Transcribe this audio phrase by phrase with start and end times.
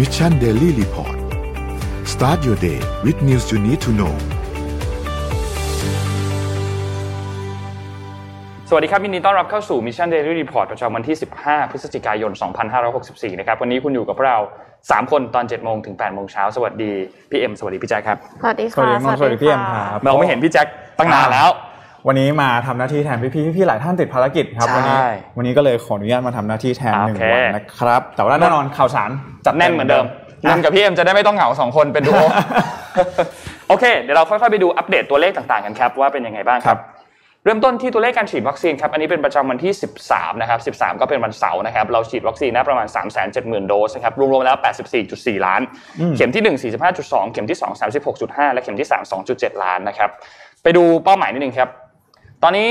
[0.00, 1.16] Mission Daily Report
[2.12, 4.14] start your day with news you need to know
[8.68, 12.32] สวัสดีครับยินดีต้อนรับเข้าสู่ Mission Daily Report ประจำวันที่ 15 พฤศจิกายน
[12.86, 14.36] 2564 นะครับ วันนี้คุณอยู่กับเรา
[14.74, 16.92] 3 คนตอน 7 โมงถึง 8 โมงเช้า สวัสดี
[17.30, 20.66] พี่เอ็ม สวัสดีพี่แจ็คครับ สวัสดีสวัค่ะสดีน้องสวัสดีพี่เอ็มครับเราไม่เห็นพี่แจ็ค
[20.98, 21.48] ตั้งนานแล้ว
[22.06, 24.98] วันนี้มาทำหน้าที่แทนพี่พี่พี่ๆหลายท่านติดภารกิจครับใช่วันนี้
[25.36, 29.10] วันนี้ก็เลยขออนุญาตมาทำหน้าที่แทนหนึ่งโอเควันนะครับ แต่ว่าแน่นอนข่าวสาร
[29.46, 30.04] จัดแน่นเหมือนเดิม
[30.48, 32.12] นันกับพี่เอ็มจะได้ไม่ต้องเหงาสองคนเป็นดู
[33.66, 36.80] โอโอเค เดี๋ยวเราค่อยๆไปดูอัปเดตตัวเลขต่างๆกันครับว่าเป็นยังไงบ้างครับ
[37.44, 39.72] เริ่มต้นที่ตัวเลขการฉีดวัคซีนครับอันนี้เป็นประจำวันที่
[40.06, 42.86] 13 นะครับ 13 ก็เป็นวันเสาร์นะครับเราฉีดวัคซีนนะประมาณ
[43.28, 44.56] 370,000 โดสนะครับรวมๆแล้ว
[45.00, 45.60] 84.4 ล้าน
[46.16, 47.80] เข็มที่ 1 45.2 เข็มที่ 2
[48.12, 50.10] 36.5 และเข็มที่ 3 2.7 ล้านนะครับ
[50.62, 51.68] ไปดูเป้าหมายนิดนึงครับ
[52.44, 52.70] ตอนนี้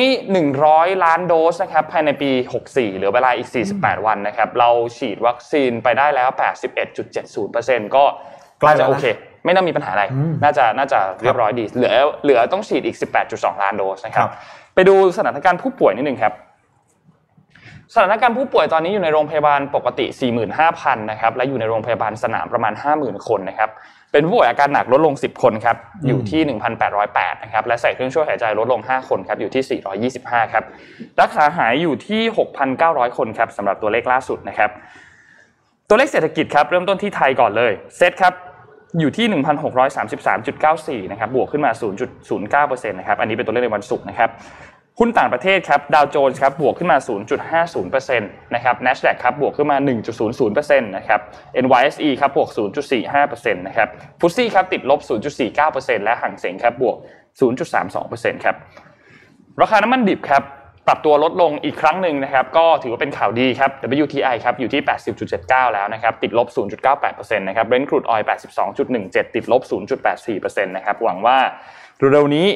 [0.52, 2.30] 100 ล้านโดสนะครับภายในปี
[2.64, 6.30] 64 เหลือเวลาอีก 48 วันนะครับเราฉีดวัคซีนไปได้แล้ว
[7.08, 8.04] 81.70%ก็
[8.60, 9.06] ใกล้แล้วจะนะโอเค
[9.46, 10.04] ไม่น่ามีปัญหาอะไร
[10.44, 11.94] น่าจะน่าจะเรียบร้อยดี เหลือ
[12.24, 12.98] เหลือต้องฉีดอีก
[13.30, 14.30] 18.2 ล้านโดสนะครับ
[14.76, 16.34] ไปดูสถานการณ์ผู้ป่วยนิดนึงครับ
[17.94, 20.06] สถานการณ์ผู้ป่วยตอนนี้อยู่ในโรงพยาบาลปกติ
[20.58, 23.70] 45,000 นะครับ และอยู่ในโรงพยาบาลสนามประมาณ 50,000 คนนะครับ
[24.12, 26.42] เป็นผู้ป่วยอาการหนักลดลง 10 คนครับอยู่ที่
[26.94, 29.82] 1,808นะครับและใส่เครื่องช่วยหายใจลดลง 5 คนครับอยู่ที่
[30.22, 30.64] 425ครับ
[31.22, 32.22] รักษาหายอยู่ที่
[32.70, 34.70] 6,900 คนครับสำหรับตัวเลขล่าสุดนะครับ
[35.90, 38.34] ตัวเลขเศรษฐกิจครับเริ่มต้นที่ไทยก่อนเลยเซตครับ
[39.00, 39.26] อยู่ที่
[40.18, 41.72] 1,633.94 นะครับ บวกขึ้นมา
[42.76, 44.30] 0.09%นะครับ อันนี้เป็นตัวเลขในวันศุกร์นะครับ
[45.02, 46.98] หุ้นต่างประเทศครับดาวโจนส์ครับบวกขึ้นมา
[47.56, 49.78] 0.50%นะครับ NASDAQ ครับบวกขึ้นมา
[50.30, 51.22] 1.00%นะครับ
[51.64, 52.50] NYSE ครับบวก
[52.98, 53.88] 0.45%นะครับ
[54.20, 55.00] ฟุตซี่ครับติดลบ
[55.54, 56.98] 0.49%และห่างเสียงครับบวก
[57.70, 58.56] 0.32%ครับ
[59.62, 60.44] ราคาน้ำมันดิบครับ
[60.90, 63.72] ปรับตัวลดลงอีกครั้งหนึ่งนะครับก็ถือว่าเป็นข่าวดีครับ
[64.04, 64.82] WTI ครับอยู่ที่
[65.28, 66.48] 80.79 แล้วนะครับติดลบ
[66.94, 68.24] 0.98%นะครับ Brent crude oil
[68.80, 69.62] 82.17 ติดลบ
[70.14, 71.38] 0.84%นะครับหวังว่า
[72.14, 72.48] เร็วๆนี้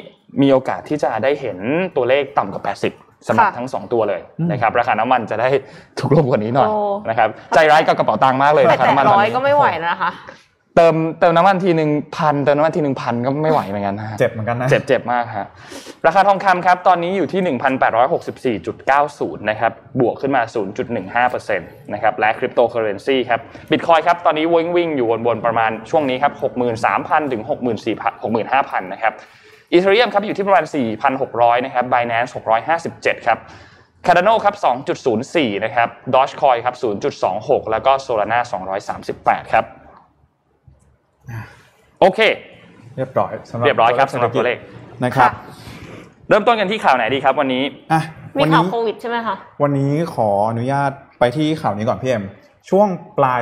[0.42, 1.58] มีโอกาสที่จะได้เห็น
[1.96, 2.64] ตัวเลขต่ำกว่า
[2.96, 4.22] 80สำหรับค่ะทั้ง 2 ตัวเลย
[4.52, 5.50] นะครับราคาน้ำมันจะได้
[6.00, 6.80] ถูกลงกว่านี้หน่อยโอ้
[7.10, 10.12] นะครับใจร้ายกับกระเป๋าตังค์มากเลยแต่ราคาแตะน้ำมันตร้อนอยนี้ก็ไม่ไหวแล้วนะคะ
[10.76, 15.48] เติมเติมน้ำมันทีหนึ่งพันเติมน้ำมันทีหนึ่งพันก็ไม่ไหวเหมือนกันนะฮะเจ็บเหมือนกันนะ เจ็บเจ็บมากฮะ
[16.06, 17.42] ราคาทองคำครับ ตอนนี้อยู่ที่
[18.60, 20.42] 1,864.90 นะครับ บวกขึ้นมา
[21.00, 23.40] 0.15%นะครับ และคริปโตเคอเรนซีครับ
[23.72, 26.34] บิตคอยครับ ตอนนี้วิ่งวิ่งอยู่บนๆประมาณช่วงนี้ครับ
[26.84, 29.14] 63,000 ถึง 64,000 65,000 นะครับ
[29.72, 30.66] อีเทเรียมครับอยู่ที่ประมาณ
[31.16, 32.32] 4,600 นะครับ Binance
[32.78, 33.38] 657 ครับ
[34.06, 34.56] Cardano ครับ
[35.10, 36.76] 2.04 นะครับ Dogecoin ครับ
[37.24, 38.40] 0.26 แล้วก็ Solana
[38.96, 39.66] 238 ครับ
[42.02, 42.20] โอเค
[42.98, 44.58] เรียบร้อยสำหรับเรียบร้อยครับสำหรับตัวเลข
[45.06, 45.32] นะครับ
[46.30, 47.64] เริ่มต้นกันที่ข่าวไหนดีครับวันนี้
[47.94, 48.02] อะ
[48.38, 52.24] มีวันข่าวนี้โควิดใช่ไหมคะวันนี้ขออนุญาตไปที่ข่าวนี้ก่อนพี่เอ็ม
[52.70, 53.42] ช่วงปลาย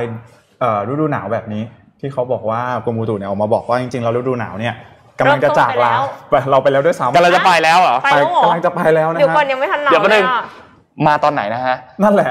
[0.60, 1.62] เอ่อฤดูหนาวแบบนี้
[2.00, 4.74] ที่เขาบอกว่ากรมอุตุเนี่ยออกมาบอกว่าจริงๆแล้วฤดูหนาวเนี่ย
[5.18, 5.92] กำลังจะจากลา
[6.30, 10.42] ไปเราไปแล้วด้วยซ้ำกำลังจะไปแล้วเหรอไปแล้วเหรอกำลังจะไปแล้วนะเดี๋ยวก่อนฮะยังไม่ทันหนาวเดี๋ยวแป๊บนึงเลยอะ
[11.06, 12.30] มาตอนไหนนะฮะ นั่นแหละ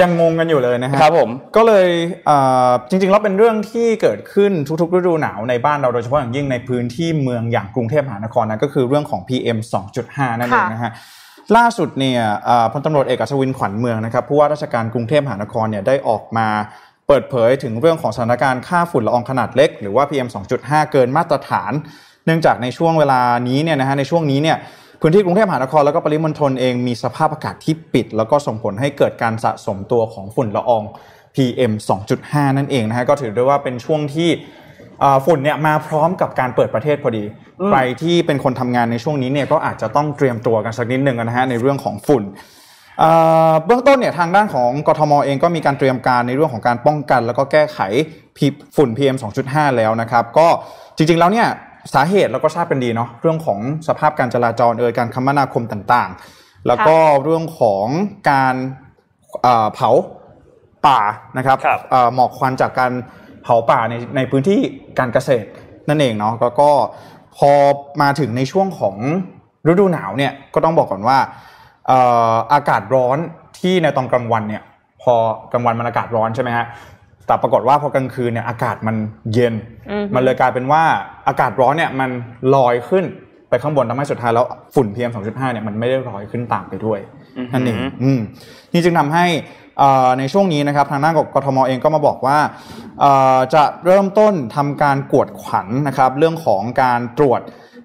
[0.00, 1.88] ยังงงกันอยู่เลยนะฮะครับผมก็เลย
[2.26, 2.38] เอ่
[2.68, 9.58] อจริงๆแล้วเป็นเรื่องที่เกิดขึ้นทุกๆฤดูหนาวในบ้านเราโดยเฉพาะอย่างยิ่งในพื้นที่เมืองอย่างกรุงเทพมหานครนะก็คือเรื่องของ PM
[9.98, 10.92] 2.5 นั่นเองนะฮะ
[11.56, 16.48] ล่าสุดเนี่ยเอ่อพลตำรวจเอกอัศวินขวัญเมืองนะครับผู้ว่าราชการกรุงเทพมหานครเนี่ยได้ออกมา
[17.08, 20.28] เปิดเผยถึงเรื่องของสถานการณ์ค่าฝุ่นละอองขนาดเล็ก หรือว่า PM
[20.60, 21.72] 2.5 เกินมาตรฐาน
[22.26, 24.56] เนื่องจากในช่วงเวลานี้เนี่ยนะฮะในช่วงนี้เนี่ย
[25.00, 30.82] พื้นที่กรุงเทพมหานครแล้วก็ปริมณฑลเองมีสภาพอากาศที่ปิด แล้วก็ส่งผลให้เกิดการสะสมตัวของฝุ่นละออง
[31.34, 31.72] PM
[32.14, 34.30] 2.5 นั่นเองนะฮะก็ถือได้ว่าเป็นช่วงที่
[35.02, 37.24] อ่าฝุ่นเนี่ยมาพร้อมกับการเปิดประเทศพอดี
[37.68, 42.22] ใครที่เป็นคนทำงานในช่วงนี้เนี่ยก็อาจจะต้องเตรียมตัวกันสักนิดหนึ่งนะฮะในเรื่องของฝุ่น
[42.98, 43.10] เอ่
[43.50, 47.78] อเบื้องต้นเนี่ยทางด้านของกทมเองก็มีการเตรียมการในเรื่องของการป้องกัน แล้วก็แก้ไข
[48.36, 49.16] พิฝุ่น PM
[49.46, 50.48] 2.5 แล้วนะครับ ก็
[50.96, 51.48] จริงๆแล้วเนี่ย
[51.94, 57.86] สาเหตุเราก็ทราบกันดีเนาะเรื่องของสภาพการจราจรเอ่ยการคมนาคมต่างๆ แล้วก็เรื่องของ
[58.30, 58.54] การ
[59.42, 59.90] เอ่อเผา
[60.86, 61.00] ป่า
[61.36, 62.92] นะครับครับเอ่อหมอกควันจากการ
[63.42, 64.60] เผาป่าในในพื้นที่
[64.98, 65.48] การเกษตร
[65.88, 66.70] นั่นเองเนาะแล้วก็
[67.36, 67.50] พอ
[68.02, 68.96] มาถึงในช่วงของ
[69.66, 71.18] ฤดูหนาวเนี่ยก็ต้องบอกก่อนว่า
[71.86, 71.98] เอ่
[72.30, 73.18] ออากาศร้อน
[73.58, 74.62] ที่ในตอนกลางวันเนี่ย
[75.02, 75.14] พอ
[75.52, 76.66] กลางวันมันอากาศร้อนใช่ไหมฮะ
[77.26, 78.96] แต่ปรากฏว่าพอกลางคืนเนี่ยอากาศมัน
[79.34, 79.54] เย็น
[79.90, 80.82] อือฮึมันเลยกลายเป็นว่า
[81.28, 82.10] อากาศร้อนเนี่ยมัน
[82.54, 83.04] ลอยขึ้น
[83.48, 86.98] ไปข้างบนทำให้สุดท้ายแล้วฝุ่น PM 2.5เนี่ยมันไม่ได้ลอยขึ้นตามไปด้วย
[87.38, 88.20] อือฮึนั่นเองอืม
[88.72, 89.26] นี่จึงทำให้
[89.78, 92.38] เอ่อในช่วงนี้นะครับทางด้านของกทมเองก็มาบอกว่า
[93.00, 97.40] เอ่อจะเริ่มต้นทำการกวดขันนะครับเรื่องของการตรวจ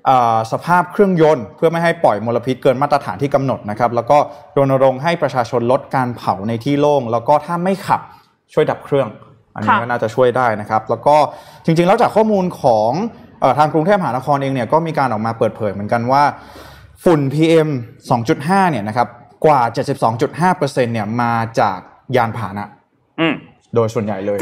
[0.05, 4.17] เอ่อสภาพเครื่องยนต์ เพื่อไม่ให้ปล่อยมลพิษเกินมาตรฐานที่กำหนดนะครับแล้วก็
[4.57, 8.01] รณรงค์ให้ประชาชนลดการเผาในที่โล่งแล้วก็ถ้าไม่ขับ
[8.53, 9.07] ช่วยดับเครื่อง
[9.53, 11.15] อันนี้ก็น่าจะช่วยได้นะครับ แล้วก็
[11.65, 12.91] จริงๆ แล้วจากข้อมูลของ
[13.59, 16.23] ทางกรุงเทพมหานครเองเนี่ยก็มีการออกมาเปิดเผยเหมือนกันว่า
[17.03, 17.69] ฝุ่น PM
[18.19, 19.07] 2.5 เนี่ยนะครับ
[19.45, 19.61] กว่า
[20.47, 20.59] 72.5%
[20.93, 21.79] เนี่ยมาจาก
[22.15, 22.65] ยานพาหนะ
[23.75, 24.37] โดยส่วนใหญ่เลย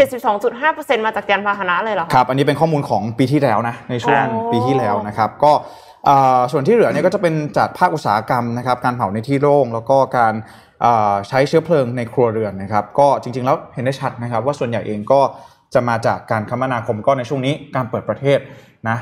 [0.49, 5.51] 72.5%มาจากยานพาหนะเลยเหรอครับ อันนี้เป็นข้อมูลของปีที่แล้วนะในช่วงปีที่แล้วนะครับ ก็
[6.51, 10.33] ส่วนที่เหลือเนี่ยก็จะเป็นจากภาคอุตสาหกรรมนะครับ การเผาในที่โล่งแล้วก็การ
[11.27, 15.21] ใช้เชื้อเพลิงในครัวเรือนนะครับ ก็จริงๆแล้วเห็นได้ชัดนะครับ ว่าส่วนใหญ่เองก็
[15.73, 18.39] จะมาจากการคมนาคมก็ในช่วงนี้การเปิดประเทศ
[18.89, 18.97] นะ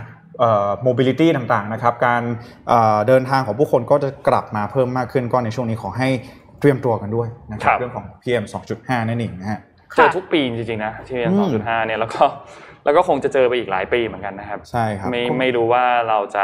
[0.84, 2.22] โมบิลิตี้ต่างๆนะครับ การ
[3.08, 6.10] เดินทางของผู้คนก็จะกลับมาเพิ่มมากขึ้นก็ในช่วงนี้ขอให้
[6.60, 8.44] เตรียมตัวกันด้วยนะครับ เรื่องของ PM
[8.76, 9.60] 2.5 นั่นเองนะฮะ
[9.96, 11.34] เจอทุกปีจริงๆนะที่ PM
[11.64, 12.24] 2.5 เนี่ยแล้วก็
[12.84, 16.44] แล้วก็คงจะเจอไปอีกหลายปีเหมือนกันนะครับ ใช่ครับ ไม่ไม่รู้ว่าเราจะ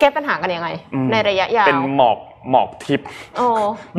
[0.00, 0.68] แก้ปัญหากันยังไง
[1.12, 2.18] ในระยะยาว เป็นหมอก
[2.50, 3.06] หมอกทิพย์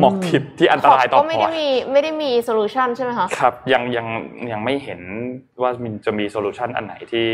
[0.00, 4.06] หมอกทิพย์ที่อันตรายต่อพอก็ไม่ได้มีไม่ได้มี solution ใช่ไหมคะครับ ยังยัง
[4.52, 5.00] ยังไม่เห็น
[5.60, 5.70] ว่า
[6.06, 7.28] จะมี solution อันไหนที่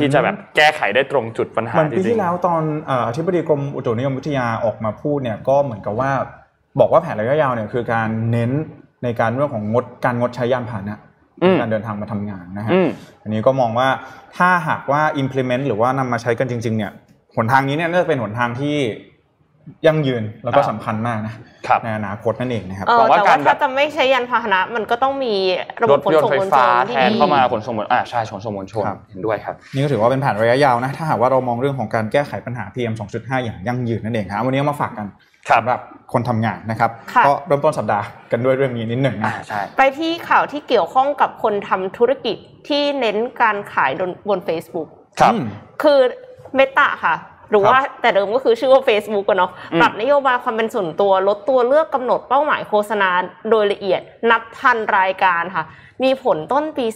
[0.00, 2.62] ที่จะแบบแก้ไขได้ตรงจุดปัญหาเหมือนปีที่แล้วตอน
[3.08, 6.10] อธิบดีกรมอุตุนิยมวิทยาออกมาพูดเนี่ยก็เหมือนกับว่า
[6.80, 8.50] บอกว่าแผนระยะยาวเนี่ยคือการเน้น
[9.04, 10.96] ในการเรื่องของงดการงดใช้ยานพาหนะ
[11.60, 12.72] การเดินทางมาทำงานนะฮะ
[13.22, 13.88] อันนี้ก็มองว่า
[14.36, 16.92] ถ้าหากว่า implement หรือว่านำมาใช้กันจริง ๆ เนี่ย
[17.36, 18.76] หนทางนี้เนี่ยน่าจะเป็นหนทางที่
[19.86, 21.34] ยั่งยืนแล้วก็สำคัญมากนะ
[21.84, 25.34] ในอนาคตนั่นเองนะครับแต่ว่าถ้าจะไม่ใช้ยานพาหนะมันก็ต้องมี
[25.82, 35.06] ระบบขนส่งมวลชนแทนเข้ามาขนส่งมวลอ่าใช่ขนส่งมวลชนเห็นด้วยครับนี่ก็ถือว่าเป็นแผนระยะยาวนะถ้าหากว่าเรามองเรื่องของการแก้ไขปัญหา PM 2.5 อย่างยั่งยืนนั่นเองครับวันนี้มาฝากกัน
[35.58, 35.80] สำหรับ
[36.12, 36.90] คนทำงานนะครับ
[37.26, 42.36] ก็เริ่มต้นสัปดาห์กันด้วยเรื่องนี้นิดหนึ่งนะใช่ไปที่ข่าวที่เกี่ยวข้องกับคนทำธุรกิจ
[42.68, 43.90] ที่เน้นการขาย
[44.28, 44.88] บน Facebook
[45.20, 45.34] ครับ
[45.82, 45.98] คือ
[46.56, 47.14] เมตาค่ะ
[47.52, 53.08] หรือว่าแต่เดิมก็คือชื่อว่า Facebook กันเนาะปรับนโยบายความเป็นส่วนตัวลดตัวเลือกกำหนดเป้าหมายโฆษณา
[53.50, 54.00] โดยละเอียด
[54.30, 55.64] นับพันรายการค่ะ
[56.02, 56.86] มีผลต้นปี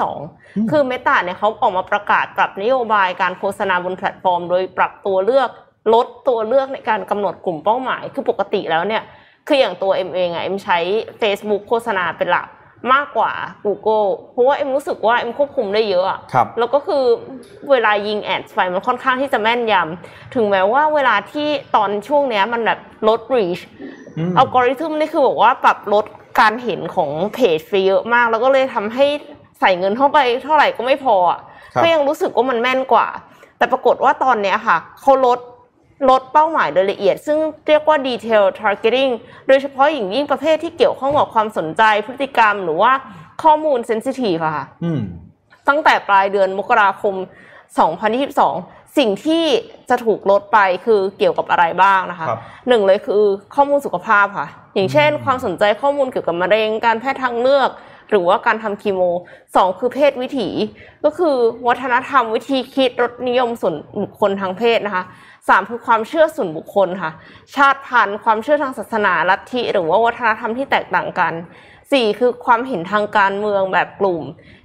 [0.00, 5.48] 2022 คือเมตาเนี่ยเขาออกมาประกาศปรับนโยบายการโฆษณาบนแพลตฟอร์ม โดยปรับตัวเลือก
[5.94, 9.02] ลดตัวเลือกในการกำหนดกลุ่มเป้าหมาย คือปกติแล้วเนี่ย
[9.48, 10.78] คืออย่างตัวเอ็มเองอะเอ็มใช้
[11.20, 12.46] Facebook โฆษณาเป็นหลัก
[12.92, 13.32] มากกว่า
[13.64, 17.04] Google เพราะว่าเอ็มรู้สึกว่าเอ็มควบคุมได้เยอะครับแล้วก็คือ
[17.70, 22.78] เวลายิง ad ไปมันค่อนข้างที่จะแม่นยำถึงแม้ว่าเวลาที่ตอนช่วงเนี้ยมันแบบ
[23.08, 23.62] ลด reach
[24.38, 26.04] อัลกอริทึมนี่คือบอกว่าปรับลด
[26.40, 29.06] การเห็นของเพจไปเยอะมาก แล้วก็เลยทำให้
[29.60, 31.16] ใส่เงินเข้าไปเท่าไหร่ก็ไม่พอ
[31.82, 33.08] ก็ยังรู้สึกว่ามันแม่นกว่า
[33.58, 35.38] แต่ปรากฏว่าตอนเนี้ยค่ะเขาลด
[36.10, 39.12] ลดเป้าหมายโดยละเอียด ซึ่งเรียกว่า detail targeting
[39.48, 42.92] โดยเฉพาะอย่างยิ่งประเภทที่เกี่ยวข้องกับความสนใจพฤติกรรมหรือว่า
[43.42, 44.66] ข้อมูล sensitive ค่ะ
[45.68, 47.14] ตั้งแต่ปลายเดือนมกราคม
[48.06, 49.44] 2022 สิ่งที่
[49.90, 52.26] จะถูกลดไปคือเกี่ยวกับอะไรบ้างนะคะ
[52.68, 53.24] หนึ่งเลยคือ
[53.54, 57.70] ข้อมูลสุขภาพค่ะ อย่างเช่น ความสนใจข้อมูลเกี่ยวกับมะเร็งการแพทย์ทางเลือก
[58.10, 59.00] หรือว่าการทำคีโม
[59.56, 60.48] สองคือเพศวิถี
[61.04, 65.04] ก็คือวัฒนธรรมวิธีคิดรสนิยมส่วนบุคคลทางเพศนะคะ
[65.48, 67.12] สามคือความเชื่อส่วนบุคคลค่ะ
[67.56, 71.32] ชาติพันธุ์ ความเชื่อทางศาสนาลัทธิ หรือว่าวัฒนธรรมที่แตกต่างกัน
[71.92, 74.22] สี่คือความเห็นทางการเมืองแบบกลุ่ม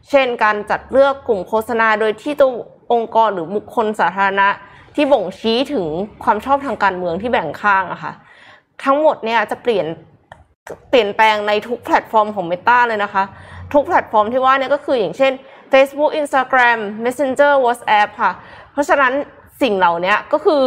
[0.10, 2.52] เช่น การจัดเลือกกลุ่มโฆษณา โดยที่ตัว
[2.94, 4.50] องค์กรหรือบุคคลสาธารณะ
[4.96, 5.86] ที่บ่งชี้ถึง
[6.24, 8.14] ความชอบทางการเมืองที่แบ่งข้างอะค่ะ
[8.84, 9.86] ทั้งหมดเนี่ยจะเปลี่ยน
[10.90, 13.24] เปลี่ยนแปลงในทุกแพลตฟอร์มของ Meta เลยนะคะ
[13.74, 15.32] ทุกแพลตฟอร์มที่ว่าเนี่ยก็คืออย่างเช่น
[15.72, 18.32] Facebook Instagram Messenger WhatsApp ค่ะ
[18.72, 19.14] เพราะฉะนั้น
[19.62, 20.62] สิ่งเหล่านี้ก็คือ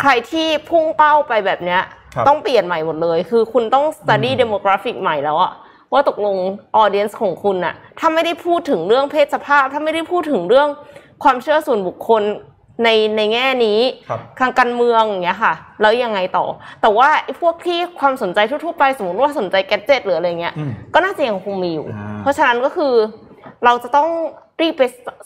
[0.00, 1.80] ใครที่พุ่งเป้าไปแบบเนี้ย
[2.28, 5.52] ต้องเปลี่ยนใหม่หมดเลย คือคุณต้อง study demographic ใหม่แล้วอะ
[5.92, 6.36] ว่าตกลง
[6.82, 10.68] audience ของคุณอะถ้าไม่ได้พูดถึงเรื่องเพศสภาพ ถ้าไม่ได้พูดถึงเรื่อง
[11.24, 12.22] ความเชื่อส่วนบุคคล
[12.84, 13.78] ในในแง่นี้
[14.40, 16.46] ทางการเมืองอย่างเงี้ยค่ะ แล้วยังไงต่อ
[16.82, 20.54] แต่ว่าไอ้พวกที่ความสนใจทั่วๆไปสมมติว่าสนใจแกจิตหรืออะไรเงี้ย
[20.94, 21.86] ก็น่าจะยังคงมีอยู่
[22.22, 22.94] เพราะฉะนั้นก็คือ
[23.64, 24.08] เราจะต้อง
[24.60, 24.82] รีบไป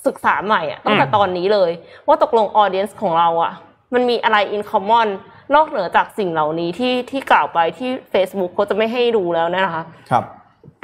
[0.06, 1.70] ศึกษาใหม่อะตั้งแต่ตอนนี้เลย
[2.06, 3.52] ว่าตกลงออเดียนส์ของเราอะ
[3.94, 5.08] มันมีอะไรอินคอมมอน
[5.54, 10.24] นอกเหนือจากสิ่งเหล่านี้ที่ที่กล่าวไปที่ Facebook เขาจะไม่ให้ดูแล้วนะคะ ครับ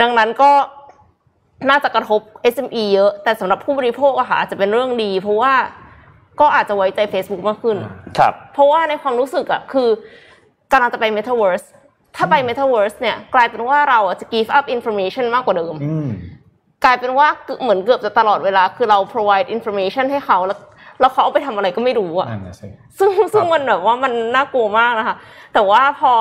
[0.00, 0.50] ดังนั้นก็
[1.71, 2.21] น่าจะกระทบ
[2.55, 5.53] SME เยอะ แต่สำหรับผู้บริโภคอะค่ะจะเป็นเรื่องดี เพราะว่า
[6.41, 7.77] ก็อาจจะไว้ใจ Facebook มากขึ้น
[8.19, 9.89] ครับ เพราะว่าในความรู้สึกอะคือ
[10.73, 11.67] กำลังจะไป Metaverse
[12.17, 15.75] ถ้าไป Metaverse เนี่ยกลายเป็นว่าเราจะ give up information มากกว่าเดิม
[16.85, 17.29] กลายเป็นว่า
[17.63, 20.59] เหมือนเกือบจะตลอดเวลา คือเรา provide information ให้เขาแล้ว
[21.01, 22.29] แล้วเขาเอาไปทำอะไรก็ไม่รู้อะ
[22.99, 25.17] ซึ่งซึ่งมันแบบว่ามันน่ากลัวมากนะคะ
[25.55, 26.13] แต่ว่าพอ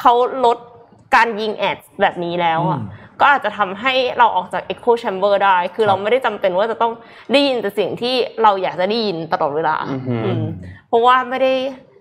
[0.00, 0.12] เขา
[0.44, 0.58] ลด
[1.14, 2.80] การยิงแอดแบบนี้แล้วอะ
[3.22, 6.92] ก็อาจจะทำให้เราออกจาก echo chamber ได้ คือเราไม่ได้จำเป็นว่าจะต้อง
[7.32, 9.76] ได้ยินแต่สิ่งที่เราอยากจะได้ยินตลอดเวลา
[10.88, 11.52] เพราะว่าไม่ได้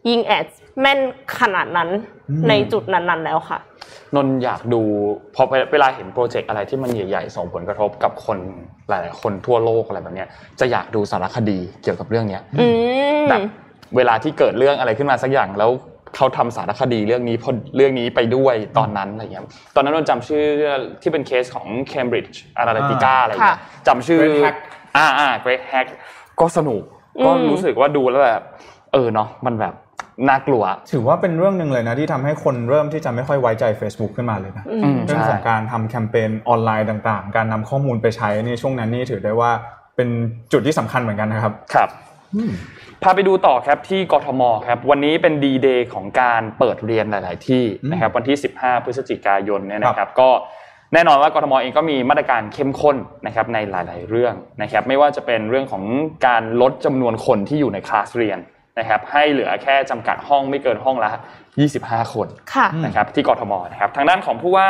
[0.09, 0.45] ยิงแอด
[0.81, 0.99] แม่น
[1.39, 1.89] ขนาดนั้น
[2.49, 3.59] ในจุดนั้นๆแล้วค่ะ
[4.15, 4.81] นนอยากดู
[5.35, 8.37] พอเวลาเห็นโปรเจกต์อะไรที่มันใหญ่ๆส่งผลกระทบกับคน
[8.89, 10.27] หลายๆคนทั่วโลกอะไรแบบเนี้ย
[10.59, 12.67] จะอยากดูสารคดีเกี่ยวกับเรื่องเนี้ยอื
[13.19, 13.41] มแบบ
[13.95, 15.71] เวลาที่เกิดเรื่องอะไรขึ้นมาสักอย่างแล้ว
[16.21, 19.43] เขาทำสารคดีเรื่องนี้พอเรื่องนี้ไปด้วยตอนนั้นอะไรเงี้ย
[19.75, 20.43] ตอนนั้นนนจำชื่อ
[21.01, 24.55] ที่เป็นเคสของ Cambridge Analytica อะไรเงี้ยค่ะจำชื่อ Great Hack
[24.97, 25.87] อ่าอ่า Great Hack
[26.39, 26.81] ก็สนุก
[27.25, 28.43] ก็รู้สึกว่าดูแล้วแบบ
[28.93, 29.73] เออเนาะมันแบบ
[30.29, 39.51] น่ากลัว ถือว่าเป็นเรื่องหนึ่งเลยนะที่ทำให้คนเริ่มที่จะไม่ค่อยไว้ใจ Facebook ขึ้นมาเลยนะอืมเรื่องใช่ของการทำแคมเปญออนไลน์ต่างๆ การนำข้อมูลไปใช้นี่ช่วงนั้นนี่ถือได้ว่า
[39.95, 40.09] เป็น
[40.51, 41.89] จุดที่สำคัญเหมือนกันนะครับครับ
[43.03, 50.29] พาไปดูต่อครับที่กทมครับวันนี้เป็นดีเดย์ของการเปิดเรียนหลาย ๆ ที่นะครับวันที่ 15 พฤศจิกายนเนี่ยนะครับ ก็
[50.93, 55.83] แน่นอนว่ากทมเองก็มีมาตรการเข้มข้นนะครับในหลาย ๆ เรื่องนะครับไม่ว่าจะเป็นเรื่องของ
[56.27, 58.39] การลดจำนวนคนที่อยู่ในคลาสเรียน
[58.79, 61.09] นะครับให้เหลือแค่จำกัดห้องไม่เกินห้องละ
[61.61, 64.69] 25 คนค่ะนะครับที่กทมนะครับทางด้านของผู้ว่า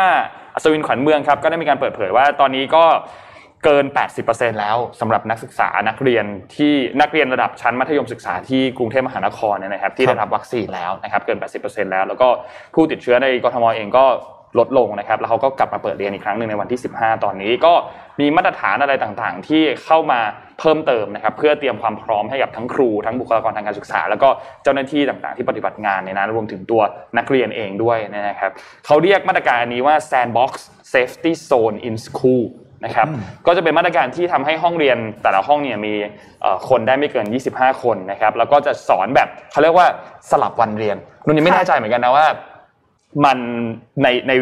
[0.54, 2.86] อัศวินขวัญเมืองครับก็ได้มีการเปิดเผยว่าตอนนี้ก็
[3.66, 3.86] เกิน
[4.24, 6.26] 80%แล้วสำหรับนักศึกษานักเรียน
[6.56, 12.28] ที่นักเรียนระดับชั้นมัธยมศึกษาที่กรุงเทพมหานครเนี่ยนะครับที่ได้รับวัคซีนแล้วนะครับเกิน 80%แล้วแล้วก็
[12.76, 14.06] ผู้ติดเชื้อในกทมเองก็
[14.60, 17.74] ลดลงนะครับแล้วเขาก็กลับมาเปิดเรียนอีกครั้งหนึ่งในวันที่ 15 ตอนนี้ก็
[18.20, 20.20] มีมาตรฐานอะไรต่างๆ ที่เข้ามา
[20.60, 24.30] เพิ่มเติมนะครับเพื่อเตรียมความพร้อมให้กับทั้งครู ทั้งบุคลากรทางการศึกษา แล้วก็
[24.64, 26.82] เจ้าหน้าที่ต่างๆ ที่ปฏิบัติงานในนั้นรวมถึงตัว
[27.18, 28.52] นักเรียนเองด้วยนะครับ
[28.86, 30.52] เขาเรียกมาตรการอันนี้ว่า sandbox
[30.94, 32.44] safety zone in school
[32.86, 33.08] นะครับ
[33.48, 35.94] ก็จะเป็นมาตรการที่ทำให้ห้องเรียนแต่ละห้องเนี่ยมี
[36.42, 39.88] เอ่อคนได้ไม่เกิน 25 คนนะครับแล้วก็จะสอนแบบเขาเรียกว่า
[40.32, 42.28] สลับวันเรียนนุ่นยังไม่แน่ใจเหมือนกันนะว่า
[43.26, 43.38] มัน
[44.04, 44.34] ในใน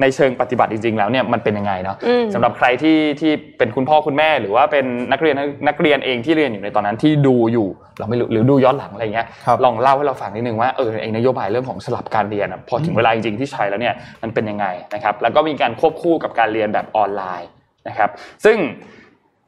[0.00, 5.36] ในเชิงปฏิบัติจริง ๆ แล้วเนี่ยมันเป็นยังไงเนาะอืมสำหรับใครที่ที่เป็นคุณพ่อคุณแม่ หรือว่าเป็นนักเรียน
[5.68, 17.48] นักเรียนเองที่เรียนอยู่ในตอนนั้นที่ดูอยู่เราไม่รู้หรือดูย้อนหลังอะไรเงี้ยครับลองเล่าให้เราฟังนิดนึงว่าเออไอ้นโยบายเรื่องของสลับการเรียนอะพอถึงเวลาจริงๆที่ใช้แล้วเนี่ยมันเป็นยังไงนะครับแล้วก็มีการควบคู่กับการเรียนแบบออนไลน์
[17.88, 18.10] นะครับ
[18.44, 18.56] ซึ่ง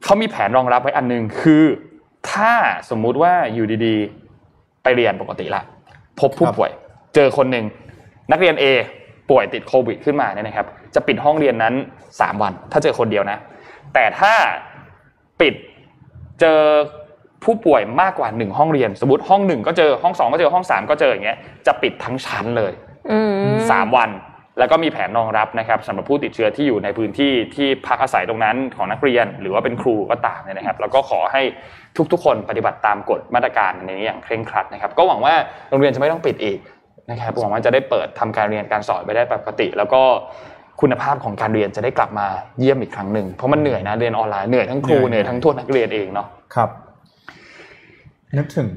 [0.03, 1.63] เขามีแผนรองรับไว้อันหนึงคือ
[2.31, 2.53] ถ้า
[2.89, 5.61] สมมุติว่าอยู่ดีๆ ไปเรียนปกติละ
[6.19, 6.71] พบผู้ป่วย
[7.15, 7.65] เจอคนหนึ่ง
[8.31, 8.65] นักเรียน A
[9.29, 11.73] ป่วยติดโควิดขึ้นมาเนี่ยนะครับ จะปิดห้องเรียนนั้น
[12.09, 13.37] 3 วัน ถ้าเจอคนเดียวนะ
[13.93, 14.33] แต่ถ้า
[15.41, 15.53] ปิด
[16.41, 16.59] เจอ
[17.43, 22.73] ผู้ป่วยมากกว่า1ห้องเรียน สมมติห้องหนึ่งก็เจอห้อง2ก็เจอห้อง3ก็เจออย่างเงี้ยจะปิดทั้งชั้นเลย
[23.11, 24.09] อืมสามวัน
[24.59, 31.41] แล้วก็มีแผนรองรับนะครับสำหรับผู้ติดเชื้อที่อยู่ในพื้นที่ที่พักอาศัยตรงนั้นของนักเรียน หรือว่าเป็นครูก็ตามเนี่ยนะครับ แล้วก็ขอให้
[32.11, 35.33] ทุกๆ คนปฏิบัติตามกฎมาตรการในนี้อย่างเคร่งครัดนะครับ ก็หวังว่า
[35.69, 36.59] โรงเรียนจะไม่ต้องปิดอีก
[37.11, 40.01] นะครับหวังว่าจะได้เปิดทำการเรียนการสอนไปได้ปกติ แล้วก็
[40.81, 42.27] คุณภาพของการเรียนจะได้กลับมา
[42.59, 46.69] เยี่ยมอีกครั้งหนึ่งเพราะมันเหนื่อยนะเรียนออนไลน์เหนื่อยทั้งครูเหนื่อยทั้งตัวนักเรียนเองเนาะครับ
[48.37, 48.69] นึกถึง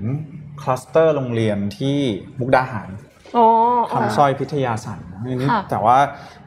[0.63, 1.99] คลัสเตอร์โรงเรียนที่
[2.39, 3.10] มุกดาหารอ๋อ
[3.93, 5.97] คำสร้อยพิทยาสรรค์อันนี้ค่ะแต่ว่า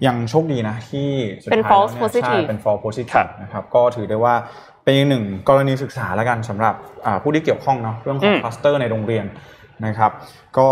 [0.06, 1.08] ยังโชคดีนะที่
[1.42, 4.36] สุดเป็นท้าย false แล้วเนี่ย positive ใช่เป็น false ครั positive บนะครับก็ถือได้ว่า
[4.84, 6.75] เป็นอีกหนึ่งกรณีศึกษาแล้วกันสำหรับ
[7.06, 9.25] อ่าผู้ที่เกี่ยวข้องเนาะเรื่องของคลัสเตอร์ในโรงเรียน
[9.86, 10.12] นะครับ
[10.58, 10.68] ก็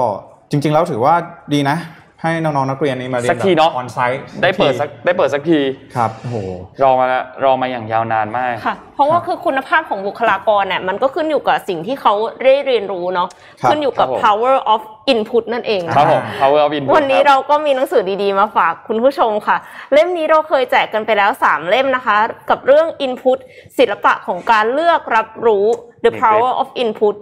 [0.52, 1.16] จริงๆแล้วถือว่า
[1.54, 1.78] ดีนะ
[2.22, 5.60] ให้น้องๆนักเรียนนี้มาเรียนสักทีเนาะ on-siteต์ได้เปิดสักได้เปิดสักที
[5.96, 6.36] ครับโอ้โห
[6.82, 7.08] รอมา
[7.44, 12.14] รอมาอย่างยาวนานมากค่ะ เพราะว่าคือคุณภาพของบุคลากรเนี่ยมันก็ขึ้นอยู่กับสิ่งที่เขา
[12.44, 13.28] ได้เรียนรู้เนาะ
[13.62, 14.82] ครับขึ้นอยู่กับครับผม power of
[15.14, 19.58] input นั่นเองครับผม power of input วันนี้ครับเราก็มีหนังสือดีๆมาฝากคุณผู้ชมค่ะ
[19.94, 22.18] เล่มนี้เราเคยแจกกันไปแล้ว 3 เล่มนะคะ
[22.50, 23.38] กับเรื่อง input
[23.78, 25.66] ศิลปะของการเลือกรับรู้
[26.06, 27.16] the power of input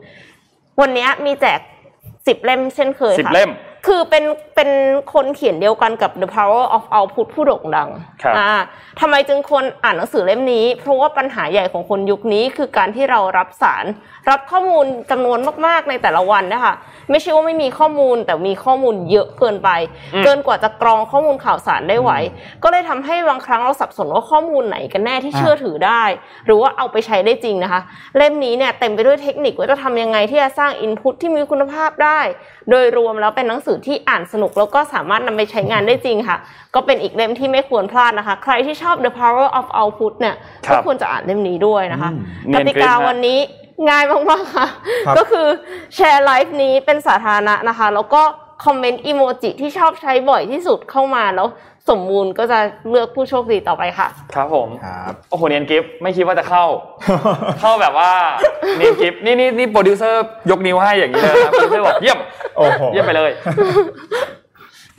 [0.82, 1.60] วันนี้มีแจก
[2.02, 3.52] 10เล่มเช่นเคยสิบค่ะเล่ม
[3.88, 4.24] คือเป็น
[4.60, 4.78] เป็น
[5.14, 7.90] คนเขียนเดียวกันกับ The Power of Output ผู้โด่งดัง
[8.22, 8.52] ครับอ่า
[9.00, 13.86] ทำไมจึงคนอ่านหนังสือเล่มนี้ เพราะว่าปัญหาใหญ่ของคนยุคนี้คือการที่เรารับสาร
[14.30, 16.74] รับข้อมูลจำนวนมากๆในแต่ละวันนะคะ
[17.10, 19.70] ไม่ใช่ว่าไม่มีข้อมูลแต่มีข้อมูลเยอะเกินไป
[20.14, 22.12] อืมเกินกว่าจะกรองข้อมูลข่าวสารได้ไหว
[22.64, 26.04] ก็เลยทำให้บางครั้งเราสับสนว่าข้อมูลไหนกันแน่ที่เชื่อถือได้
[26.46, 27.82] หรือว่าเอาไปใช้ได้จริงนะคะ
[28.18, 32.20] เล่มนี้เนี่ยเต็มไปด้วยเทคนิคว่าจะทำยังไงที่จะสร้างอินพุตที่มีคุณภาพได้
[32.70, 36.38] โดยรวมแล้วเป็นหนังสือที่อ่านสนุกแล้วก็สามารถนำไปใช้งานได้จริงค่ะ
[36.76, 40.36] ก็เป็นอีกเล่มที่ไม่ควรพลาดนะคะ ใครที่ชอบ The Power of Output เนี่ย
[40.68, 43.40] ครับก็ควรจะอ่านเล่มนี้ด้วยนะคะอืมเนียน gift กติกาฮะวันนี้
[43.90, 44.68] ง่ายมากๆค่ะ
[45.08, 45.48] ครับก็คือ
[45.96, 48.22] แชร์ไลฟ์นี้เป็นสาธารณะนะคะ แล้วก็
[48.66, 51.48] คอมเมนต์อีโมจิที่ชอบใช้บ่อยที่สุดเข้ามาแล้ว
[51.90, 56.66] สมมูลก็จะเลือกผู้โชคดีต่อไปค่ะ ครับผมครับโอ้โหเนียน gift ไม่คิดว่าจะเข้า
[57.62, 58.12] เข้าแบบว่า
[58.78, 62.20] เนียน gift นี่นี่นี่โปรดิวเซอร์ยกนิ้วให้อย่างนี้เลยนะโปรดิวเซอร์บอกเยี่ยม
[62.58, 63.32] โอ้โหเยี่ยมไปเลย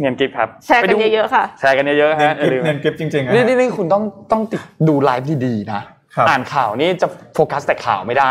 [0.00, 4.02] เนียน gift ครับแชร์กันไปดูเยอะๆค่ะแชร์กันเยอะๆเนียนฮะอย่าลืมเนียน gift จริงๆนะนี่นี่นี่คุณต้อง
[4.32, 5.82] ต้องติดดูไลฟ์ดีๆนะ
[6.28, 8.28] อ่านข่าวนี่จะโฟกัสแต่ข่าวไม่ได้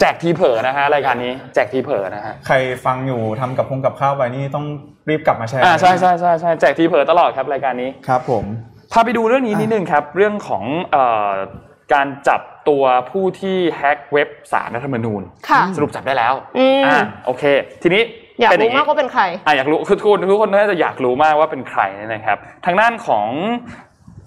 [0.00, 4.66] แจกทีเผลอนะฮะรายการนี้แจกทีเผลอนะฮะใครฟังอยู่ทำกับพงกับข้าวไปนี่ต้อง
[5.08, 8.44] รีบกลับมาแชร์อ่าใช่ใช่ใช่ใช่แจกทีเผลอตลอดครับรายการนี้ครับผม
[8.92, 11.32] พาไปดูเรื่องนี้นิดนึงครับเรื่องของเอ่อ
[11.94, 17.44] การจับตัวผู้ที่แฮ็กเว็บศาลรัฐธรรมนูญค่ะสรุปจับได้แล้วอืมอ่าโอเค
[17.82, 18.02] ทีนี้
[18.40, 23.26] อยากเป็นรู้งมากว่าเป็นใครอะอยากรู้คือทุกคนทุกคนน่าจะอยากรู้มากว่าเป็นใครเนี่ยนะครับ ทางด้านของ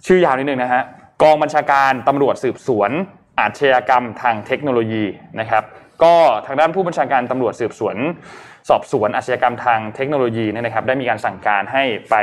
[0.06, 0.84] ชื่อยาวนิดนึงนะฮะ
[1.22, 2.92] กองบัญชาการตำรวจสืบสวน
[3.40, 5.06] อาชญากรรมทางเทคโนโลยี
[5.40, 5.64] นะครับ
[6.04, 7.96] ก็ทางด้านผู้บัญชาการตำรวจสืบสวน
[8.70, 12.16] สอบสวนอาชญากรรมทางเทคโนโลยีเนี่ยนะครับ ได้มีการสั่งการให้ไป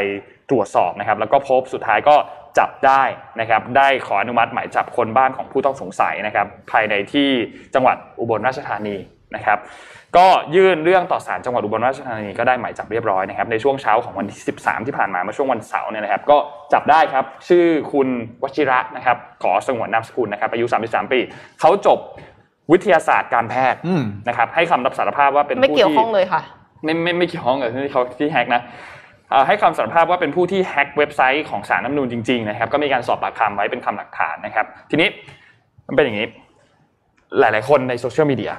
[0.51, 2.17] ตรวจสอบนะครับ แล้วก็พบสุดท้ายก็
[2.59, 3.03] จับได้
[3.41, 7.29] นะครับ ได้ขออนุมัติหมายจับคนบ้านของผู้ต้องสงสัยนะครับ ภายในที่
[7.75, 8.97] จังหวัดอุบลราชธานี
[9.37, 9.59] นะครับ
[10.17, 16.37] ก็ยื่นเรื่องต่อศาลจังหวัดอุบลราชธานีก็ได้หมายจับเรียบร้อยนะครับในช่วงเช้าของวันที่ 13 ที่ผ่านมาเมื่อช่วงวันเสาร์เนี่ยนะครับก็
[16.73, 18.09] จับได้ครับชื่อคุณ
[18.43, 21.21] วชิระนะครับขอสงวนนามสกุลนะครับอายุ 33 ปี
[21.61, 21.99] เขาจบ
[22.73, 26.43] วิทยาศาสตร์การแพทย์อืมนะครับให้คำรับสารภาพว่าเป็นไม่ผู้เกี่ยวที่ข้องเลยค่ะ
[26.85, 28.63] ไม่ไม่ไม่เกี่ยวข้องกับที่เขาที่แฮกนะ
[29.31, 35.09] เอ่อให้คำสารภาพว่าเป็นผู้ที่แฮกเว็บไซต์ของสารน้ำนูนจริงๆนะครับก็มีการสอบปากคำไว้เป็นคำหลักฐานนะครับ ทีนี้
[35.89, 36.27] มันเป็นอย่างนี้
[37.39, 38.53] หลาย ๆ คนในโซเชียลมีเดีย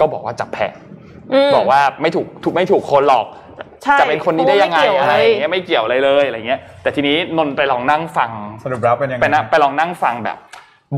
[0.00, 0.66] ก็บอกว่าจับแพ้
[1.32, 3.26] อืมบอกว่าไม่ถูกถูกไม่ถูกคนหรอก
[3.82, 8.30] ใช่จะเป็นคนนี้ได้ยังไงเพราะว่าอะไรไม่อเกี่ยวเลยย่างเงี้ยไม่เกี่ยวอะไรเลยอะไรเงี้ยแต่ทีนี้นนท์ไปลองนั่งฟัง
[8.64, 10.38] สรุปแล้วเป็นยังไงไปนะไปลองนั่งฟังแบบ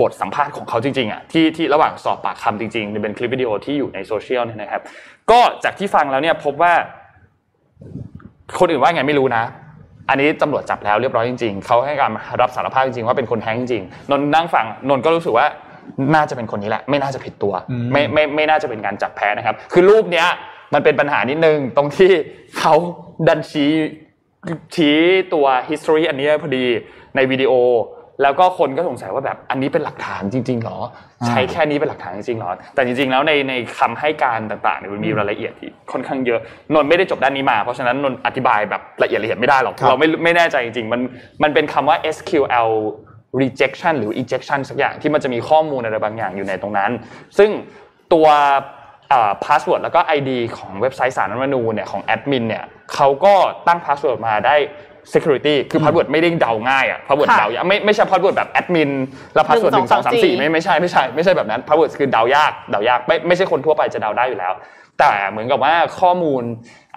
[0.01, 4.83] บทสัมภาษณ์ของเขาจริงๆอะที่ที่ระหว่างสอบปากคำจริงๆเป็นคลิปวิดีโอที่อยู่ในโซเชียลเนี่ยนะครับ
[5.31, 6.73] ก็จากที่ฟังแล้วเนี่ยพบว่า
[8.59, 9.43] คนอื่นว่าไงไม่รู้นะ
[10.09, 15.47] อันนี้ตำรวจจับแล้วเรียบร้อยจริงๆเขาให้การรับสารภาพจริงๆว่าเป็นคนแท้งจริงๆนนท์นั่งฟังนนท์ก็รู้สึกว่า
[16.15, 17.55] น่าจะเป็นคนนี้แหละ ไม่น่าจะผิดตัว
[17.93, 20.29] ไม่ไม่ไม่น่าจะเป็นการจับแพ้นะครับ คือรูปเนี้ย
[20.75, 22.11] มันเป็นปัญหานิดนึงตรงที่
[22.59, 22.75] เขา
[23.29, 23.71] ดันชี้
[24.75, 24.97] ชี้
[25.35, 26.65] ตัว history อันนี้พอดี
[27.17, 27.53] ในวิดีโอ
[28.23, 30.79] แล้วก็คนก็สงสัยว่าแบบอันนี้เป็นหลักฐานจริงๆหรอ
[31.27, 36.41] ใช้แค่นี้เป็นหลักฐานจริงๆหรอ แต่จริง ๆ แล้วในในคำให้การต่างๆเนี่ยมันมีรายละเอียดที่ค่อนข้างเยอะ
[36.75, 41.01] นนท์ไม่ได้จบด้านนี้มา เพราะฉะนั้นนนท์อธิบายแบบละเอียดละเอียดไม่ได้หรอกครับเราไม่ไม่แน่ใจจริงๆมัน
[41.43, 42.71] มันเป็นคำว่า SQL
[43.41, 46.91] injection หรือ injection สักอย่างที่มันจะมีข้อมูลอะไรบางอย่างอยู่ในตรงนั้น
[47.39, 47.51] ซึ่ง
[48.13, 48.27] ตัว
[49.45, 53.35] password แล้วก็ ID ของเว็บไซต์ศาลรัฐธรรมนูญเนี่ยของแอดมินเนี่ยเขาก็
[53.67, 54.57] ตั้ง password มาได้
[55.13, 58.91] security คือ password ไม่ได้เดาง่ายอะ password ค่ะเดายากไม่ไม่ใช่ password แบบแอดมิน
[59.35, 64.53] แล้ว password หนึ่งสองสามสี่ไม่ไม่ใช่ไม่ใช่ไม่ใช่แบบนั้น password คือเดายากเดายากไม่ไม่ใช่คนทั่วไปจะเดาได้อยู่แล้ว
[65.03, 66.43] แต่เหมือนกับว่าข้อมูล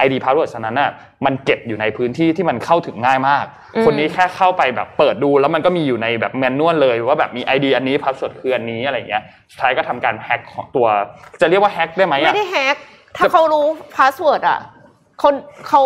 [0.05, 0.91] ID password นั้นน่ะ
[1.25, 10.87] มันเก็บอยู่ในพื้นที่ที่มันเข้าถึงง่ายมากอืมคนนี้แค่เข้าไปแบบเปิดดู แล้วมันก็มีอยู่ในแบบ manual เลยว่าแบบมี ID อันนี้ password คืออันนี้อะไรอย่างเงี้ยสุดท้ายก็ทำการแฮ็กของตัว
[11.41, 12.75] จะเรียกว่าแฮ็กได้ไหมไม่อะได้แฮก
[13.17, 13.65] ถ้าเขารู้
[13.95, 14.59] password อะ
[15.23, 15.33] คน
[15.67, 15.81] เขา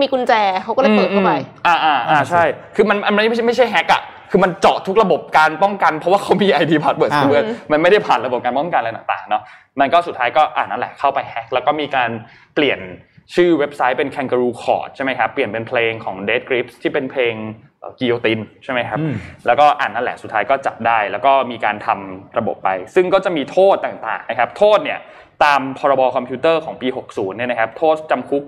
[0.00, 0.32] มีกุญแจ
[0.62, 1.32] เขาก็เลยเปิดเข้าไป
[1.66, 2.42] อ่าอ่าอ่าใช่
[2.74, 4.02] คือมันมันไม่ใช่ไม่ใช่แฮกอะ
[4.32, 9.42] คือมันเจาะทุกระบบการป้องกันเพราะว่าเขามี ID password อ่าคือมันมันไม่ได้ผ่านระบบการป้องกันอะไรต่างๆเนาะ
[9.80, 12.10] มันก็สุดท้ายก็อ่านั่นแหละเข้าไปแฮกแล้วก็มีการ
[12.54, 12.80] เปลี่ยน
[13.34, 17.34] ชื่อเว็บไซต์เป็น Kangaroo Court ใช่ไหมครับเปลี่ยนเป็นเพลงของ Dead Grips ที่เป็นเพลง
[17.98, 19.14] กิโยตินใช่ไหมครับอืม
[19.46, 24.98] แล้วก็อ่านนั่นแหละสุดท้ายก็จับได้ แล้วก็มีการทำระบบไป ซึ่งก็จะมีโทษต่างๆนะครับโทษเนี่ย
[25.44, 28.42] ตามพรบคอมพิวเตอร์ของปี 60เนี่ยนะครับโทษจำคุก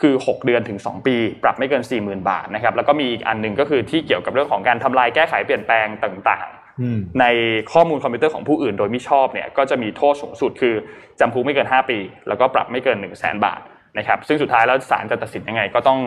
[0.00, 6.48] คือ 6 เดือนถึง 2 ปี ปรับไม่เกิน 40,000 บาทนะครับแล้วก็มีอีกอันหนึ่งก็คือที่เกี่ยวกับเรื่องของการทำลายแก้ไขเปลี่ยนแปลงต่าง
[6.80, 7.24] อืมๆใน
[7.72, 10.74] ข้อมูลคอมพิวเตอร์ของผู้อื่น โดยมิชอบเนี่ยก็จะมีโทษสูงสุดคือ
[11.20, 13.60] จำคุกไม่เกิน 5 ปี แล้วก็ปรับไม่เกิน 1 0 0 0 0แบาท
[13.98, 16.00] นะครับซึ่งสุดท้ายแล้วศาลจะตัดสินยังไงก็ต้อง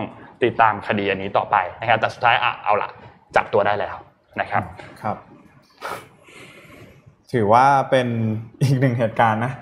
[0.43, 2.89] ติดตามคดีอันนี้ต่อไปนะครับแต่สุดท้ายอะเอาละ
[3.35, 3.95] จับตัวได้แล้ว
[4.41, 4.63] นะครับ
[5.01, 5.17] ครับ
[7.33, 8.07] ถือว่าเป็น
[8.61, 9.53] อีกหนึ่งเหตุการณ์นะ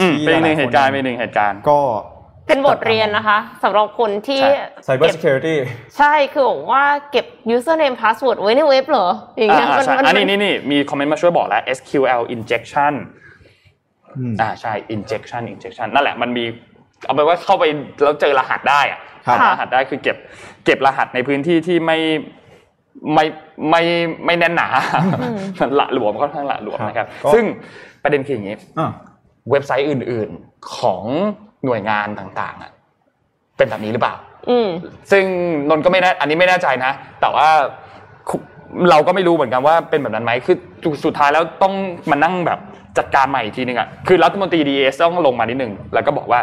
[0.00, 1.80] อืมที่เป็นอีกหนึ่งลายๆเหตุการณ์คเป็นอีกหนึ่งเหตุการณ์ก็
[2.46, 4.54] เป็นบทเรียนนะคะสำหรับคนที่ใช่
[4.86, 5.54] Cyber เก็บ Security
[5.98, 12.92] ใช่คือบอกว่าเก็บ username password ไว้ในเว็บเหรออย่างเงี้ยอ่ามันใช่มันอันนี้นี่นี่มีคอมเมนต์มาช่วยบอกแล้ว SQL injection
[14.16, 16.44] อืมอ่าใช่ injection injection นั่นแหละมันมี
[17.06, 17.64] เอาไปนว่าเข้าไป
[18.02, 20.16] แล้วเจอรหัสได้อะครับหารหัสได้คือเก็บ
[20.64, 21.98] เก็บรหัสในพื้นที่ที่ไม่
[23.14, 23.24] ไม่
[23.70, 23.82] ไม่
[24.26, 24.68] ไม่แน่นหนา
[25.60, 27.44] มันละหลวมค่อนข้างละหลวมครับนะครับก็ซึ่ง
[28.02, 28.90] ประเด็นคืออย่างนี้อ่า
[29.50, 31.04] เว็บไซต์อื่น ๆของ
[31.66, 32.70] หน่วยงานต่างๆอะ
[33.56, 34.14] เป็นแบบนี้หรือเปล่า
[34.50, 34.68] อืม
[35.10, 35.24] ซึ่ง
[35.70, 37.48] นนท์ก็ไม่แน่อันนี้ไม่แน่ใจนะ แต่ว่า
[38.28, 38.36] คุ
[38.90, 40.56] เราก็ไม่รู้เหมือนกันว่าเป็นแบบนั้นไหมคือ
[41.04, 41.74] สุดท้ายแล้วต้อง
[42.10, 42.58] มานั่งแบบ
[42.98, 46.40] จัดการใหม่อีกทีนึงอะคือรัฐมนตรีดีเอสต้องลงมานิดนึงแล้วก็บอกว่า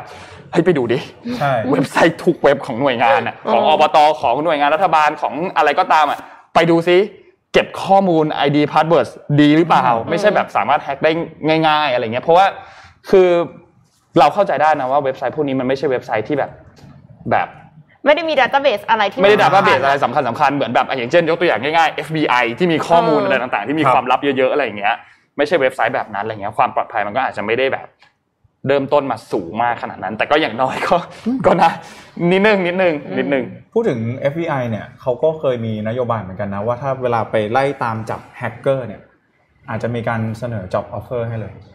[0.52, 1.00] ให้ยไปดูดิ
[1.40, 6.20] ใช่เว็บไซต์ทุกเว็บของหน่วยงานอะของอ๋ออบตของหน่วยงานรัฐบาลของอะไรก็ตามอะ
[6.56, 6.98] ไปดูซิ
[7.54, 9.08] เก็บข้อมูล ID password
[9.42, 11.12] ดีหรือเปล่า ไม่ใช่แบบสามารถแฮ็กได้
[11.68, 12.46] ง่าย ๆ อะไรเงี้ยเพราะว่า
[13.10, 13.30] คือ
[14.20, 16.52] เราเข้าใจได้นะว่าเว็บไซต์พวกนี้มันไม่ใช่เว็บไซต์ที่แบบ
[17.32, 17.48] แบบ
[18.06, 24.96] ไม่ได้มี database อะไรที่ไม่ได้ database สำคัญอะไรสำคัญสำคัญเหมือนแบบอย่างเช่นยกตัวอย่างง่ายๆ FBI ที่มีข้อมูลเออออะไรต่างๆ ที่มีครับความลับเยอะๆอะไรอย่างเงี้ย
[25.38, 27.88] ไม่ใช่เว็บไซต์แบบนั้นอะไรเงี้ยความปลอดภัยมันก็อาจจะไม่ได้แบบ
[28.68, 30.98] เริ่มต้นมาสูงมากขนาดนั้น แต่ก็อย่างน้อยก็
[31.46, 31.72] ก็นะ
[32.32, 34.00] นิดนึงนิดนึงนิดนึงพูดถึง
[34.32, 39.02] FBI เนี่ยเขาก็เคยมีนโยบายเหมือนกันนะว่าถ้าเวลาไปไล่ตามจับแฮกเกอร์เนี่ย
[39.70, 41.73] อาจจะมีการเสนอ job offer ให้เลยอ่า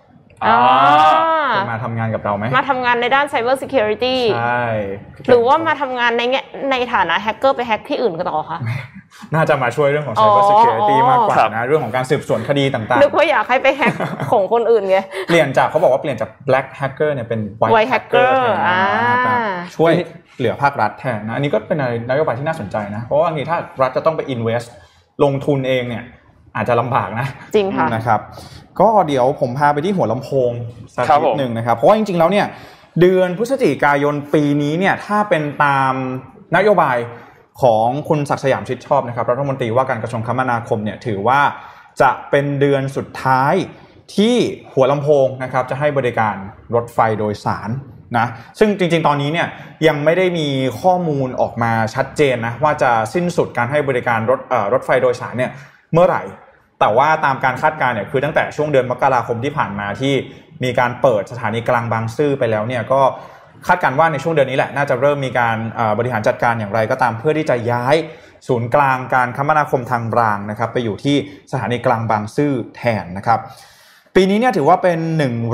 [1.57, 4.65] จะมาทำงานกับเราไหม มาทำงานในด้าน Cyber Security ใช่
[5.29, 8.59] หรือว่ามาทำงานในแง่ในฐานะแฮกเกอร์ไปแฮกที่อื่นก็ต่อคะ
[9.35, 13.95] น่าจะมาช่วยเรื่องของอ๋อ cyber security อ๋อมากกว่าครับนะ เรื่องของการสืบสวนคดีต่างนึกว่าอยากให้ไปแฮก
[14.33, 18.79] ของคนอื่นไงๆเปลี่ยนจากเขาบอกว่าเปลี่ยนจาก black hacker เนี่ยเป็น white White hacker hacker แทนอ่า
[19.11, 19.39] นะครับ
[19.77, 19.93] ช่วย
[20.39, 21.79] เหลือภาครัฐแทนนะ อันนี้ก็เป็น
[22.11, 24.69] นโยบายที่น่าสนใจนะ เพราะว่าบางทีถ้ารัฐจะต้องไป invest
[25.25, 26.05] ลงทุนเองเนี่ย
[26.59, 28.21] อาจจะลำบากนะจริงค่ะนะครับ
[28.81, 30.51] ก็เดี๋ยวผมพาไปที่หัวลำโพง
[30.95, 32.47] สักครับนิผดมหนึ่งนะครับ เพราะว่าจริงๆแล้วเนี่ย
[33.01, 35.95] เดือนพฤศจิกายนปีนี้เนี่ยถ้าเป็นตาม
[36.57, 36.97] นโยบาย
[37.63, 41.41] ของคุณศักดิ์สยามชิดชอบนะครับรัฐมนตรีว่าการกระทรวงคมนาคมเนี่ยถือว่า
[42.01, 43.55] จะเป็นเดือนสุดท้าย
[44.17, 44.37] ที่
[44.73, 46.35] หัวลำโพงนะครับจะให้บริการ
[46.75, 47.71] รถไฟโดยสาร
[48.19, 48.27] นะ
[48.59, 49.49] ซึ่งจริง ๆ ตอนนี้เนี่ย
[49.87, 50.49] ยังไม่ได้มี
[50.81, 55.51] ข้อมูลออกมาชัดเจนนะว่าจะสิ้นสุดการให้บริการรถเอ่อรถไฟโดยสารเนี่ย
[55.93, 56.23] เมื่อไหร่
[56.81, 60.15] แต่ว่าตามการคาดการณ์เนี่ยคือตั้งแต่ช่วงเดือนมกราคมที่ผ่านมาที่
[60.65, 63.01] มีการเปิดสถานีกลางบางซื่อไปแล้วเนี่ยก็
[63.67, 65.57] คาดการณ์ว่าในช่วงเดือนนี้แหละน่าจะเริ่มมีการ
[65.99, 67.97] บริหารจัดการอย่างไรก็ตามเพื่อที่จะย้าย
[68.49, 71.17] ศูนย์กลางการคมนาคมทางรางนะครับ ไปอยู่ที่
[71.53, 73.39] สถานีกลางบางซื่อแทนนะครับ
[74.15, 74.99] ปีนี้เนี่ยถือว่าเป็น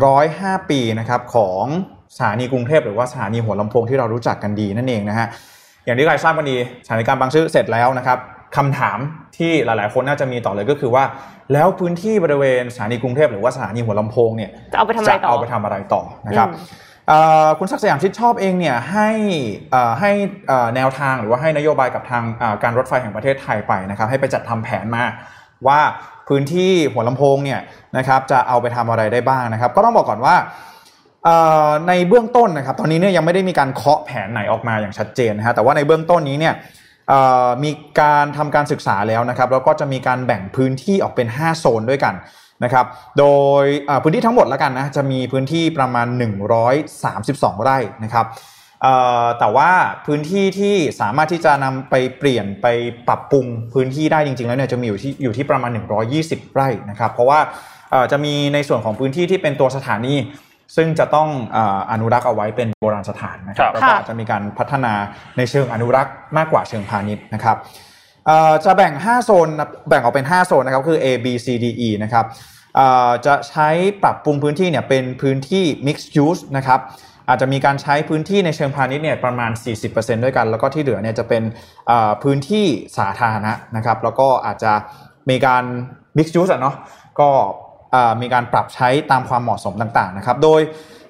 [0.08, 1.64] 105 ปีนะครับของ
[2.14, 5.26] สถานีกรุงเทพหรือว่าสถานีหัวลำโพงที่เรารู้จักกันดีนั่นเองนะฮะ
[5.84, 8.18] อย่างที่ใครทราบกันดีสถานีกลางบางซื่อเสร็จแล้วนะครับ
[8.56, 8.98] คำถาม
[9.36, 11.04] ที่หลาย ๆ คนน่าจะมีต่อเลยก็คือว่า
[11.52, 19.08] แล้วพื้นที่บริเวณสถานีกรุงเทพหรือว่าสถานีหัวลำโพงเนี่ยจะเอาไปทำอะไรต่อเอาไปทำอะไรต่อนะครับอืมเอ่อคุณศักดิ์สยามชิดชอบเองเนี่ยให้
[19.70, 20.10] เอ่อให้
[20.48, 25.04] เอ่อแนวทางหรือว่าให้นโยบายกับทางเอ่อการรถไฟแห่งประเทศไทยไปนะครับ ให้ไปจัดทำแผนมา
[25.66, 25.80] ว่า
[26.28, 27.60] พื้นที่หัวลำโพงเนี่ย
[27.96, 30.34] นะครับจะเอาไปทำอะไรได้บ้างนะครับ ก็ต้องบอกก่อนว่า
[31.24, 31.36] เอ่
[31.66, 36.62] อในเบื้องต้นนะครับ ตอนนี้เนี่ยยังไม่ได้มีการเคาะแผนไหนออกมาอย่างชัดเจนนะฮะแต่ว่าในเบื้องต้นนี้เนี่ยเอ่อ
[37.64, 42.14] มีการทำการศึกษาแล้วนะครับแล้วก็จะมีการแบ่งพื้นที่ออกเป็น 5 โซนด้วยกัน
[42.64, 42.86] นะครับ
[43.18, 43.26] โด
[43.62, 43.64] ย
[44.02, 46.06] พื้นที่ทั้งหมดแล้วกันนะจะมีพื้นที่ประมาณ
[46.86, 48.26] 132 ไร่นะครับ
[49.38, 49.70] แต่ว่า
[50.06, 52.66] พื้นที่ที่สามารถที่จะนำไปเปลี่ยนไป
[53.08, 55.70] ปรับปรุงพื้นที่ได้จริง ๆ แล้วเนี่ยจะมีอยู่ที่อยู่ที่ประมาณ
[56.12, 57.40] 120 ไร่นะครับเพราะว่า
[58.12, 60.14] จะมีในส่วนของพื้นที่ที่เป็นตัวสถานี
[60.76, 64.92] ซึ่งจะต้องเอ่ออนุรักษ์เอาไว้เป็นโบราณสถานนะครับครับแล้วก็ค่ะอาจจะมีการพัฒนา
[65.36, 67.56] ในเชิงอนุรักษ์มากกว่าเชิงพาณิชย์นะครับ
[68.26, 72.24] เอ่อจะแบ่ง 5 โซนนะแบ่งออกเป็น 5 โซนนะครับคือ A B C D E นะครับ
[72.76, 73.68] เอ่อจะใช้
[74.02, 76.80] ปรับปรุงพื้นที่เนี่ยเป็นพื้นที่ mixed use นะครับ
[77.28, 79.50] อาจจะมีการใช้พื้นที่ในเชิงพาณิชย์เนี่ยประมาณ
[79.86, 81.42] 40%ด้วยกัน แล้วก็ที่เหลือเนี่ยจะเป็น
[81.86, 82.66] เอ่อพื้นที่
[82.98, 84.72] สาธารณะนะครับ แล้วก็อาจจะ
[85.30, 85.64] มีการ
[86.16, 86.74] mixed use อะเนาะ
[87.20, 87.63] ก็เอ่อ
[88.22, 90.60] มีการปรับใช้ตามความเหมาะสมต่างๆนะครับ โดย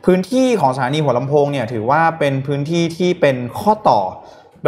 [0.05, 4.01] พื้นที่ของสถานีหัวลำโพงเนี่ยถือว่าเป็นพื้นที่ที่เป็นข้อต่อ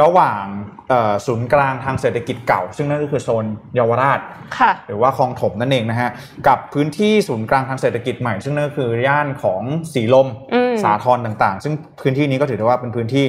[0.02, 0.44] ระหว่าง
[0.88, 4.20] เอ่อศูนย์กลางทางเศรษฐกิจเก่า ซึ่งนั่นก็คือโซนเยาวราช
[4.59, 6.11] ค่ะหรือว่าคลองถมนั่นเองนะฮะ
[6.46, 13.24] กับพื้นที่ศูนย์กลางทางเศรษฐกิจใหม่ ซึ่งนั่นก็คือย่านของสีลมอืมสาทรต่างๆ ซึ่งพื้นที่นี้ก็ถือได้ว่าเป็นพื้นที่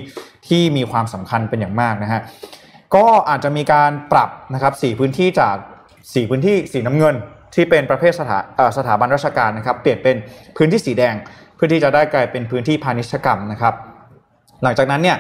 [0.48, 2.22] ที่มีความสำคัญเป็นอย่างมากนะฮะ
[2.96, 5.56] ก็อาจจะมีการปรับนะครับสี่พื้นที่จาก
[6.14, 7.16] สี่พื้นที่สีน้ำเงิน
[7.56, 8.40] ที่เป็นประเภทสถา
[8.78, 10.16] สถาบันราชการนะครับ เปลี่ยนเป็น
[10.58, 11.16] พื้นที่สีแดง
[11.56, 13.74] เพื่อที่จะได้กลายเป็นพื้นที่พาณิชยกรรมนะครับ
[14.64, 15.18] หลังจากนั้นเนี่ย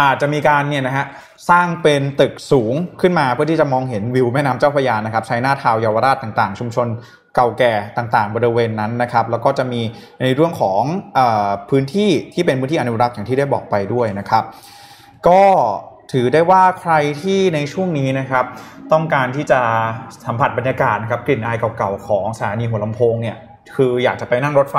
[0.00, 1.06] อาจจะมีการเนี่ยนะฮะ
[1.50, 6.88] สร้างเป็นตึกสูงขึ้นมาเพื่อที่จะมองเห็นวิวแม่น้ำเจ้าพระยานะครับใช้หน้าทาวเยาวราชต่างๆ ชุมชน
[7.34, 9.80] เก่าแก่ต่างๆ บริเวณนั้นนะครับ แล้วก็จะมี
[10.20, 10.82] ในเรื่องของ
[11.18, 11.20] อ
[11.70, 14.44] พื้นที่ที่เป็นพื้นที่อนุรักษ์อย่างที่ได้บอกไปด้วยนะครับ
[15.28, 15.42] ก็
[16.12, 18.44] ถือได้ว่าใครที่ในช่วงนี้นะครับ
[18.92, 19.60] ต้องการที่จะ
[20.26, 23.36] สัมผัสบรรยากาศนะครับกลิ่นอายเก่าๆของสถานีหัวลำโพงเนี่ย
[23.76, 24.78] คืออยากจะไปนั่งรถไฟ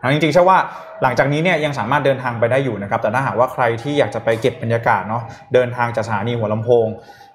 [0.00, 0.58] นะจริงๆเชื่อว่า
[1.02, 5.22] หลังจากนี้เนี่ยยังสามารถเดินทางไปได้อยู่นะครับ แต่ถ้าหากว่าใครที่อยากจะไปเก็บบรรยากาศเนาะ
[5.54, 6.86] เดินทางจากสถานีหัวลำโพง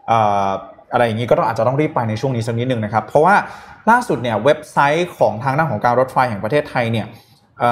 [0.07, 0.19] เอ่
[0.93, 3.35] อะไรอย่างนี้ก็ต้องอาจจะต้องรีบไปในช่วงนี้สักนิดหนึ่งนะครับ เพราะว่า
[3.89, 7.05] ล่าสุดเนี่ยเว็บไซต์ของทางด้านของการรถไฟแห่งประเทศไทยเนี่ย
[7.63, 7.65] อ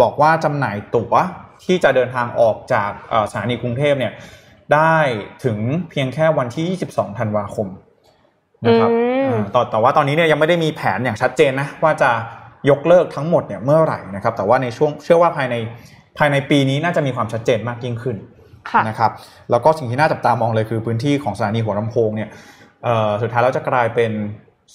[0.00, 1.14] บอกว่าจำหน่ายตั๋ว
[1.64, 2.90] ที่จะเดินทางออกจาก
[3.30, 4.12] สถานีกรุงเทพเนี่ย
[4.74, 4.96] ได้
[5.44, 5.58] ถึง
[5.90, 7.68] เพียงแค่วันที่ 22 ธันวาคม
[8.66, 12.10] นะครับอืมอ่าแต่แต่ว่าตอนนี้เนี่ยยังไม่ได้มีแผนอย่างชัดเจนนะว่าจะ
[12.70, 15.54] ยกเลิกทั้งหมดเนี่ยเมื่อไหร่นะครับ แต่ว่าในช่วงเชื่อว่าภายใน
[16.18, 18.16] ภายในปีนี้น่าจะมีความชัดเจนมากยิ่งขึ้น
[18.70, 19.10] ค่ะนะครับ
[19.50, 22.30] แล้วก็สิ่งที่น่าจับตามองเลยคือพื้นที่ของสถานีหัวลำโพงเนี่ย
[22.84, 24.12] เอ่อสุดท้ายแล้วจะกลายเป็น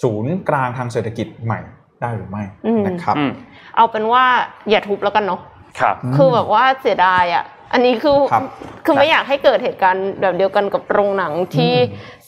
[0.01, 1.59] ศูนย์กลางทางเศรษฐกิจใหม่
[2.01, 3.31] ได้หรือไม่อืมนะครับอืม
[3.75, 4.23] เอาเป็นว่า
[4.69, 5.41] อย่าทุบแล้วกันเนาะ
[5.79, 8.43] ครับคือแบบว่าเสียดายอะ อันนี้คือครับ
[8.85, 11.73] คือไม่อยากให้เกิดเหตุการณ์แบบเดียวกันกับโรงหนังที่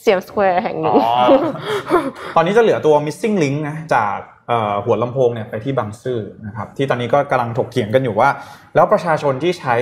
[0.00, 1.14] เซียมสแควร์แห่งหนึ่ง อ๋อ
[2.36, 4.16] ตอนนี้จะเหลือตัว missing link นะจาก
[4.48, 8.30] เอ่อหัวลำโพงเนี่ยไปที่บางซื่อนะครับที่ตอนนี้ก็กำลังถกเถียงกันอยู่ว่า
[8.74, 9.74] แล้วประชาชนที่ใช้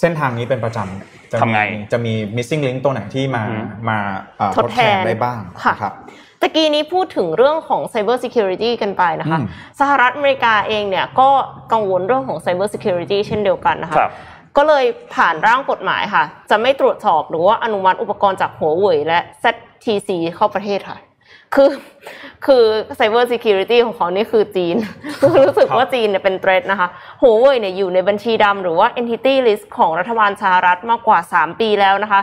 [0.00, 3.98] เส้นทางนี้เป็นประจำเนี่ยจะทำไงมีจะมี missing link ตัวไหนที่มาอืม มา
[4.38, 5.94] เอ่อทดแทนได้บ้างค่ะ นะครับ
[6.42, 9.46] ตะกี้นี้พูดถึงเรื่องของ Cyber Security กันไปนะคะอืม
[9.80, 11.28] สหรัฐอเมริกาเองเนี่ยก็
[11.72, 14.12] กังวลเรื่องของ Cyber Security เช่นเดียวกันนะคะครับ
[14.56, 20.98] ก็เลยผ่านร่างกฎหมายค่ะ จะไม่ตรวจสอบหรือว่าอนุมัติอุปกรณ์จากหัวเว่ยและ ZTC เข้าประเทศค่ะ
[21.54, 21.70] คือ
[22.46, 22.64] คือ
[22.98, 24.76] Cyber Security ของเขานี่คือจีน
[25.42, 26.88] รู้สึกว่าจีนเนี่ยเป็น threat นะคะ
[27.22, 32.20] หัวเว่ยเนี่ยอยู่ในบัญชีดำหรือว่า Entity List ของรัฐบาลสหรัฐมากกว่า 3 ปีแล้วนะคะ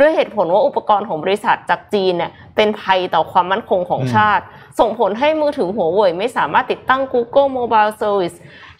[0.00, 4.44] ด้วยเหตุผลว่าอุปกรณ์ของบริษัทจากจีนเนี่ยเป็นภัยต่อความมั่นคงของอืมชาติ
[4.80, 8.36] ส่งผลให้มือถือหัวเว่ยไม่สามารถติดตั้ง Google Mobile Service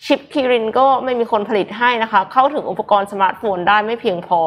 [0.06, 4.40] ชิป Kirin ก็ไม่มีคนผลิตให้นะคะ เข้าถึงอุปกรณ์สมาร์ทโฟนได้ไม่เพียงพอ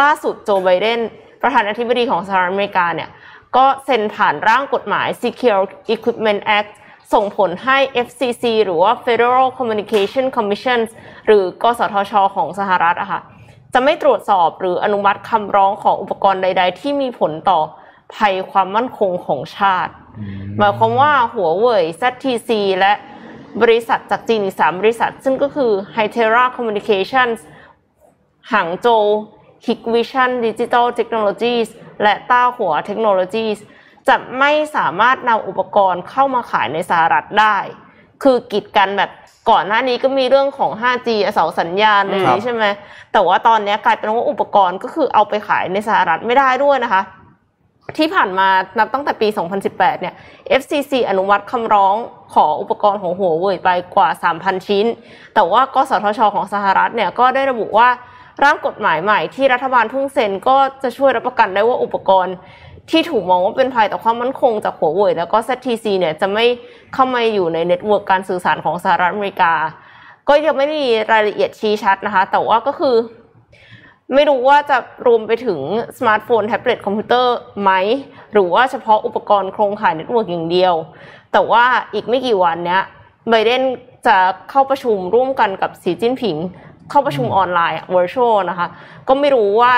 [0.00, 1.00] ล่าสุดโจไบเดน
[1.42, 3.08] ประธานาธิบดีของสหรัฐอเมริกาเนี่ย
[3.56, 5.62] ก็เซ็นผ่านร่างกฎหมาย Secure
[5.94, 6.70] Equipment Act
[7.14, 10.80] ส่งผลให้ FCC หรือว่า Federal Communication Commission
[11.26, 13.20] หรือ กสทช ของสหรัฐอะค่ะ
[13.78, 17.60] จะไม่ตรวจสอบหรืออนุมัติคำร้องของอุปกรณ์ใด ๆ ที่มีผลต่อ
[18.14, 19.92] ภัยความมั่นคงของชาติ
[20.58, 22.92] หมายความว่าหัวเว่ย ZTC และ
[23.62, 27.38] บริษัทจากจีนอีกสามบริษัท ซึ่งก็คือ Hytera Communications
[28.52, 29.04] หางโจว
[29.66, 31.68] Hikvision Digital Technologies
[32.02, 33.58] และต้าหัว Technologies
[34.08, 37.58] จะไม่สามารถนำอุปกรณ์เข้ามาขายในสหรัฐได้
[38.22, 39.10] คือกีดกันแบบ
[39.50, 42.64] ก่อนหน้านี้ก็มีเรื่องของ 5G เสาสัญญาณอะไรอย่างนี้ใช่ไหม
[43.12, 47.02] แต่ว่าตอนนี้กลายเป็นว่าอุปกรณ์ก็คือเอาไปขายในสหรัฐไม่ได้ด้วยนะคะ
[47.98, 49.28] ที่ผ่านมานับตั้งแต่ปี
[49.64, 50.14] 2018 เนี่ย
[50.60, 51.94] FCC อนุมัติคำร้อง
[52.34, 54.86] ขออุปกรณ์ของหัวเว่ยไปกว่า 3,000 ชิ้น
[55.34, 57.88] แต่ว่ากกสทชของสหรัฐเนี่ยก็ได้ระบุว่า
[58.44, 62.34] ร่างกฎหมายใหม่ที่รัฐบาลเพิ่งเซ็นก็จะช่วยรับประกันได้ว่าอุปกรณ์
[62.90, 66.44] ที่ถูกมองว่าเป็นภัยต่อความมั่นคงจากหัวเว่ยแล้วก็ ZTE เนี่ยจะไม่
[66.94, 69.54] เข้ามาอยู่ใน network การสื่อสารของสหรัฐอเมริกา
[70.28, 72.96] ก็ยังไม่มีรายละเอียดชี้ชัดนะคะ แต่ว่าก็คือ
[74.14, 75.60] ไม่รู้ว่าจะรวมไปถึง
[75.98, 77.70] สมาร์ทโฟน แท็บเล็ตคอมพิวเตอร์ไหม
[78.32, 80.74] หรือว่าเฉพาะอุปกรณ์โครงข่าย network อย่างเดียว
[81.32, 82.82] แต่ว่าอีกไม่กี่วันเนี้ย
[83.30, 83.62] ไบเดน
[84.06, 84.16] จะ
[84.50, 86.36] เข้าประชุมร่วมกันกับสีจิ้นผิง
[86.90, 88.68] เข้าประชุมออนไลน์ virtual นะคะ
[89.08, 89.72] ก็ไม่รู้ว่า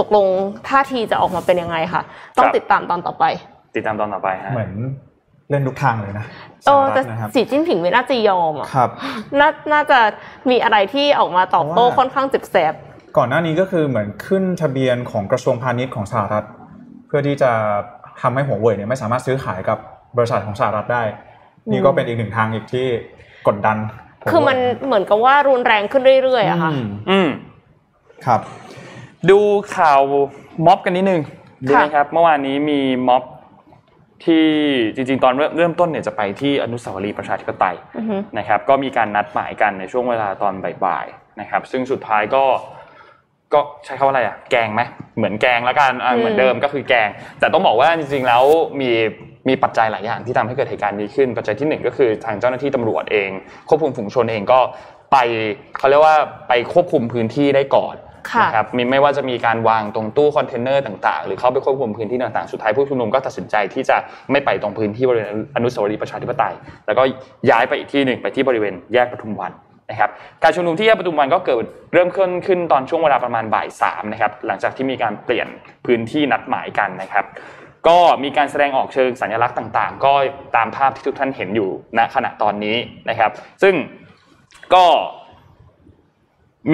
[0.00, 0.26] ตกลง
[0.68, 2.02] ท่าทีจะออกมาเป็นยังไงค่ะ
[2.36, 3.24] ต้องครับติดตามตอนต่อไป
[3.76, 4.72] ติดตามตอนต่อไปฮะเหมือน
[5.50, 6.24] เล่นทุกทางเลยนะ
[6.66, 8.90] เออสหแต่รัฐนะครับสีจิ้นผิงไม่น่าจะยอมอะครับ
[9.40, 9.98] นาน่าจะ
[10.50, 12.74] มีอะไรที่ออกมาตอบโต้เพราะว่าค่อนข้างเจ็บแสบ
[13.16, 16.46] ก่อนหน้านี้ก็คือเหมือนขึ้นทะเบียนของกระทรวงพาณิชย์ของสหรัฐ
[17.06, 17.50] เพื่อที่จะ
[18.20, 19.78] ทำให้หัวเว่ยเนี่ยไม่สามารถซื้อขายกับ
[20.16, 21.02] บริษัทของสหรัฐได้
[21.72, 22.86] นี่ก็เป็นอีกหนึ่งทางอีกที่
[23.46, 23.76] กดดัน
[24.30, 27.28] คือมันเหมือนกับว่ารุนแรงขึ้นเรื่อยๆอะค่ะ อืมอืม
[28.26, 28.40] ครับ
[29.30, 29.38] ดู
[29.76, 30.00] ข่าว
[30.66, 31.20] ม็อบกันนิดนึง
[31.64, 33.22] ดีไหมค่ะครับ เมื่อวานนี้มีม็อบ
[34.24, 34.46] ที่
[34.94, 42.44] จริงๆ ตอนเริ่มเริ่มต้นเนี่ยจะไปที่อนุสาวรีย์ประชาธิปไตยอือฮึนะครับ ก็มีการนัดหมายกันในช่วงเวลาตอนบ่ายๆนะครับ ซึ่งสุดท้ายก็
[43.54, 44.82] ก็ใช้คำว่าอะไรอะแกงไหม
[45.16, 47.08] เหมือนแกงแล้วกันอะเหมือนเดิมก็คือแกง
[47.40, 48.44] แต่ต้องบอกว่าจริงๆแล้ว
[48.80, 48.90] มี
[49.48, 53.30] มีปัจจัยหลายอย่างที่ทำให้เกิดเหตุการณ์นี้ขึ้น ปัจจัยที่หนึ่งก็คือทางเจ้าหน้าที่ตำรวจเอง
[53.68, 54.60] ควบคุมฝูงชนเองก็
[55.12, 55.16] ไป
[55.78, 56.16] เขาเรียกว่า
[56.48, 57.96] ไปควบคุมพื้นที่ได้ก่อน
[58.30, 63.96] ค่ะนะครับมีไม่ว่าจะมีการวางตรงตู้คอนเทนเนอร์ต่างๆ หรือเข้าไปควบคุมพื้นที่ต่างๆ สุดท้ายผู้ชุมนุมก็ตัดสินใจที่จะ
[64.30, 66.54] ไม่ไปตรงพื้นที่บริเวณอนุสาวรีย์ประชาธิปไตย
[66.86, 67.02] แล้วก็
[67.50, 69.52] ย้ายไปอีกที่หนึ่งไปที่บริเวณแยกปทุมวัน
[69.90, 70.10] นะครับ
[70.42, 75.48] การชุมนุมที่แยกปทุมวันก็เกิดเริ่มขึ้นขึ้นตอนช่วงเวลาประมาณบ่ายสามนะครับหลังจากที่มีการเปลี่ยน
[75.86, 77.24] พื้นที่นัดหมายกันนะครับ
[77.88, 80.12] ก็มีการแสดงออกเชิงสัญลักษณ์ต่างๆ ก็
[80.56, 82.76] ตามภาพที่ทุกท่านเห็นอยู่ณขณะตอนนี้
[83.08, 83.30] นะครับ
[83.62, 83.74] ซึ่ง
[84.74, 84.84] ก็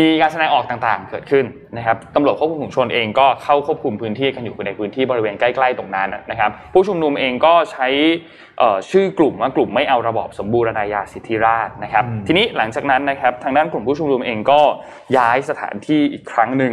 [0.01, 1.45] มีการแสดงออกต่างๆ เกิดขึ้น
[1.77, 7.89] นะครับตำรวจควบคุมฝูงชนเองก็เข้าควบคุมพื้นที่กันอยู่ในพื้นที่บริเวณใกล้ๆตรงนั้นนะครับ ผู้ชุมนุมเองก็ใช้
[8.59, 14.61] เอ่อชื่อกลุ่มว่ากลุ่มไม่เอาระบอบสมบูรณาญาสิทธิราชย์นะครับอืมทีนี้หลังจากนั้นนะครับทางด้านกลุ่มผู้ชุมนุมเองก็
[15.17, 16.73] ย้ายสถานที่อีกครั้งหนึ่ง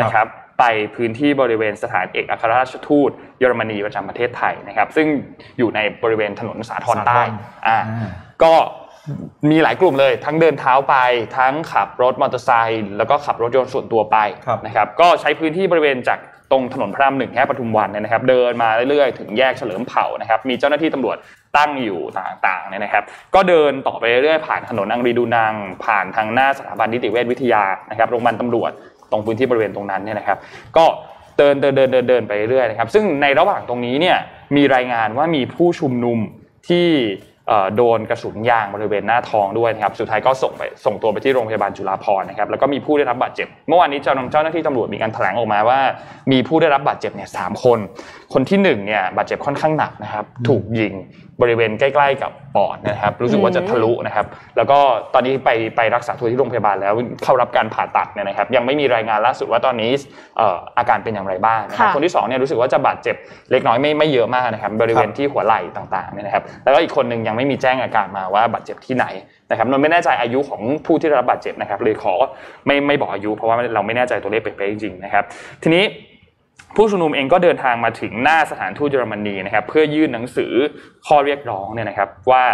[0.00, 0.26] นะครับ
[0.58, 0.64] ไป
[0.96, 5.06] พื้นที่บริเวณสถานเอกอัครราชทูตเยอรมนีประจำประเทศไทยนะครับ ซึ่ง
[5.58, 7.30] อยู่ในบริเวณถนนสาทรใต้สาธร
[7.66, 8.10] อ่าอ่า
[8.42, 8.54] ก็
[9.50, 10.94] มีหลายกลุ่มเลย ทั้งเดินเท้าไป
[11.38, 14.16] ทั้งขับรถมอเตอร์ไซค์แล้วก็ขับรถยนต์ส่วนตัวไป
[14.46, 16.18] ครับนะครับก็ใช้พื้นที่บริเวณจาก
[16.52, 21.16] ตรงถนนพระรามหนึ่งแยกปทุมวันเนี่ยนะครับ เดินมาเรื่อยๆ ถึงแยกเฉลิมเผ่านะครับมีเจ้าหน้าที่ตำรวจ
[21.56, 28.70] ตั้งอยู่ต่างๆเนี่ยนะครับ ก็เดินต่อไปเรื่อยๆผ่านถนนอังรีดูนัง ผ่านทางหน้าสถาบันนิติเวชวิทยานะครับโรงพยาบาลตำรวจ
[29.10, 30.38] ตรงพื้นที่บริเวณตรงนั้นเนี่ยนะครับ
[30.76, 30.84] ก็
[31.38, 34.16] เดินเดินเดินเดินเดินไปเรื่อยนะครับ ซึ่งในระหว่างตรงนี้เนี่ย
[34.56, 36.18] มีรายงานว่ามีผู้ชุมนุม
[36.68, 36.88] ที่
[37.76, 45.80] โดนกระสุนยางบริเวณหน้าท้องด้วยนะครับ สุดท้ายก็ส่งไปส่งตัวไปที่โรงพยาบาลจุฬาภรณ์นะครับ แล้วก็มีผู้ได้รับบาดเจ็บ เมื่อวานนี้เจ้าเจ้าหน้าที่ตำรวจมีการแถลงออกมาว่า
[46.32, 47.78] มีผู้ได้รับบาดเจ็บเนี่ยสามคน
[48.32, 50.94] คนที่หนึ่งเนี่ยบาดเจ็บค่อนข้างหนักนะครับ ถูกยิง
[51.42, 54.78] บริเวณใกล้ๆกับปอดนะครับ รู้สึกว่าจะทะลุนะครับ แล้วก็
[55.14, 59.90] ตอนนี้ไปไปรักษาตัวที่โรงพยาบาลแล้วเข้ารับการผ่าตัดเนี่ยนะครับ ยังไม่มีรายงานล่าสุดว่าตอนนี้
[60.78, 63.16] อาการเป็นอย่างไรบ้างนะครับคนที่2เนี่ยรู้สึกว่าจะบาดเจ็บ
[63.52, 69.06] เล็กน้อยไม่ไม่เยอะมากนะครับ บริเวณที่หัวไหล่ต่างๆเนี่ยนะครับ แล้วก็อีกคนหนึ่งยังไม่มีแจ้งอาการมาว่าบาดเจ็บที่ไหน
[69.50, 72.14] นะครับนนไม่แน่ใจอายุของผู้ที่รับบาดเจ็บนะครับเลยขอ
[72.66, 75.24] ไม่ไม่บอกอายุ เพราะว่าเราไม่แน่ใจตัวเลขเป๊ะๆจริงๆนะครับ
[75.62, 75.84] ทีนี้
[76.76, 80.52] ผู้ชุมนุมเองก็เดินทางมาถึงหน้าสถานทูตเยอรมนีนะครับเพื่อยื่นหนังสือ
[81.06, 82.44] ข้อเรียกร้องเนี่ยนะครับว่า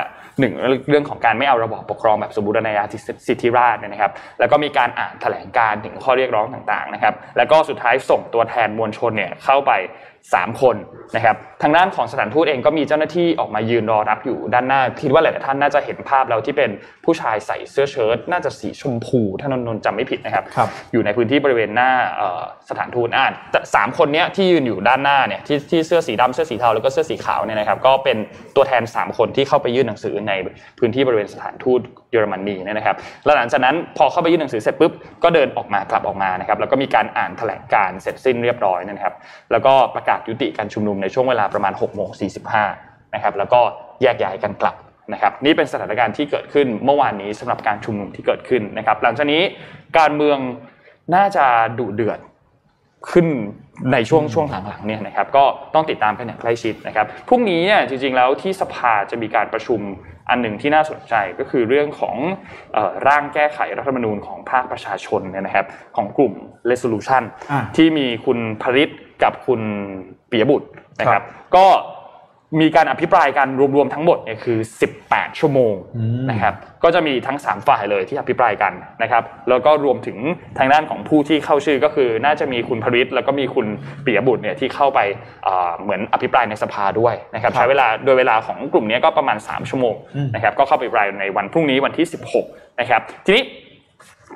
[0.40, 0.52] หนึ่ง
[0.88, 2.84] เรื่องของการไม่เอาระบอบปกครองแบบสมบูรณาญา
[3.28, 9.72] สิทธิราชเนี่ยนะครับ แล้วก็มีการอ่านแถลงการถึงข้อเรียกร้องต่างๆนะครับ แล้วก็สุดท้ายส่งตัวแทนมวลชนเนี่ยเข้าไป
[10.32, 10.76] 3 คน
[11.16, 16.70] นะครับทางด้านของสถานทูตเองก็มีเจ้าหน้าที่ออกมายืนรอรับอยู่ด้านหน้าคิดว่าหลายๆท่านน่าจะเห็นภาพแล้วที่เป็น
[17.04, 21.90] ผู้ชายใส่เสื้อเชิ้ตน่าจะสีชมพูถ้านนท์จำไม่ผิดนะครับรบอยู่ในพื้นที่บริเวณหน้า
[22.70, 23.32] สถานทูตอ่าน
[23.74, 28.16] สามคนนี้ที่ยืนอยู่ด้านหน้าเนี่ยที่ที่เสื้อสีดำเสื้อสีเทาแล้วก็เสื้อสีขาวเนี่ยนะครับก็เป็น
[28.56, 30.32] ตัวแทน 3 คนที่เข้าไปยื่นหนังสือใน
[30.78, 31.80] พื้นที่บริเวณสถานทูต
[32.14, 39.14] เยอรมนีเนี่ยนะครับแล้วหลังจากนั้นพอเข้าไปยื่นหนังสือเสร็จปุ๊บก็เดินออกมากลับออกมานะครับแล้วก็มีการอ่านแถลงการเสร็จสิ้นเรียบร้อยนะครับ
[39.52, 42.10] แล้วก็ประกาศยุติการชุมนุมในช่วงเวลาประมาณ6โมง
[42.60, 43.60] 45นะครับแล้วก็
[44.02, 44.76] แยกย้ายกันกลับ
[45.12, 49.42] นะครับนี่เป็นสถานการณ์ที่เกิดขึ้นเมื่อวานนี้สำหรับการชุมนุมที่เกิดขึ้นนะครับหลังจากนี้
[49.98, 50.38] การเมือง
[51.14, 51.46] น่าจะ
[51.78, 52.18] ดุเดือด
[53.10, 53.28] ขึ้น
[53.92, 59.80] ในช่วงช่วงหลังๆเนี่ยนะครับก็ต้องติดตามกันอย่างใกล้ชิดนะครับพรุ่งนี้เนี่ยจริงๆแล้วที่สภาจะมีการประชุม
[60.30, 62.16] อันหนึ่งที่น่าสนใจก็คือเรื่องของ
[63.06, 66.34] ร่างแก้ไขรัฐธรรมนูญของภาคประชาชนเนี่ยนะครับของกลุ่ม
[66.70, 67.22] resolution
[67.76, 68.90] ที่มีคุณผริศ
[69.22, 69.60] กับคุณ
[70.30, 70.68] ปียบุตร
[71.00, 71.22] นะครับ
[71.56, 71.66] ก็
[72.60, 74.58] มีการอภิปรายกันรวมๆทั้งหมดเนี่ยคือ
[74.98, 75.74] 18 ชั่วโมง
[76.30, 76.54] นะครับ
[76.84, 80.18] ก็จะมีทั้ง 3 ฝ่ายเลยที่อภิปรายกันนะครับแล้วก็รวมถึง
[80.58, 83.66] ทางด้านของผู้ที่เข้าชื่อก็คือ น่าจะมีคุณพริตแล้วก็มีคุณ
[84.04, 85.00] ปียบุตรเนี่ยที่เข้าไป
[85.82, 89.94] เหมือนอภิปรายในสภาด้วยนะครับใช้เวลาโดยเวลาของกลุ่มนี้ก็ประมาณ 3 ชั่วโมง
[90.34, 92.06] นะครับก็เข้าไปอภิปรายในวันพรุ่งนี้วันที่
[92.42, 93.44] 16 นะครับทีนี้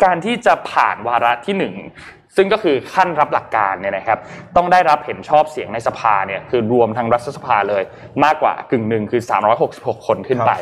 [0.04, 4.18] การที่จะผ่านวาระที่ 1 ซึ่งก็คือขั้นรับหลักการเนี่ยนะครับ
[4.56, 7.82] ต้องได้รับเห็นชอบเสียงในสภาเนี่ยคือรวมทั้งรัฐสภาเลย
[8.24, 9.22] มากกว่ากึ่งหนึ่งคือ
[9.64, 10.52] 366 คนขึ้นไป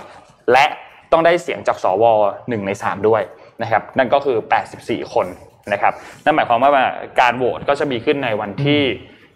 [0.53, 0.67] และ
[1.13, 2.05] ต้องได้เสียงจากสว
[2.49, 3.23] หนึ่งใน 3 ด้วย
[3.63, 4.37] นะครับ นั่นก็คือ
[4.75, 5.27] 84 คน
[5.73, 5.93] นะครับ
[6.25, 6.71] นั่นหมายความว่า
[7.21, 8.83] การโหวตก็จะมีขึ้นในวันที่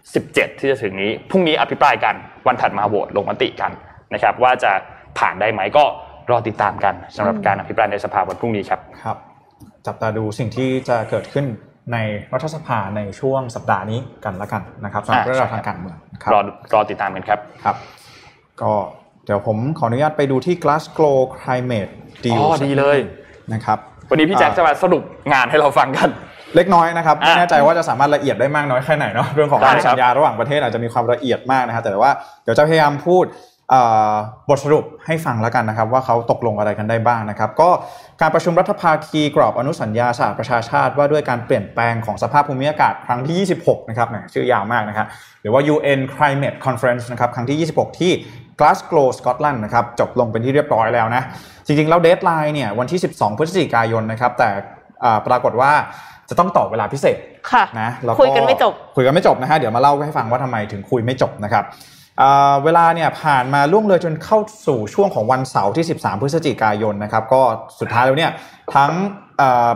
[0.03, 2.15] 17 ที่จะถึงนี้พรุ่งนี้อภิปรายกัน
[2.47, 3.73] วันถัดมาโหวตลงมติกัน
[4.15, 4.73] นะครับ ว่าจะ
[5.19, 5.85] ผ่านได้ไหมก็
[6.31, 9.17] รอติดตามกันสำหรับการอภิปรายในสภาวันพรุ่งนี้ครับครับ
[9.87, 11.47] จับตาดูสิ่งที่จะเกิดขึ้น
[11.93, 11.97] ใน
[12.33, 15.97] รัฐสภาในช่วงสัปดาห์นี้กันละกันนะครับสำหรับเรื่องราวทางการเมือง
[16.33, 16.41] รอ
[16.75, 17.77] รอติดตามกันครับครับ
[18.63, 18.73] ก็
[19.25, 21.93] เดี๋ยวผมขออนุญาตไปดูที่ Glasgow Climate
[22.25, 22.99] Deal ดีเลย
[23.53, 23.79] นะครับ
[24.11, 26.09] วันนี้พี่แจ็คจะมาสรุปงานให้เราฟังกัน
[26.57, 32.13] เล็กน้อยนะครับไม่แน่ใจว่าจะสามารถละเอียดได้มากน้อยแค่ไหนเนาะเรื่องของการสัญญาระหว่างประเทศอาจจะมีความละเอียดมากนะครับแต่ว่า
[32.45, 33.25] เดี๋ยวจะพยายามพูด
[34.49, 37.71] บทสรุปให้ฟังแล้วกันนะครับ ว่าเขาตกลงอะไรกันได้บ้างนะครับ ก็
[38.21, 45.07] การประชุมรัฐภาคีกรอบอนุสัญญาสหประชาชาติว่าด้วยการเปลี่ยนแปลงของสภาพภูมิอากาศครั้งที่ 26 นะครับชื่อยาวมากนะครับ
[45.43, 48.13] หรือว่า UN Climate Conference นะครับครั้งที่ 26 ที่
[48.61, 51.23] Glasgow สกอตแลนด์นะครับจบลงเป็นที่เรียบร้อยแล้วนะ
[51.67, 54.51] จริง ๆ แล้วเดทไลน์เนี่ยวันที่ 12 พฤศจิกายนนะครับ แต่
[55.27, 55.73] ปรากฏว่า
[56.29, 57.17] จะต้องต่อเวลาพิเศษ
[57.81, 61.65] นะคุยกันไม่จบคุยกันไม่จบนะฮะเดี๋ยวมาเล่าให้ฟังว่าทำไมถึงคุยไม่จบนะครับ
[62.65, 67.43] เวลาเนี่ยผ่านมาล่วงเลยจนเข้าสู่ช่วงของวันเสาร์ที่ 13 พฤศจิกายนนะครับก็
[67.81, 68.33] สุดท้ายแล้วเนี่ย
[68.75, 68.93] ทั้ง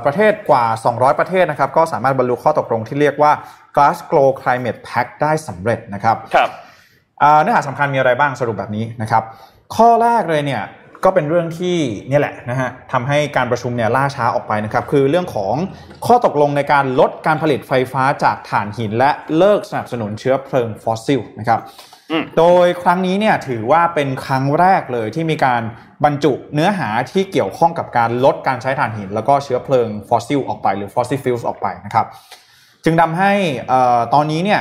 [0.05, 3.33] ประเทศกว่า 200 ประเทศนะครับก็สามารถบรรลุข้อตกลงที่เรียกว่า
[3.77, 6.51] Glasgow Climate Pact ได้สำเร็จนะครับครับ
[7.43, 9.23] เนื้อหาสำคัญมีอะไรบ้างสรุปแบบนี้นะครับ
[9.77, 10.63] ข้อแรกเลยเนี่ย
[11.05, 11.77] ก็เป็นเรื่องที่
[12.11, 15.55] นี่แหละนะฮะทำให้การประชุมเนี่ยล่าช้าออกไปนะครับคือเรื่องของ
[16.07, 21.61] ข้อตกลงในการลดการผลิตไฟฟ้าจากถ่านหิน และเลิกสนับสนุนเชื้อเพลิงฟอสซิลนะครับ
[22.39, 25.63] โดยครั้งนี้เนี่ยถือว่าเป็นครั้งแรกเลยที่มีการ
[26.05, 32.07] บรรจุเนื้อหาที่เกี่ยวข้องกับการลดการใช้ถ่านหิน แล้วก็เชื้อเพลิงฟอสซิลออกไปหรือ fossil fuels ออกไปนะครับ
[32.85, 33.33] จึงทำให้
[34.15, 34.61] ตอนนี้เนี่ย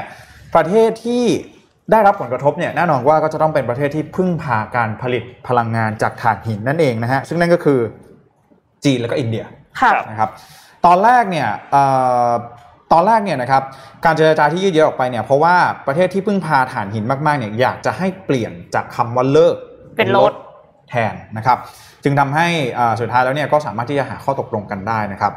[0.56, 1.24] ประเทศที่
[1.92, 7.80] ได้รับผลกระทบเนี่ยแน่นอนว่าก็จะต้องเป็นประเทศที่พึ่งพาการผลิตพลังงานจากถ่านหินนั่นเองนะฮะซึ่งนั่นก็คือ
[8.86, 9.46] จีนแล้วก็อินเดีย
[10.10, 10.30] นะครับ
[10.86, 11.50] ตอนแรกเนี่ย
[12.92, 13.64] ตอนแรกเนี่ยนะครับ
[14.06, 15.56] การเจรจาที่ยืดเยื้อออกไปเนี่ยเพราะว่า
[15.88, 19.56] ประเทศที่พึ่งพาถ่านหินมากๆเนี่ยอยากจะให้เปลี่ยนจากคำว่าเลิก
[19.98, 20.34] เป็นลด
[20.90, 21.58] แทนนะครับ
[22.04, 22.48] จึงทำให้
[23.00, 25.34] สุดท้ายแล้วเนี่ยก็สามารถที่จะหาข้อตกลงกันได้นะครับ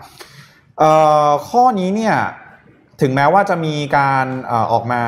[1.48, 2.14] ข้อนี้เนี่ย
[3.02, 4.26] ถึงแม้ว่าจะมีการ
[4.72, 5.02] ออกมา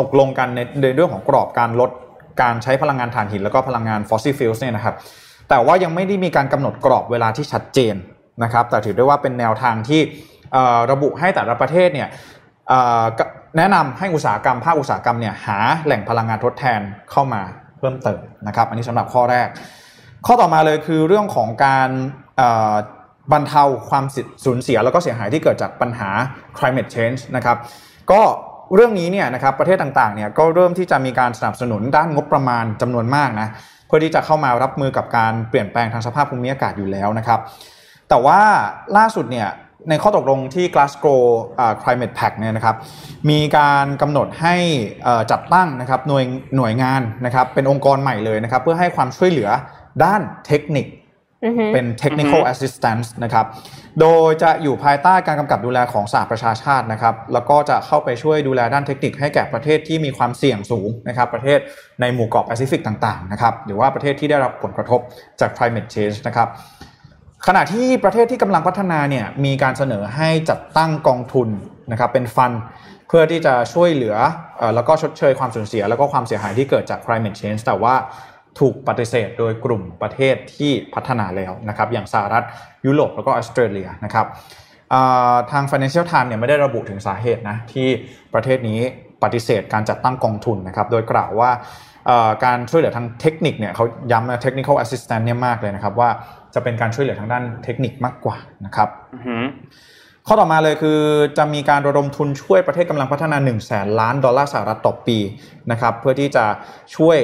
[0.00, 0.48] ตกลงกัน
[0.82, 1.90] ในเรื่องของกรอบการลด
[2.42, 4.94] การใช้พลังงานถ่านหินแล้วก็พลังงาน fossil fuels เนี่ยนะครับ
[5.48, 7.94] แต่ว่ายังไม่ได้มีการกำหนดกรอบเวลาที่ชัดเจน
[8.42, 10.00] นะครับ แต่ถือได้ว่าเป็นแนวทางที่
[10.92, 12.08] ระบุให้แต่ละประเทศเนี่ย
[13.56, 16.80] แนะนำให้อุตสาหกรรมภาคอุตสาหกรรมเนี่ยหาแหล่งพลังงานทดแทน
[17.10, 17.42] เข้ามา
[17.78, 19.48] เพิ่มเติมนะครับ อันนี้สำหรับข้อแรก
[20.26, 21.90] ข้อต่อมาเลยคือเรื่องของการ
[23.32, 24.04] บรรเทาความ
[24.44, 26.10] สูญเสียแล้วก็เสียหายที่เกิดจากปัญหา
[26.58, 27.56] climate change นะครับ
[28.10, 28.20] ก็
[28.74, 33.48] เรื่องนี้เนี่ยนะครับประเทศต่างๆเนี่ยก็เริ่มที่จะมีการสนับสนุนด้านงบประมาณจำนวนมากนะ
[33.86, 37.40] เพื่อที่จะเข้ามารับมือกับการเปลี่ยนแปลงทางสภาพภูมิอากาศอยู่แล้วนะครับ
[38.08, 38.40] แต่ว่า
[38.96, 39.48] ล่าสุดเนี่ย
[39.88, 41.22] ในข้อตกลงที่ Glasgow
[41.82, 42.76] Climate Pact เนี่ยนะครับ
[43.30, 44.56] มีการกำหนดให้
[45.30, 46.24] จัดตั้งนะครับหน่วย
[46.56, 49.48] หน่วยงานนะครับเป็นองค์กรใหม่เลยนะครับเพื่อให้ความช่วยเหลือ
[50.04, 50.86] ด้านเทคนิค
[51.72, 53.46] เป็น technical assistance นะครับ
[54.00, 61.58] โดยจะอยู่ภายใต้การกำกับดูแลของสหประชาชาตินะครับ แล้วก็จะเข้าไปช่วยดูแลด้านเทคนิคให้แก่ประเทศที่มีความเสี่ยงสูงนะครับ ประเทศ
[62.00, 65.00] ในหมู่เกาะแปซิฟิกต่างๆนะครับ หรือว่าประเทศที่ได้รับผลกระทบ
[65.40, 66.48] จาก climate change นะครับ
[67.46, 71.48] ขณะที่ประเทศที่กำลังพัฒนาเนี่ยมีการเสนอให้จัดตั้งกองทุน
[71.90, 72.52] นะครับเป็นฟัน
[73.08, 74.16] เพื่อที่จะช่วยเหลือ
[74.74, 77.94] แล้วก็ชดเชยความสูญเสีย แล้วก็ความเสียหายที่เกิดจาก climate change แต่ว่า
[78.60, 82.44] ถูกปฏิเสธโดยกลุ่มประเทศที่พัฒนาแล้วนะครับอย่างสหรัฐ
[82.86, 84.26] ยุโรปแล้วก็ออสเตรเลียนะครับ
[85.50, 87.88] ทาง Financial Times เนี่ยไม่ได้ระบุถึงสาเหตุนะที่
[88.34, 88.80] ประเทศนี้
[89.22, 91.50] ปฏิเสธการจัดตั้งกองทุนนะครับโดยกล่าวว่า
[92.44, 96.10] การช่วยเหลือทางเทคนิคเนี่ยเขาย้ำนะ technical assistance เนี่ยมากเลยนะครับว่า
[96.54, 98.88] จะเป็นการช่วยเหลือทางด้านเทคนิคมากกว่านะครับ
[100.26, 100.98] ข้อต่อมาเลยคือ
[101.38, 105.18] จะมีการระดมทุนช่วยประเทศกำลังพัฒนา1 0 0 0 0แสนล้านดอลลาร์สหรัฐต่อปี
[105.70, 106.44] นะครับเพื่อที่จะ
[106.96, 107.18] ช่วย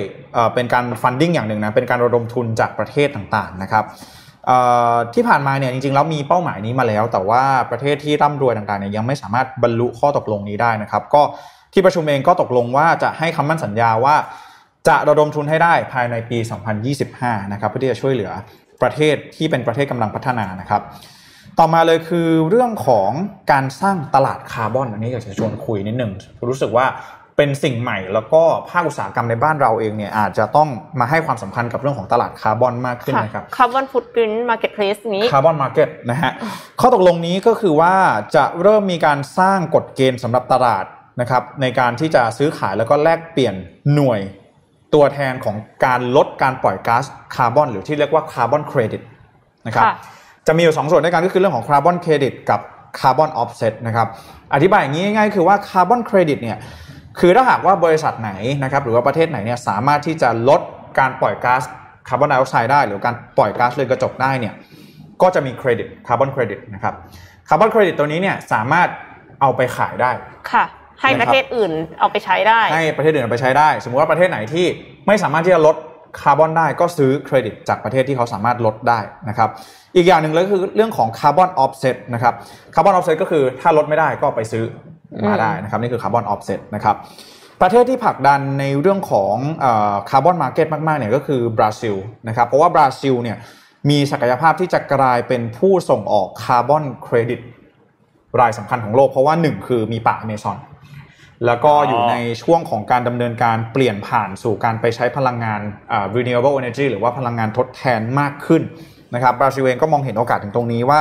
[0.55, 3.85] เป็นการฟันดิ้งอย่างหนึ่งนะเป็นการระดมทุนจากประเทศต่างๆนะครับ
[5.15, 11.23] ที่ผ่านมาเนี่ยจริงๆแล้วมีเป้าหมายนี้มาแล้ว แต่ว่าประเทศที่ร่ำรวยต่างๆเนี่ยยังไม่สามารถบรรลุข้อตกลงนี้ได้นะครับ ก็
[11.73, 14.17] ที่ประชุมเองก็ตกลงว่าจะให้คำมั่นสัญญาว่า
[14.89, 16.39] จะระดมทุนให้ได้ภายในปี
[16.95, 18.33] 2025 นะครับเพื่อที่จะช่วยเหลือ
[18.83, 20.83] ประเทศที่เป็นประเทศกำลังพัฒนานะครับ
[21.59, 23.11] ต่อมาเลยคือเรื่องของ
[23.53, 26.13] การสร้างตลาดคาร์บอน อันนี้อยากจะชวนคุยนิดหนึ่ง
[26.49, 26.87] รู้สึกว่า
[27.37, 30.69] เป็นสิ่งใหม่แล้วก็ภาคอุตสาหกรรมในบ้านเราเองเนี่ยอาจจะต้อง
[31.01, 36.33] มาให้ความสำคัญกับเรื่องของตลาดคาร์บอนมากขึ้นนะครับคาร์บอนฟุตปรินต์มาร์เก็ตเพลสนี้คาร์บอนมาร์เก็ตนะฮะ
[36.81, 37.95] ข้อตกลงนี้ก็คือว่า
[38.37, 40.85] จะเริ่มมีการสร้างกฎเกณฑ์สำหรับตลาด
[41.21, 43.55] นะครับในการที่จะซื้อขายแล้วก็แลกเปลี่ยน
[43.95, 44.21] หน่วย
[44.95, 49.03] ตัวแทนของการลดการปล่อยก๊าซคาร์บอนหรือที่เรียกว่า carbon credit
[49.67, 49.87] นะครับ
[50.47, 52.61] จะมีอยู่2ส่วนด้วยกันก็คือเรื่องของ carbon credit กับ
[53.01, 54.09] carbon offset นะครับ
[54.55, 56.59] อธิบายอย่างนี้ง่ายๆคือว่า carbon credit เนี่ย
[57.21, 58.33] คือถ้าหากว่าบริษัทไหน
[58.63, 60.61] นะครับหรือว่าประเทศไหนเนี่ยสามารถที่จะลด
[60.99, 61.63] การปล่อยก๊าซ
[62.09, 64.55] คาร์บอนไดออกไซด์ได้หรือการปล่อยก๊าซเรือนกระจกได้เนี่ย
[65.23, 66.95] ก็จะมีเครดิต carbon credit นะครับ
[67.49, 68.89] carbon credit ตัวนี้เนี่ยสามารถ
[69.41, 70.11] เอาไปขายได้
[70.51, 70.65] ค่ะ
[71.03, 74.67] ให้ประเทศอื่นเอาไปใช้ได้ ให้ประเทศอื่นเอาไปใช้ได้ สมมุติว่าประเทศไหนที่
[75.07, 75.77] ไม่สามารถที่จะลด
[76.21, 79.51] คาร์บอนได้ก็ซื้อเครดิตจากประเทศที่เขาสามารถลดได้นะครับ
[79.97, 82.35] อีกอย่างหนึ่งเลยคือเรื่องของ carbon offset นะครับ
[82.75, 84.65] carbon offset ก็คือถ้าลดไม่ได้ก็ไปซื้อ
[85.29, 86.97] มาได้นะครับนี่คือ carbon offset นะครับ
[87.63, 89.35] ประเทศที่ผลักดันในเรื่องของ
[90.11, 91.97] carbon market มาก ๆ เนี่ยก็คือบราซิล
[92.29, 93.37] นะครับ เพราะว่าบราซิลเนี่ย
[93.91, 97.41] มีศักยภาพที่จะกลายเป็นผู้ส่งออก carbon credit
[98.41, 100.57] รายสำคัญของโลก เพราะว่าหนึ่งคือมีป่าอเมซอน
[101.47, 105.61] แล้วก็อยู่ในช่วงของการดำเนินการเปลี่ยนผ่านสู่การไปใช้พลังงาน
[106.17, 108.63] renewable energy หรือว่าพลังงานทดแทนมากขึ้น
[109.15, 111.01] นะครับบราซิลเองก็มองเห็นโอกาสถึงตรงนี้ว่า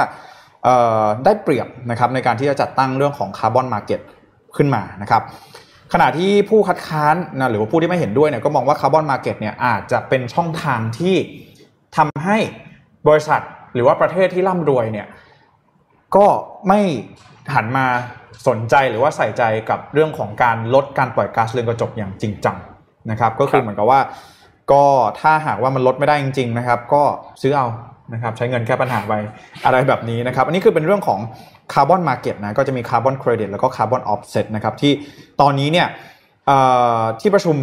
[1.26, 4.00] ได้เปรียบนะครับในการที่จะจัดตั้งเรื่องของ carbon market
[4.58, 5.22] ขึ้นมานะครับ
[5.94, 11.16] ขณะที่ผู้คัดค้านนะหรือว่าผู้ที่ไม่เห็นด้วยเนี่ยก็มองว่าคาร์บอนมาร์เก็ตเนี่ยอาจจะเป็นช่องทางที่
[11.98, 12.38] ทำให้
[13.08, 13.42] บริษัท
[13.74, 15.08] หรือว่าประเทศที่ร่ำรวยเนี่ย
[16.16, 16.26] ก็
[16.68, 16.80] ไม่
[17.54, 17.86] หันมา
[18.48, 22.58] สนใจหรือว่าใส่ใจกับเรื่องของการลดการปล่อยก๊าซเรือนกระจกอย่างจริงจัง
[23.12, 24.00] นะครับ ก็คือเหมือนกับว่า
[24.72, 24.84] ก็
[25.20, 27.04] ถ้าหากว่ามันลดไม่ได้จริง ๆนะครับ ก็
[27.42, 27.68] ซื้อเอา
[28.14, 29.14] นะครับใช้เงินแค่ปัญหาไป
[29.66, 31.20] อะไรแบบนี้นะครับ อันนี้คือเป็นเรื่องของ
[31.74, 34.92] carbon market นะก็จะมี carbon credit แล้วก็ carbon offset นะครับที่
[35.42, 35.88] ตอนนี้เนี่ย
[37.20, 37.56] ที่ประชุม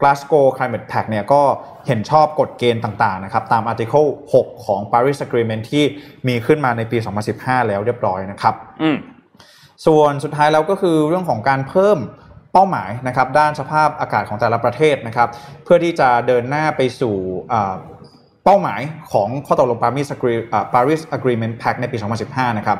[0.00, 1.42] Glasgow Climate Pact เนี่ยก็
[1.86, 5.84] เห็นชอบกฎเกณฑ์ต่างๆนะครับตาม Article 6 ของ Paris Agreement ที่
[6.28, 6.98] มีขึ้นมาในปี
[7.32, 8.54] 2015 แล้วเรียบร้อยนะครับ
[9.86, 11.98] ส่วนสุดท้ายแล้วก็คือเรื่องของการเพิ่ม
[12.52, 15.28] เป้าหมายนะครับด้านสภาพอากาศของแต่ละประเทศนะครับ
[15.64, 17.16] เพื่อที่จะเดินหน้าไปสู่
[18.44, 18.80] เป้าหมาย
[19.12, 20.08] ของข้อตกลง Paris
[20.74, 21.96] Paris Agreement Pact ในปี
[22.28, 22.78] 2015 นะครับ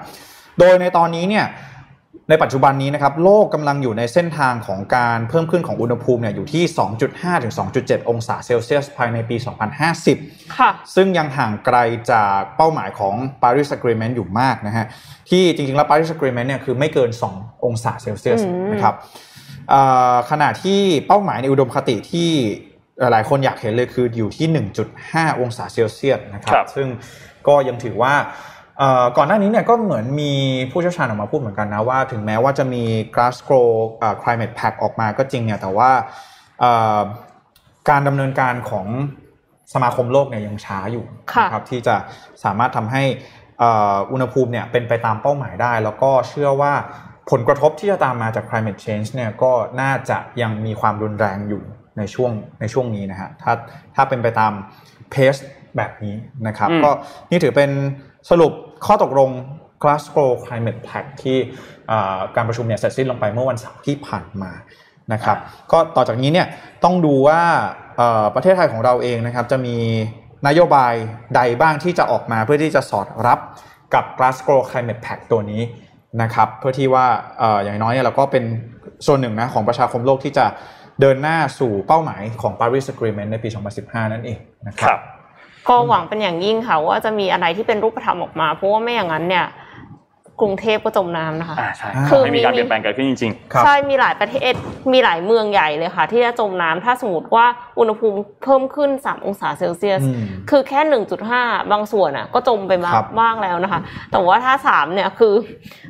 [0.59, 1.46] โดยในตอนนี้เนี่ย
[2.29, 6.64] ในปัจจุบันนี้นะครับโลกกำลังอยู่ในเส้นทางของการเพิ่มขึ้นของอุณหภูมิเนี่ยอยู่ที่
[7.05, 9.37] 2.5 ถึง 2.7 องศาเซลเซียสภายในปี
[9.97, 11.77] 2050 ค่ะ ซึ่งยังห่างไกล
[12.12, 14.87] จากเป้าหมายของ Paris Agreement อยู่มากนะฮะ
[15.31, 18.41] ที่จริงๆ แล้ว Paris Agreement เนี่ยคือไม่เกิน 2 องศาเซลเซียส
[18.73, 18.95] นะครับ
[20.31, 22.31] ขณะที่เป้าหมายในอุดมคติที่
[23.11, 24.47] หลายคนอยากเห็นเลยคืออยู่ที่
[24.95, 26.89] 1.5 องศาเซลเซียสนะครับครับซึ่ง
[27.49, 28.51] ก็ยังถือว่าเอ่อ
[29.16, 30.33] ก่อนหน้านี้เนี่ยก็เหมือนมี
[30.70, 32.83] ผู้เชี่ยวชาญออกมาพูดเหมือนกันนะว่าถึงแม้ว่าจะมี
[33.14, 33.66] Glasgow
[33.99, 35.91] เอ่อ Climate Pact ออกมาก็จริงเนี่ยแต่ว่า
[36.61, 37.01] เอ่อ
[37.91, 38.87] การดำเนินการของ
[39.74, 41.97] สมาคมโลกเนี่ยยังช้าอยู่ค่ะนะครับที่จะ
[42.45, 43.03] สามารถทำให้
[43.59, 46.72] เอ่ออุณหภูมิเนี่ยเป็นไปตามเป้าหมายได้ แล้วก็เชื่อว่า
[47.30, 51.62] ผลกระทบที่จะตามมาจาก climate change เนี่ยก็น่าจะยังมีความรุนแรงอยู่
[51.99, 53.53] ในช่วงในช่วงนี้นะฮะถ้า
[53.95, 54.53] ถ้าเป็นไปตาม
[55.11, 55.35] เพส
[55.76, 56.16] แบบนี้
[56.47, 56.91] นะครับอืมก็
[57.30, 57.70] นี่ถือเป็น
[58.30, 58.53] สรุป
[58.87, 59.30] ข้อตกลง
[59.83, 61.39] Glasgow Climate Pact ที่
[61.89, 61.99] เอ่
[62.37, 64.53] การประชุมเนี่ยเสร็จสิ้นลงไปเมื่อวันเสาร์ที่ผ่านมา
[65.12, 65.39] นะครับ
[65.72, 66.47] ก็ต่อจากนี้เนี่ย
[66.85, 67.41] ต้องดูว่า
[68.35, 69.76] ประเทศไทยของเราเองนะครับจะมี
[70.47, 70.95] นโยบาย
[71.35, 73.39] ใดบ้างที่จะออกมาเพื่อที่จะสอดรับ
[73.95, 75.62] กับ Glasgow Climate Pact ตัวนี้
[76.22, 77.07] นะครับเพื่อที่ว่า
[77.43, 78.45] อออย่างน้อยเนี่ยเราก็เป็น
[79.07, 80.47] ส่วนหนึ่งนะของประชาคมโลกที่จะ
[81.01, 83.49] เดินหน้าสู่เป้าหมายของ Paris Agreement ในปี
[83.80, 85.01] 2015 นั่นเองนะครับรับ
[85.69, 89.47] ก็หวังเป็นอย่างยิ่งค่ะว่าจะมีอะไรที่เป็นรูปธรรมออกมา เพราะว่าไม่อย่างนั้นเนี่ย
[90.41, 94.55] กรุงเทพก็จมน้ำนะคะอ่าใช่คือไม่มีการเปลี่ยนแปลงเกิดขึ้นจริงครับใช่มีหลายประเทศ
[94.93, 97.47] มีหลายเมืองใหญ่เลยค่ะ ที่จะจมน้ำถ้าสมมติว่า
[97.79, 100.81] อุณหภูมิเพิ่มขึ้น 3 องศาเซลเซียสอืมคือแค่
[101.27, 103.81] 1.5 บางส่วนอะ ก็จมไปมาครับบ้างแล้วนะคะ
[104.13, 105.35] แต่ว่าถ้า 3 เนี่ยคือ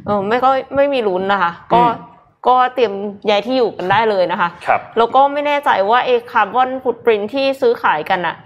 [0.06, 2.10] เออไม่ก็ไม่มีลุ้นนะคะ ก็อืม
[2.48, 2.92] ก็เตรียม
[3.28, 8.36] ย้ายที่อยู่กันได้เลยนะคะๆครับแล้วก็ไม่แน่ใจว่าเอ carbon footprint ที่ซื้อขายกันอะ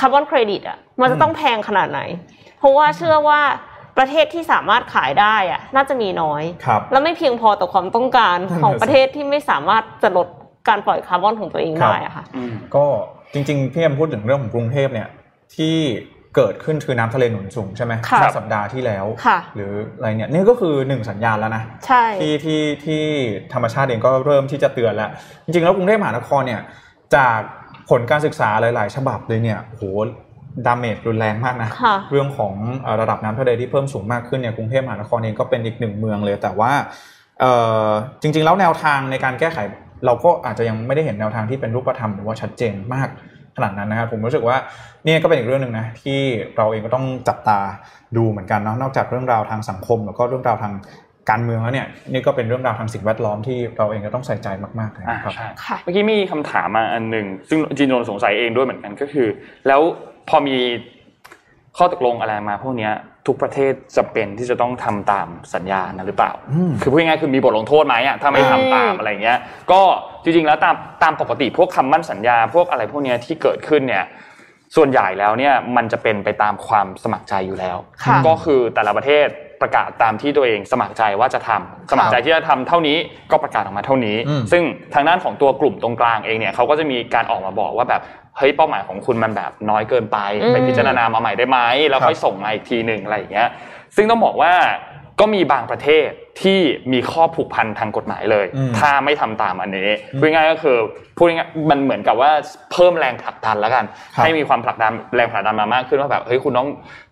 [0.00, 2.00] carbon credit อะมันจะต้องแพงขนาดไหน
[2.58, 3.40] เพราะว่าเชื่อว่า
[3.98, 10.28] ประเทศที่สามารถขายได้อะน่าจะมีน้อยครับและไม่เพียงพอต่อความต้องการนั่นน่ะของสิประเทศที่ไม่สามารถจะลด
[10.68, 12.84] การปล่อยคาร์บอนของตัวเองครับได้อะค่ะอืมก็
[13.32, 15.08] จริงๆพี่แอมพูดถึงเรื่องของกรุงเทพเนี่ย
[15.56, 15.76] ที่
[16.36, 23.02] เกิดขึ้นคือน้ำทะเลหนุนสูงใช่ไหมค่ะเมื่อสัปดาห์ที่แล้วค่ะหรืออะไรเนี่ยนี่ก็คือหนึ่งสัญญาณแล้วนะใช่ที่ที่ที่
[23.52, 25.10] ธรรมชาติเองก็เริ่มที่จะเตือนแล้ว
[25.44, 26.62] จริงๆแล้วกรุงเทพมหานครเนี่ย
[27.16, 27.40] จาก
[27.90, 29.82] ผลการศึกษาหลาย ๆ ฉบับเลยเนี่ยโห
[30.66, 36.72] ดาเมจรุนแรงมากนะค่ะเรื่องของเอ่อระดับน้ำทะเลที่เพิ่มสูงมากขึ้นเนี่ยกรุงเทพมหานครเองก็เป็นอีกหนึ่งเมืองเลย แต่ว่า
[37.40, 37.52] เอ่
[37.86, 37.88] อ
[38.22, 39.58] จริง ๆ แล้วแนวทางในการแก้ไข
[40.06, 43.08] เราก็อาจจะยังไม่ได้เห็นแนวทางที่เป็นรูปธรรมหรือว่าชัดเจนมาก
[43.56, 44.56] ขนาดนั้นนะครับผมรู้สึกว่า
[45.04, 46.20] เนี่ยก็เป็นอีกเรื่องหนึ่งนะที่
[46.56, 47.58] เราเองก็ต้องจับตา
[48.16, 50.72] ดูเหมือนกันเนาะนอกจากเรื่องราวทางสังคม แล้วก็เรื่องราวทาง
[51.30, 54.48] การเมืองแล้วเนี่ยนี่ก็เป็นเรื่องราวทางสิ่งแวดล้อมที่เราเองก็ต้องใส่ใจ
[54.80, 59.28] มากๆเลยอ่านะครับใช่ค่ะเมื่อกี้มีคำถามมาอันหนึ่งซึ่งจีนโดนสงสัยเองด้วยเหมือนกันก็คือ
[59.68, 59.80] แล้ว
[60.28, 60.56] พอมี
[61.76, 62.92] ข้อตกลงอะไรมาพวกเนี้ย
[63.26, 69.38] ทุกประเทศจะเป็นที่จะต้องทำตามสัญญานั้นหรือเปล่าอืมคือพูดง่ายๆคือมีบทลงโทษไหมอะถ้าไม่ทำตามอะไรเงี้ย
[69.72, 69.80] ก็
[70.22, 74.04] จริงๆแล้วตามตามปกติพวกคำมั่นสัญญา พวกอะไรพวกเนี้ยที่เกิดขึ้นเนี่ย
[74.76, 79.28] ส่วนใหญ่แล้วเนี่ยมันจะเป็นไปตามความสมัครใจอยู่แล้วค่ะก็คือแต่ละประเทศ
[79.62, 82.96] ประกาศตามที่ตัวเองสมัครใจว่าจะทำสมัครใจที่จะทำเท่านี้
[83.30, 84.62] ก็ประกาศออกมาเท่านี้อืมซึ่ง
[84.94, 88.02] ทางด้านของตัวกลุ่มตรงกลางเองเนี่ยเขาก็จะมีการออกมาบอกว่าแบบ
[88.38, 93.48] เฮ้ยเป้าหมายของคุณมันแบบน้อยเกินไปอืมไปพิจารณามาใหม่ได้ไหมแล้วค่อยส่งมาอีกทีหนึ่งอะไรอย่างเงี้ย
[93.96, 94.52] ซึ่งต้องบอกว่า
[95.20, 96.08] ก็มีบางประเทศ
[96.42, 96.60] ที่
[96.92, 99.88] มีข้อผูกพันทางกฎหมายเลยอืมถ้าไม่ทำตามอันนี้
[100.18, 100.78] พูดง่ายๆก็คือ
[101.16, 102.30] พูดง่ายๆมันเหมือนกับว่า
[102.72, 106.68] เพิ่มแรงผลักดันแล้วกันครับให้มีความผลักดันแรงผลักดันมามากขึ้นว่าแบบเฮ้ยคุณต้อง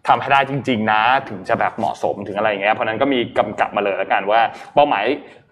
[0.08, 4.40] ทำให้ได้จริง ๆ นะ ถึงจะแบบเหมาะสมถึงอะไรอย่างเงี้ยเพราะฉะนั้นก็มีกำกับมาเลยแล้วกันว่า
[4.74, 5.04] เป้าหมาย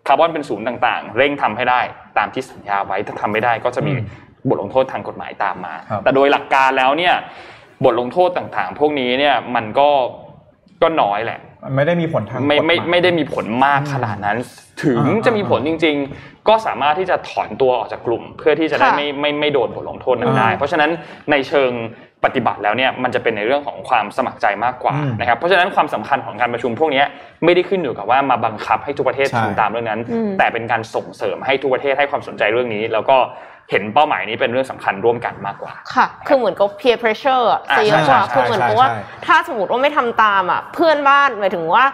[0.06, 1.80] คาร์บอนเป็นศูนย์ต่างๆ เร่งทำให้ได้
[2.18, 4.06] ตามที่สัญญาไว้ถ้าทำไม่ได้ก็จะมีอืม
[4.48, 7.14] บทลงโทษทางกฎหมายตามมาครับแต่โดยหลักการแล้วเนี่ย
[7.84, 9.88] บทลงโทษต่างๆ พวกนี้เนี่ยมันก็
[10.82, 14.36] ก็น้อยแหละมัน ไม่ได้มีผลทางไม่กฎหไม่มายไม่ได้มีผลมากขนาดนั้น
[14.82, 20.90] ถึงอ่าจะมีผลจริง ๆ ก็สามารถที่จะถอนตัวออกจากกลุ่ม เพื่อที่จะได้ค่ะไม่ไม่ไม่โดนบทลงโทษนั้นได้อ่าเพราะฉะนั้น
[21.30, 21.70] ในเชิง
[22.24, 27.06] ปฏิบัติแล้วเนี่ยมันจะเป็นในเรื่องของความสมัครใจมากกว่าอืมนะครับเพราะฉะนั้นความสำคัญของการประชุมพวกเนี้ย
[27.44, 33.16] ไม่ได้ขึ้นอยู่กับว่ามาบังคับให้ทุกประเทศใช่ทำตามเรื่องนั้นอืมแต่เป็นการส่งเสริมให้ทุกประเทศให้ความสนใจเรื่องนี้ แล้วก็
[33.70, 41.86] เห็นเป้าหมายนี้เป็นเรื่องสำคัญร่วมกันมากกว่า ค่ะ คือเหมือนกับ peer pressure อะอ่าจะเยอะกว่าใช่ใช่คือเหมือนใช่กับว่าใช่ถ้าสมมติว่าไม่ทำตามอะเพื่อนบ้านหมายถึงว่า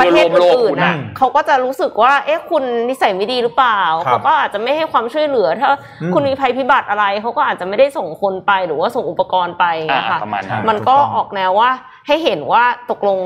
[0.00, 5.68] ประเทศเพื่อนร่วมโลกอื่นคุณๆน่ะน่ะเขาก็จะรู้สึกว่า เอ๊ะคุณนิสัยไม่ดีหรือเปล่าครับเขาก็อาจจะไม่ให้ความช่วยเหลือ ถ้า
[6.02, 11.70] อืมคุณมีภัยพิบัติอะไร เขาก็อาจจะไม่ได้ส่งคนไปหรือว่าส่งอุปกรณ์ไปอย่างอ่าเงี้ยค่ะประมาณนั้นมันก็ออกแนวว่า
[12.06, 13.18] ให้เห็นว่าตกลง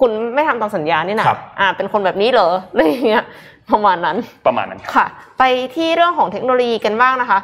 [0.00, 3.24] คุณไม่ทำตามสัญญานี่นะครับอ่า เป็นคนแบบนี้เหรออะไรอย่างเงี้ย
[3.72, 5.06] ประมาณนั้นประมาณนั้นครับค่ะ
[5.38, 5.42] ไป
[5.76, 7.38] ที่เรื่องของเทคโนโลยีกันบ้างนะคะ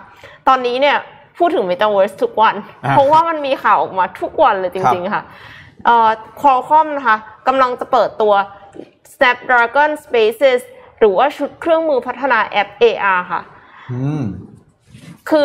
[0.48, 0.96] ตอนนี้เนี่ย
[1.38, 2.54] พูดถึง Metaverse ทุกวัน
[2.84, 5.22] อ่าเพราะว่ามันมีข่าวออกมาทุกวันเลยจริง ๆ ค่ะ
[5.84, 6.10] เอ่อ
[6.40, 7.16] Qualcomm นะคะ
[7.48, 8.32] กำลังจะเปิดตัว
[9.14, 10.60] Snapdragon Spaces
[10.98, 13.40] หรือว่าชุดเครื่องมือพัฒนาแอป AR ค่ะ
[13.92, 14.22] อืม
[15.28, 15.44] คือ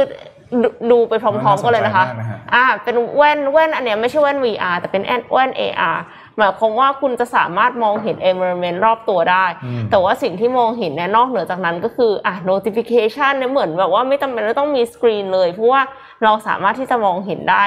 [0.63, 5.03] ดูดูไปพร้อมๆกันเลยนะคะน่าสนใจมากนะฮะอ่า เป็นแว่นแว่นอันเนี้ยไม่ใช่แว่น VR แต่เป็น
[5.33, 5.97] แว่น AR
[6.37, 15.81] หมายความว่าคุณจะสามารถมองเห็น environment รอบตัวได้อืมแต่ว่าสิ่งที่มองเห็นเนี่ยนอกเหนือจากนั้นก็คืออะ notification เนี่ยเหมือนแบบว่าไม่จำเป็นว่าต้องมีสกรีนเลย เพราะว่า
[16.23, 17.65] เราสามารถที่จะมองเห็นได้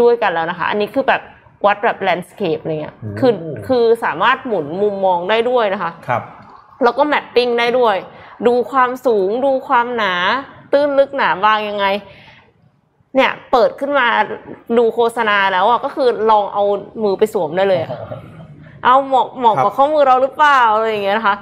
[0.00, 1.22] ด้วยกันแล้วนะคะ อันนี้คือแบบ
[1.66, 3.32] วัดแบบ landscape อะไรเงี้ยคือ
[3.68, 6.22] คือสามารถหมุนมุมมองได้ด้วยนะคะครับ
[6.84, 7.96] แล้วก็ mapping ได้ด้วย
[8.46, 10.14] ดูความสูง ดูความหนา
[10.72, 11.86] ตื้นลึกหนาบางยังไง
[13.16, 14.06] เนี่ยเปิดขึ้นมา
[14.78, 16.64] ดูโฆษณาแล้วอะก็คือลองเอา
[17.02, 17.90] มือไปสวมได้เลยอะ
[18.84, 21.36] เอาเหมาะเหมาะครับกับข้อมือเราหรือเปล่าอะไรอย่างเงี้ยนะคะ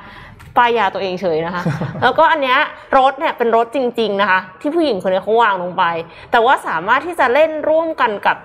[0.57, 1.63] ป้ายยาตัวเองเฉยนะคะ
[2.03, 2.59] แล้วก็อันเนี้ย
[2.99, 5.85] รถเนี่ยเป็นรถจริง ๆนะคะ ที่ผู้หญิงคนนี้เขาวางลงไป
[6.31, 8.37] แต่ว่าสามารถที่จะเล่นร่วมกันกับ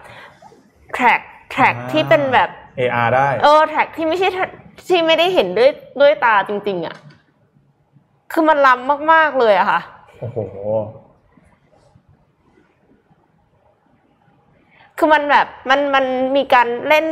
[0.94, 2.50] แทร็กแทร็กที่เป็นแบบ
[2.80, 4.50] AR ได้ เออแท็กที่ไม่ใช่แท็ก
[4.90, 5.70] ที่ไม่ได้เห็นด้วย
[6.02, 6.96] ด้วยตาจริง ๆ อะ
[8.32, 9.80] คือมันล้ำมาก ๆ เลยอะค่ะ
[10.20, 10.38] โอ้โห
[15.04, 16.06] คือมันแบบมันมัน
[16.38, 17.06] มีการเล่น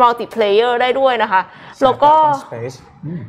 [0.00, 1.42] multiplayer ได้ด้วยนะคะ
[1.82, 2.12] แล้วก็
[2.46, 2.76] Space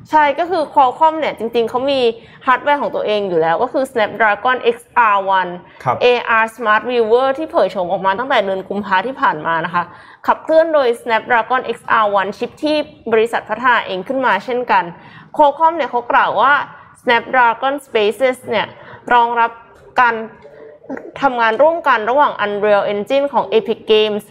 [0.10, 2.00] ใช่ก็คือ Qualcomm เนี่ยจริงๆ เขามี
[2.46, 5.48] ฮาร์ดแวร์ของตัวเองอยู่แล้วก็คือ Snapdragon XR1
[5.84, 9.84] ครับ AR Smart Viewer ที่เผยโฉมออกมาตั้งแต่เดือนกุมภาที่ผ่านมานะคะ
[10.28, 12.78] ขับเคลื่อนโดย Snapdragon XR1 ชิปที่
[13.14, 14.84] บริษัทพัฒนาเองขึ้นมาเช่นกัน
[15.38, 16.54] Qualcomm เนี่ยเขากล่าวว่า
[17.02, 18.68] Snapdragon Spaces เนี่ย
[19.14, 19.52] รองรับ
[20.00, 20.16] การ
[21.22, 24.24] ทำงานร่วมกันระหว่าง Unreal Engine ของ Epic Games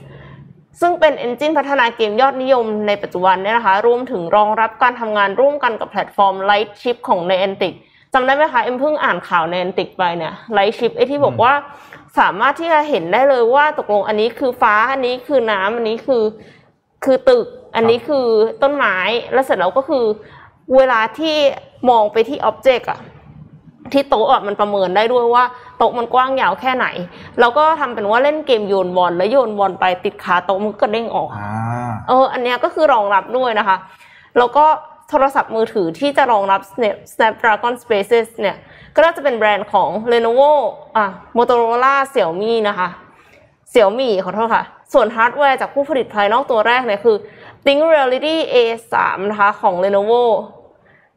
[0.80, 7.74] ซึ่งเป็น engine พัฒนาเกมยอดนิยมในปัจจุบันเนี่ยนะคะ รวมถึงรองรับการทำงานร่วมกันกับแพลตฟอร์ม Light Chip ของ Niantic
[8.12, 11.52] จำได้ไหมคะ เอ็มเพิ่งอ่านข่าว Niantic ไปเนี่ย Light Chip ไอที่บอกว่า
[12.18, 16.22] สามารถที่จะเห็นได้เลยว่าตกลงอันนี้คือฟ้า อันนี้คือน้ำอันนี้คือ
[17.04, 17.46] คือตึก
[17.76, 18.26] อันนี้คือ
[18.62, 18.96] ต้นไม้
[19.32, 20.04] แล้วเสร็จแล้วก็คือ
[20.76, 21.36] เวลาที่
[21.90, 23.00] มองไปที่ object อะ
[23.92, 25.44] ที่โต๊ะอะมันประเมินได้ด้วยว่า
[25.78, 26.86] โต๊ะมันกว้างยาวแค่ไหน
[27.40, 33.76] แล้วก็ทำเป็นว่าเล่นเกมโยนบอลแล้วโยนบอลไปติดขาโต๊ะมันก็เด้งออกอ่าเออ อันเนี้ยก็คือรองรับด้วยนะคะ
[34.38, 34.64] แล้วก็
[35.10, 38.56] โทรศัพท์มือถือที่จะรองรับ Snap Snapdragon Spaces เนี่ย
[38.94, 40.52] ก็น่าจะเป็นแบรนด์ของ Lenovo
[40.96, 42.88] อะ Motorola Xiaomi นะคะ
[43.72, 47.16] Xiaomi ขอโทษค่ะ ส่วนฮาร์ดแวร์จากผู้ผลิตภายนอกตัวแรกเนี่ยคือ
[47.64, 48.94] ThinkReality A3
[49.30, 50.24] นะคะของ Lenovo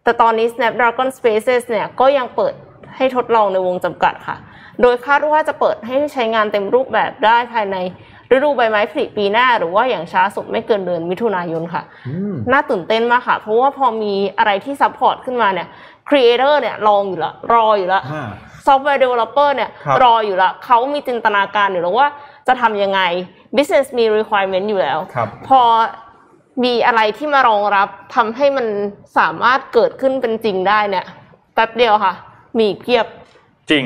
[0.06, 2.54] แต่ตอนนี้ Snapdragon Spaces เนี่ยก็ยังเปิด
[2.96, 4.38] ให้ทดลองในวงจำกัดค่ะ
[4.82, 7.78] โดยคาดว่าจะเปิดให้ใช้งานเต็มรูปแบบได้ภายใน
[8.32, 11.84] ฤดูใบไม้ผลิปีหน้า หรือว่าอย่างช้าสุดไม่เกินเดือนมิถุนายนค่ะ
[12.52, 15.68] น่าตื่นเต้นมากค่ะ เพราะว่าพอมีอะไรที่ support ขึ้นมาเนี่ย
[16.10, 18.30] Creator เนี่ยรองอยู่แล้วรออยู่แล้วอ่า
[18.66, 22.08] ซอฟต์แวร์ developer เนี่ยครับรออยู่แล้วเขามีจินตนาการอยู่แล้วว่า
[22.48, 23.02] จะทำยังไง
[23.56, 25.62] business มี requirement อยู่แล้วครับพอ
[26.64, 28.68] มีอะไรที่มารองรับทำให้มัน
[29.18, 31.06] สามารถเกิดขึ้นเป็นจริงได้เนี่ย
[31.54, 32.14] แป๊บเดียวค่ะ
[32.58, 33.06] มีอีกเพียบ
[33.72, 33.84] จริง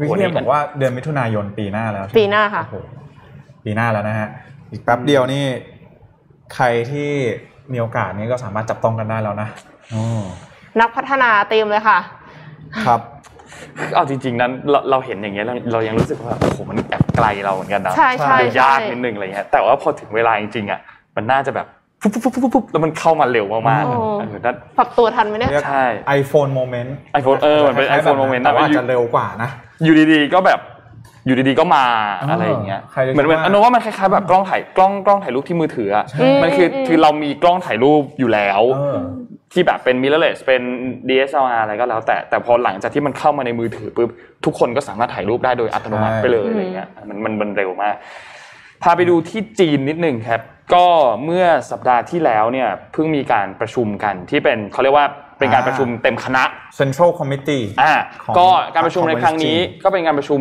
[0.00, 4.28] วิโอ้เทียนี่มบอกว่าเดือนมิถุนายนปีหน้าแล้วใช่ไมปีหน้าค่ะโอ้โปีหน้าแล้วนะฮะ
[4.70, 5.44] อีกแป๊บเดียวนี่
[6.54, 7.10] ใครที่
[7.72, 9.48] มีโอกาสนี้ก็สามารถจับต้องกันได้แล้วนะ
[9.94, 10.22] อ๋อ
[10.80, 11.98] นักพัฒนาเต็มเลยค่ะ
[12.86, 13.00] ครับ
[13.94, 20.80] เอาจริง ๆ นั้นเราเราเห็นอย่างเงี้ยเราเรายังรู้สึกว่าโอ้โหมันแอบไกลเราเหมือนกันนะใช่ใช่มันใช่ยากนิดนึงอะไรเงี้ยแต่ว่าพอถึงเวลาจริงๆอะ
[21.16, 21.66] มันน่าจะแบบ
[22.02, 25.84] ปุ๊บปุ๊บปุ๊บปุ๊บปุ๊บแล้วมันเข้ามาเร็วมากๆอะเออนั่นปรับตัวทันไหมเนี่ยเรียกใช่
[26.20, 26.90] iPhone Moment
[27.20, 29.50] iPhone เออเหมือนเป็นคล้ายๆ iPhone แบบ Moment แต่ว่านะอาจจะเร็วกว่านะ
[29.84, 30.60] อยู่ดีๆก็แบบ
[31.26, 31.84] อยู่ดีๆก็มา
[32.18, 38.98] เออออะไรอย่างเงี้ยใครจะเหมือนเหมือนคิดว่าอันนั้นว่ามันคล้ายๆแบบกล้องถ่ายกล้องกล้องถ่ายรูปที่มือถืออะใช่มันคืออืมคือเรามีกล้องถ่ายรูปอยู่แล้วเออ
[39.52, 40.62] ที่แบบเป็น mirrorless เป็น
[41.08, 44.10] DSLR อะไรก็แล้ว แต่แต่พอหลังจากที่มันเข้ามาในมือถือปุ๊บ
[44.44, 47.94] ทุกคนก็สามารถถ่ายรูปได้โดยอัตโนมัติใช่ไปเลยอะไรเงี้ยมันมันมันเร็วมาก
[48.82, 50.40] พาไปดูที่จีนนิดนึงครับ
[50.74, 50.86] ก็
[51.24, 55.06] เมื่อสัปดาห์ที่แล้วเนี่ยเพิ่งมีการประชุมกันที่เป็นเขาเรียกว่า
[55.38, 56.44] เป็นการประชุมเต็มคณะ
[56.78, 57.92] Central Committee อ่า
[58.24, 60.40] ของก็การประชุมในครั้งนี้ของก็เป็นการประชุม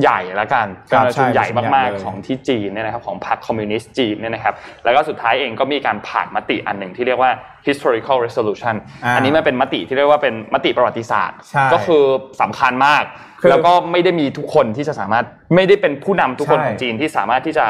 [0.00, 4.54] ใหญ่ละกันครักาบรประชุมใช่ใหญ่ประชุมใหญ่มากเลยๆของที่จีนเนี่ยนะครับของพรรคคอมมิวนิสต์จีนเนี่ยนะครับ
[4.84, 7.30] แล้วก็สุดท้ายเองก็มีการผ่านมติอันหนึ่งที่เรียกว่า
[7.68, 12.02] historical resolution อ่าอันนี้มันเป็นมติที่เรียกว่าเป็นมติประวัติศาสตร์ใช่ก็คือ
[12.40, 13.02] สำคัญมาก
[13.40, 17.66] คือแล้วก็ไม่ได้มีทุกคนที่จะสามารถไม่ได้เป็นผู้นำทุกคนใช่ของจีนที่สามารถที่จะ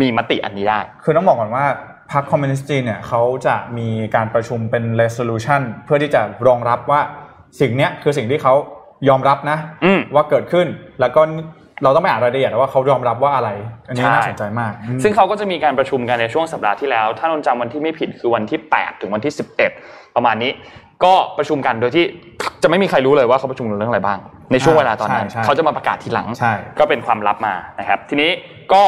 [0.00, 1.64] มีมติอันนี้ได้ คือต้องบอกก่อนว่า
[2.12, 7.00] พรรคคอมมิวนิสต์จีนเนี่ยเขาจะมีการประชุมเป็น resolution เพื่อที่จะรองรับว่า
[7.60, 8.54] สิ่งเนี้ยคือสิ่งที่เขา
[9.08, 10.66] ยอมรับนะอืมว่าเกิดขึ้น
[11.00, 11.20] แล้วก็
[11.82, 13.48] เราต้องไปอ่านรายละเอียดว่าเขายอมรับว่าอะไร
[13.88, 19.32] อันนี้ใช่น่าสนใจมากอืมซึ่งเขาก็จะมีการประชุมกันในช่วงสัปดาห์ที่แล้ว ถ้านนท์จำวันที่ไม่ผิดคือวันที่ 8 ถึงวันที่
[19.74, 20.50] 11 ประมาณนี้
[21.04, 22.04] ก็ประชุมกันโดยที่
[22.62, 24.18] จะไม่มีใครรู้เลยว่าเขาประชุมเรื่องอะไรบ้าง
[24.52, 28.30] ในช่วงอ่าเวลาตอนนั้นใช่ใช่เขาจะมาประกาศทีหลังใช่ก็เป็นความลับมานะครับ ทีนี้
[28.72, 28.84] ก็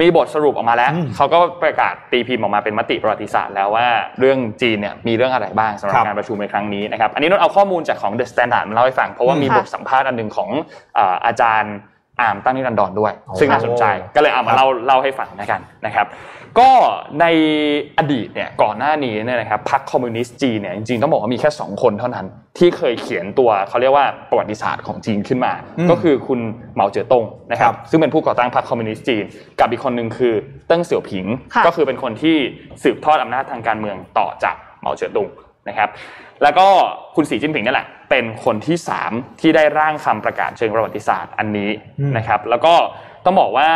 [0.00, 3.86] มีบทสรุปออกมาแล้วอืมเขาก็ประกาศตีพิมพ์ออกมาเป็นมติประวัติศาสตร์แล้วว่า
[4.18, 10.50] เรื่องจีนเนี่ยมีเรื่องอะไรบ้างสำหรัครับบการประชุมในครั้งนี้นะครับอันนี้นนท์เอาข้อมูลจากของ The Standard มาเล่าให้ฟังเพราะว่ามีค่ะบทสัมภาษณ์อันหนึ่งของ
[10.98, 11.74] อ่าอาจารย์
[12.20, 13.84] อาร์มตั้งนิรันดรด้วย ซึ่งน่าสนใจ
[14.16, 16.06] ก็เลยเอามาเล่าเล่าให้ฟังนะกันนะครับ
[16.58, 16.70] ก็
[17.20, 17.26] ใน
[17.98, 22.26] อดีตเนี่ยก่อนหน้านี้เนี่ยนะครับพรรคคอมมิวนิสต์จีนเนี่ยจริงๆต้องบอกว่ามีแค่ 2 คนเท่านั้น
[22.58, 25.52] ที่เคยเขียนตัวเขาเรียกว่าประวัติศาสตร์ของจีนขึ้นมา
[25.90, 26.40] ก็คือคุณ
[26.74, 29.24] เหมาเจ๋อตงนะครับซึ่งเป็นผู้ก่อตั้งพรรคคอมมิวนิสต์จีน
[29.60, 30.34] กับอีกคนหนึ่งคือ
[30.66, 31.26] เติ้งเสี่ยวผิง
[31.66, 32.36] ก็คือเป็นคนที่
[32.82, 35.28] สืบทอดอำนาจทางการเมืองต่อจากเหมาเจ๋อตง
[35.68, 35.88] นะครับ
[36.42, 36.66] แล้วก็
[37.16, 38.76] คุณสีจิ้นผิงนี่แหละ เป็นคนที่
[39.08, 41.70] 3 ที่ได้ร่างคำประกาศเชิงประวัติศาสตร์อันนี้
[42.16, 42.74] นะครับ แล้วก็
[43.24, 43.70] ต้องบอกว่า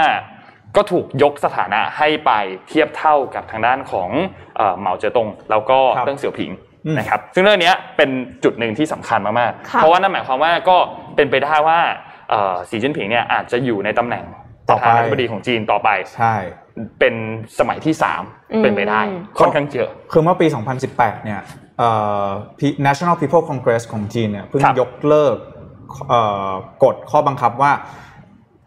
[0.76, 2.32] ก็ถูกยกสถานะให้ไป
[2.68, 4.08] เทียบเท่ากับทางด้านของ
[4.78, 6.50] เหมาเจ๋อตงแล้วก็เติ้งเสี่ยวผิง
[6.98, 8.10] นะครับซึ่งเรื่องนี้เป็น
[8.44, 10.76] จุดหนึ่งที่สำคัญมากๆ เพราะว่านั่นหมายความว่าก็
[11.16, 11.78] เป็นไปได้ว่า
[12.70, 14.24] สีจิ้นผิงเนี่ยอาจจะอยู่ในตำแหน่ง
[14.68, 16.34] ประธานาธิบดีของจีนต่อไปใช่
[17.00, 17.14] เป็น
[17.58, 17.94] สมัยที่
[18.26, 19.00] 3 เป็นไปได้
[19.38, 20.46] ค่อนข้างเยอะคือเมื่อปี
[20.86, 21.40] 2018 เนี่ย
[22.86, 25.36] National People Congress ของจีนเนี่ยเพิ่งยกเลิก
[26.84, 27.72] กฎข้อบังคับว่า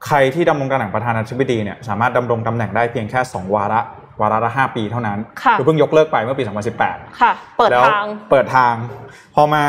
[0.05, 3.81] ใครที่ดำรงตำแหน่งประธานาธิบดีเนี่ยสามารถดำรงตำแหน่งได้เพียงแค่ 2 วาระ
[4.21, 5.19] วาระละ5ปีเท่านั้น
[5.57, 6.43] คือเพิ่งยกเลิกไปเมื่อปี
[6.81, 8.73] 2018 ค่ะ เปิดทางเปิดทาง
[9.35, 9.63] พอมา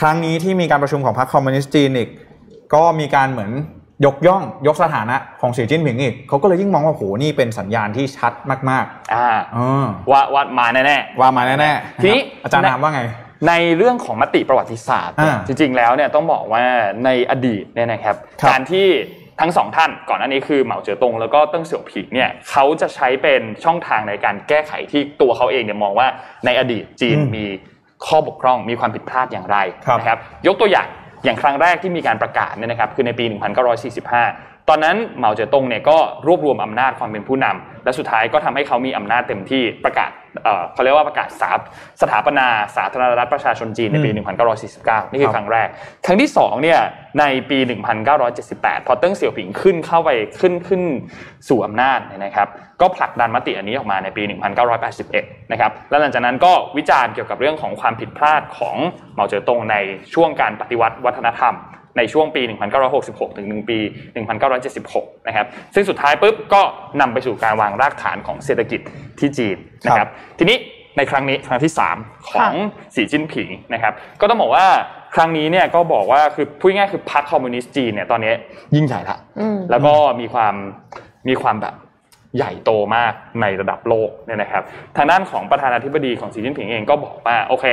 [0.00, 2.10] ครั้งนี้ที่มีการประชุมของพรรคคอมมิวนิสต์จีนอีก
[2.74, 3.50] ก็มีการเหมือน
[4.04, 8.32] ยกย่องยกสถานะของสีจิ้นผิงอีกเขาก็เลยยิ่งมองว่าโหนี่เป็นสัญญาณที่ชัด
[8.70, 9.28] มากๆอ่า
[10.10, 13.02] ว่าว่ามาแน่ๆว่ามาแน่ๆทีนี้อาจารย์ถามว่าไง
[13.48, 15.16] ในเรื่องของมติประวัติศาสตร์
[15.46, 16.62] จริง ๆ แล้วเนี่ยต้องบอกว่า
[17.04, 18.16] ในอดีตเนี่ยนะครับ
[18.50, 18.86] การที่
[19.40, 26.08] ทั้งสองท่านก่อนหน้านี้คือเหมาเจ๋อตงแล้วก็เติ้งเสี่ยวผิงเนี่ยเขาจะใช้เป็นช่องทางในการแก้ไขที่ตัวเขาเองเนี่ยมองว่า
[26.44, 27.46] ในอดีตจีนมี
[28.06, 29.58] ข้อบกพร่องมีความผิดพลาดอย่างไร
[29.98, 30.86] นะครับยกตัวอย่าง
[31.24, 33.24] อย่างครั้งแรกที่มีการประกาศเนี่ยนะครับคือในปี
[33.96, 40.10] 1945 ตอนนั้นเหมาเจ๋อตงเนี่ยก็รวบรวมอำนาจความเป็นผู้นำและสุดท้ายก็ทำให้เขามีอำนาจเต็มที่ประกาศ
[40.72, 41.52] เขาเรียกว่าประกาศสา
[42.02, 44.10] สถาปนาสาธารณรัฐประชาชนจีนในปี
[44.66, 45.68] 1949 นี่คือครั้งแรก
[46.06, 46.80] ครั้งที่2เนี่ย
[47.20, 47.58] ในปี
[48.22, 50.10] 1978 พอเติ้งเสี่ยวผิงขึ้นเข้าไป
[50.40, 50.82] ขึ้นขึ้น
[51.48, 52.48] สู่อำนาจนะครับ
[52.80, 54.22] ก็ผลักดันมติอันนี้ออกมาในปี
[54.86, 58.76] 1981 นะครับแล้วหลังจากนั้นก็วิจารณ์เกี่ยวกับเรื่องของความผิดพลาดของ
[59.14, 59.76] เหมาเจ๋อตงใน
[60.14, 61.54] ช่วงการปฏิวัติวัฒนธรรม
[61.96, 62.42] ในช่วงปี
[62.90, 63.78] 1966 ถึง1ปี
[64.52, 66.62] 1976 นะครับ ซึ่งสุดท้ายปุ๊บก็
[67.00, 68.80] นำไปสู่การวางรากฐานของเศรษฐกิจ
[69.18, 70.58] ที่จีนนะครับ ทีนี้
[70.96, 72.52] ในครั้งนี้ครั้งที่ 3 ของ
[72.94, 74.66] สีจิ้นผิงนะครับ ก็ต้องบอกว่า
[75.14, 78.32] ครั้งนี้เนี่ยก็บอกว่าคือพูดง่ายคือพรรคคอมมิวนิสต์จีนเนี่ยตอนนี้
[78.76, 79.18] ยิ่งใหญ่ละ
[79.70, 80.54] แล้วก็มีความ
[81.28, 81.74] มีความแบบ
[82.36, 84.62] ใหญ่โตมากในระดับโลกเนี่ยนะครับ
[84.96, 87.64] ทางด้านของประธานาธิบดีของสีจิ้นผิงเองก็บอกว่าโอเค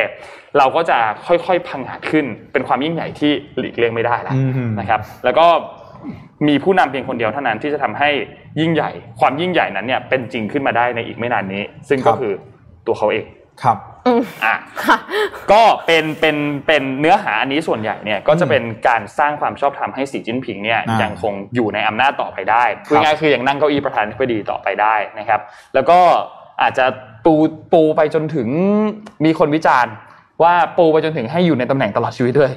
[0.57, 0.97] เราก็จะ
[1.27, 4.35] ค่อยๆพังหัดขึ้น เป็นความยิ่งใหญ่ที่หลีกเลี่ยงไม่ได้แล้ว
[4.79, 5.47] นะครับ แล้วก็
[6.47, 8.09] มีผู้นำเพียงคนเดียวเท่านั้นที่จะทำให้
[8.59, 12.33] ยิ่งใหญ่ ความยิ่งใหญ่นั้นเนี่ยเป็นจริงขึ้นมาได้ในอีกไม่นานนี้ ซึ่งก็คือ
[12.87, 13.25] ตัวเขาเอง
[13.63, 13.77] ครับ
[14.45, 14.55] อะ
[15.51, 16.37] ก็เป็นเป็น
[16.67, 25.39] เป็นเนื้อหาอันนี้ส่วนใหญ่เนี่ยก็จะเป็นการสร้างความชอบธรรมให้สีจิ้นผิงเนี่ยยังคงอยู่ในอำนาจต่อไปได้คือง่ายคือยังนั่งเก้าอี้ประธานาธิบดีต่อไปได้นะครับ
[25.73, 25.99] แล้วก็
[26.61, 26.85] อาจจะ
[27.25, 27.33] ปู
[27.73, 28.47] ปูไปจนถึง
[29.25, 29.93] มีคนวิจารณ์
[30.43, 32.51] ว่าปูไปจนถึงให้อยู่ในตำแหน่งตลอดชีวิตด้วย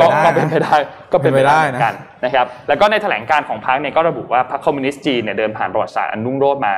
[0.00, 0.76] ก็เป็นไปได้
[1.12, 1.94] ก็เป็นไปได้กัน
[2.24, 6.72] นะครับ แล้วก็ในแถลงการของพรรคเนี่ยก็ระบุว่าพรรคคอมมิวนิสต์จีนเนี่ยเดินผ่านประวัติศาสตร์อันรุ่งโรจน์มา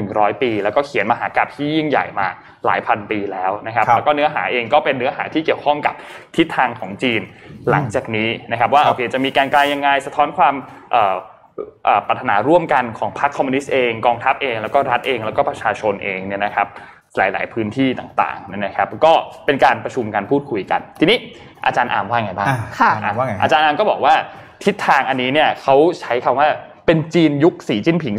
[0.00, 2.26] 100 ปี แล้วก็เขียนมหากาบที่ยิ่งใหญ่มา
[2.66, 5.94] หลายพันปีแล้วนะครับแล้วก็เนื้อหาเองก็เป็นเนื้อหาที่เกี่ยวข้องกับ
[6.36, 7.22] ทิศทางของจีน
[7.70, 10.54] หลังจากนี้นะครับ ว่าโอเคจะมีการกลายยังไงสะท้อนความ
[12.08, 16.66] ปรารถนาร่วมกันของพรรคคอมมิวนิสต์เองกองทัพเองแล้วก็รัฐเองแล้วก็ประชาชนเองเนี่ยนะครับ
[17.16, 19.12] หลาย ๆ พื้นที่ต่างๆนะครับ ก็
[19.46, 21.18] เป็นการประชุมกันพูดคุยกัน ทีนี้
[21.66, 22.46] อาจารย์อามว่าไงบ้าง
[23.42, 24.14] อาจารย์อามก็บอกว่า
[24.64, 26.48] ทิศทางอันนี้เนี่ยเขาใช้คำว่า
[26.86, 28.14] เป็นจีนยุคสีจิ้นผิง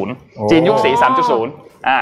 [0.00, 0.90] 3.0 จีนยุคสี
[1.38, 1.98] 3.0อ่า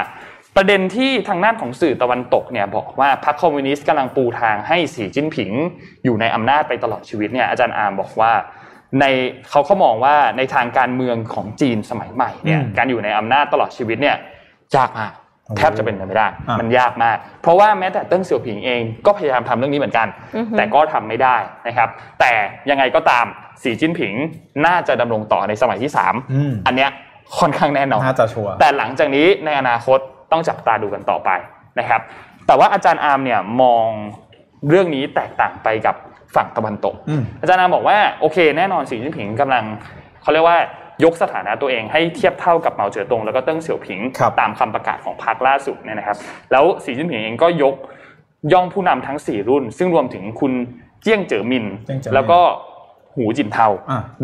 [0.55, 5.51] ประเด็นที่ทางด้านของสื่อตะวันตกเนี่ยบอกว่าพรรคคอมมิวนิสต์กำลังปูทางให้สีจิ้นผิง
[6.03, 8.31] อยู่ในอำนาจไปตลอดชีวิตเนี่ยอาจารย์อาร์มบอกว่า
[8.99, 9.05] ใน
[9.49, 14.15] เขาเขามองว่าในทางการเมืองของจีนสมัยใหม่เนี่ยการอยู่ในอำนาจตลอดชีวิตเนี่ย
[14.75, 15.11] ยากมาก
[15.57, 16.27] แทบจะเป็นไปไม่ได้
[16.59, 20.07] มันยากมาก เพราะว่าแม้แต่เติ้งเสี่ยวผิงเองก็พยายามทำเรื่องนี้เหมือนกัน
[20.57, 21.35] แต่ก็ทำไม่ได้
[21.67, 21.89] นะครับ
[22.19, 22.31] แต่
[22.69, 23.25] ยังไงก็ตาม
[23.63, 24.13] สีจิ้นผิง
[24.65, 26.13] น่าจะดำรงต่อในสมัยที่สาม
[26.67, 26.89] อันเนี้ย
[27.39, 29.99] ค่อนข้างแน่นอนน่าจะชัวร์แต่หลังจากนี้ในอนาคต
[30.31, 31.29] ต้องจับตาดูกันต่อไป
[31.79, 32.01] นะครับ
[32.47, 33.87] แต่ว่าอาจารย์อาร์มเนี่ยมอง
[34.69, 35.95] เรื่องนี้แตกต่างไปกับ
[36.35, 36.95] ฝั่งตะวันตก
[37.41, 39.63] อาจารย์อาร์มบอกว่าโอเค แน่นอนสีจิ้นผิงกำลัง
[40.21, 40.57] เขาเรียกว่า
[41.03, 43.99] ยกสถานะตัวเองให้เทียบเท่ากับเหมาเจ๋อตงแล้วก็เติ้งเสี่ยวผิง
[44.39, 46.17] ตามคำประกาศของพรรคล่าสุดเนี่ยนะครับ
[46.51, 47.75] แล้วสีจิ้นผิงเองก็ยก
[48.53, 50.53] ย่องผู้นำทั้ง 4 รุ่น ซึ่งรวมถึงคุณ
[51.01, 51.65] เจี้ยงเจ๋อมิน
[52.13, 52.39] แล้วก็
[53.15, 53.67] หูจินเทา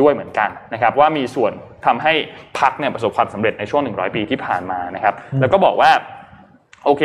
[0.02, 1.52] ด้วยเหมือนกันนะครับว่ามีส่วน
[1.86, 2.14] ทำให้
[2.60, 5.92] พรรคเนี่ยประสบความสำเร็จในช่วง 100 ปีที่ผ่านมานะครับ แล้วก็บอกว่า
[6.86, 7.04] โอเค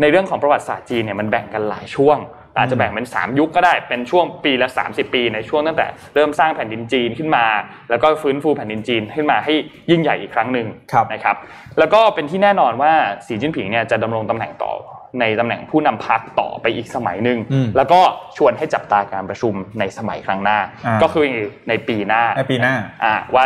[0.00, 2.18] ในเรื่องของประวัติศาสตร์จีนเนี่ยมันแบ่งกันหลายช่วง
[2.58, 7.46] อาจจะแบ่งเป็น 3 ยุคก็ได้เป็นช่วงปีละ 30 ปี ในช่วงตั้งแต่เริ่มสร้างแผ่นดินจีนขึ้นมา
[7.90, 9.54] แล้วก็ฟื้นฟูแผ่นดินจีนขึ้นมาให้
[9.90, 10.66] ยิ่งใหญ่อีกครั้งหนึ่ง
[11.12, 11.36] นะครับ
[11.78, 12.92] แล้วก็เป็นที่แน่นอนว่า
[13.26, 14.72] สีจิ้นผิงเนี่ยจะดำรงตำแหน่งต่อ
[15.20, 17.38] ในตำแหน่งผู้นำพรรคต่อไปอีกสมัยหนึ่ง
[17.76, 18.00] แล้วก็
[18.36, 20.58] ชวนให้จับตาการประชุมในสมัยครั้งหน้า
[21.02, 21.24] ก็คือ
[21.68, 23.44] ในปีหน้าในปีหน้าอ่าว่า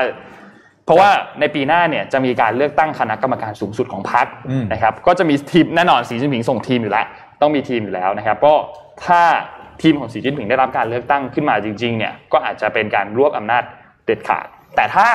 [0.86, 1.10] เพราะว่า
[1.40, 4.26] ในปีหน้าเนี่ยจะมีการเลือกตั้งคณะกรรมการสูงสุดของพรรค
[4.72, 7.06] นะครับ ก็จะมีทีมแน่นอนสีจิ้นผิงส่งทีมอยู่แล้ว
[7.40, 8.54] ต้องมีทีมอยู่แล้วนะครับ ก็
[9.07, 9.20] ถ้า
[9.82, 13.62] ทีมของสีจิ้นผิงได้รับการเลือกตั้งขึ้นมาจริงๆเนี่ยก็อาจจะเป็นการรวบอำนาจ
[14.05, 14.46] เด็ดขาด
[14.76, 15.09] แต่ถ้า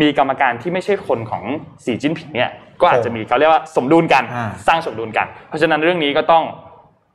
[0.00, 1.44] มีกรรมการที่ไม่ใช่คนของ
[1.84, 2.50] สีจิ้นผิงเนี่ย
[2.80, 4.24] ก็อาจจะมีเขาเรียกว่าสมดุลกัน
[4.66, 6.44] สร้างสมดุลกัน เพราะฉะนั้นเรื่องนี้ก็ต้อง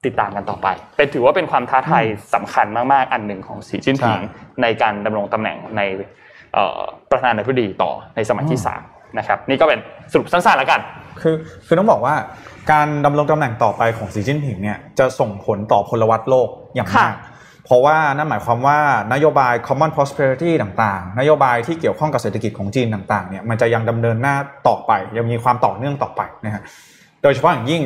[0.06, 4.20] ติดตามกันต่อไป เป็นถือว่าเป็นความท้าทายสำคัญมากๆ อันหนึ่งของสีจิ้นผิง
[4.62, 5.82] ในการดำรงตำแหน่งใน
[7.12, 8.82] ประธานาธิบดีต่อในสมัยที่สาม
[9.18, 9.80] นะครับนี่ก็เป็น
[10.12, 10.80] สรุปสั้นๆแล้วกัน
[11.22, 11.36] คือ
[11.68, 12.16] คือต้องบอกว่า
[12.72, 17.16] การดำรงตำแหน่งต่อไปของสีจิ้นผิงเนี่ยจะส่งผลต่อพลวัตโลกอย่างมาก
[17.66, 18.80] เพราะว่านั่นหมายความว่า
[19.14, 24.36] นโยบาย common prosperity ต่างๆ นโยบายที่เกี่ยวข้องกับเศรษฐกิจของจีนต่างๆเนี่ยมันจะยังดำเนินหน้า
[24.68, 26.62] ต่อไป ยังมีความต่อเนื่องต่อไปนะฮะ
[27.24, 27.84] โดยเฉพาะอย่างยิ่ง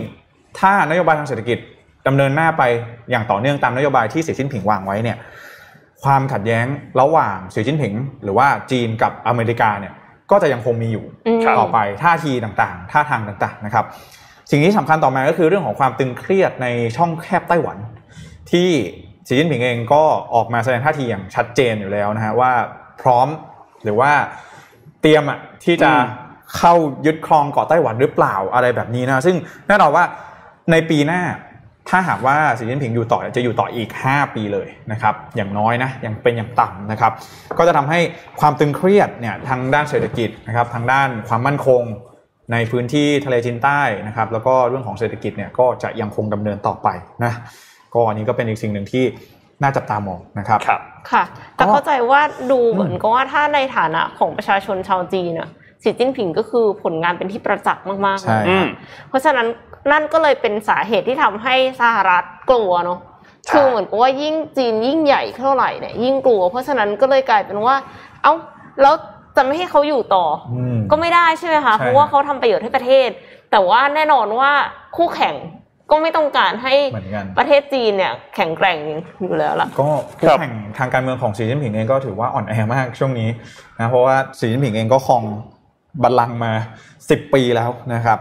[0.59, 1.57] ถ้านโยบายทางเศรษฐกิจ
[2.07, 2.63] ดำเนินหน้าไป
[3.11, 5.17] อย่างต่อเนื่องตามนโยบายที่สีจิ้นผิงวางไว้เนี่ย
[6.03, 6.65] ความขัดแย้ง
[7.01, 9.93] ระหว่างสีจิ้นผิง หรือว่าจีนกับอเมริกาเนี่ย
[10.32, 11.05] ก็จะยังคงมีอยู่
[11.59, 13.86] ต่อไปท่าทีต่างๆท่าทางต่างๆนะครับ
[14.51, 16.67] สิ่งที่สำคัญต่อมาก็คือเรื่องของความตึงเครียดใน
[16.97, 17.77] ช่องแคบไต้หวัน
[18.51, 18.69] ที่
[19.27, 20.03] สีจิ้นผิงเองก็
[20.36, 22.51] ออกมาแสดงท่าทีอย่างชัดเจนอยู่แล้วนะฮะว่า
[23.01, 23.27] พร้อม
[23.84, 24.11] หรือว่า
[25.01, 25.91] เตรียมอะที่จะ
[26.57, 26.73] เข้า
[27.05, 29.36] ยึดครองเกาะไต้หวันหรือเปล่าอะไรแบบนี้นะซึ่ง
[29.67, 30.05] แน่นอนว่า
[30.71, 31.21] ในปีหน้า
[31.89, 37.11] ถ้าหากว่าสีจิ้นผิงอยู่ต่อจะอยู่ต่ออีก 5 ปีเลยนะครับอย่างน้อยนะยังเป็นอย่างต่ำนะครับ
[37.57, 37.99] ก็จะทำให้
[38.41, 41.83] ความตึงเครียดเนี่ยทางด้านเศรษฐกิจนะครับทางด้านความมั่นคง
[42.51, 46.87] ในพื้นที่ทะเลจีนใต้นะครับแล้วก็เรื่องของเศรษฐกิจเนี่ยก็จะยังคงดำเนินต่อไป
[47.23, 47.33] นะ
[47.93, 49.05] ก็อันนี้ก็เป็นอีกสิ่งหนึ่งที่
[49.61, 50.81] น่าจับตามองนะครับครับ
[51.11, 51.23] ค่ะ
[51.55, 52.21] แต่เข้าใจว่า
[52.51, 55.49] ดูเหมือนกับว่าถ้าในฐานะของประชาชนชาวจีนอะ
[55.84, 58.45] สีจิ้นผิงก็คือผลงานเป็นที่ประจักษ์มากๆเลย
[59.09, 59.47] เพราะฉะนั้น
[59.91, 62.99] นั่นก็เลยเป็นสาเหตุที่ทำให้สหรัฐกลัวเนาะ
[63.51, 67.75] คือเหมือนกับว่ายิ่งจีนยิ่งใหญ่เท่าไหร่เนี่ยยิ่งกลัว เพราะฉะนั้นก็เลยกลายเป็นว่า
[68.23, 68.34] เอ้า
[68.82, 68.95] แล้ว
[69.38, 70.25] จะไม่ให้เขาอยู่ต่อ
[70.91, 73.09] ก็ไม่ได้ใช่ไหมคะเพราะว่าเขาทำประโยชน์ให้ประเทศ
[73.51, 74.51] แต่ว่าแน่นอนว่า
[74.97, 75.36] คู่แข่ง
[75.91, 76.73] ก็ไม่ต้องการให้
[77.38, 78.77] ประเทศจีนเนี่ยแข็งแกร่ง
[79.21, 83.30] อยู่แล้วล่ะก็คู่แข่งทางการเมืองของสีจิ้นผิงเองก็ถือว่าอ่อนแอมากช่วงนี้
[83.80, 85.23] นะเพราะว่าสีจิ้นผิงเองก็ครอง
[86.03, 86.51] บัลลังก์มา
[86.93, 88.17] 10 ปีแล้วนะครับ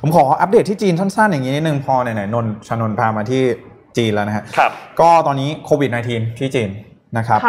[0.00, 3.42] ผมขออัปเดตที่จีนสั้นๆอย่างนี้นิดนึงพอไหนๆนนชนนพามาที่
[3.96, 4.44] จีนแล้วนะฮะ
[5.00, 6.70] ก็ตอนนี้โควิด -19 ที่จีน
[7.18, 7.40] นะครับ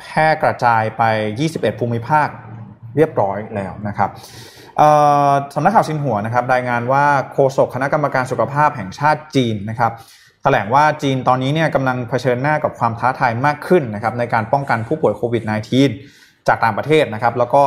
[0.00, 1.02] แพร่กระจายไป
[1.42, 2.28] 21 ภูมิภาค
[2.96, 4.10] เรียบร้อยแล้วนะครับ
[5.54, 9.92] สำนักข่าวซินหัวนะครับรายงานว่าโฆษกคณะกรรมการสุขภาพแห่งชาติจีนนะครับ
[10.42, 15.42] แถลงว่าจีนตอนนี้เนี่ยกำลังเผชิญหน้ากับความท้าทายมากขึ้นนะครับในการป้องกันผู้ป่วยโควิด
[15.90, 17.62] -19 จากต่างประเทศนะครับแล้วก็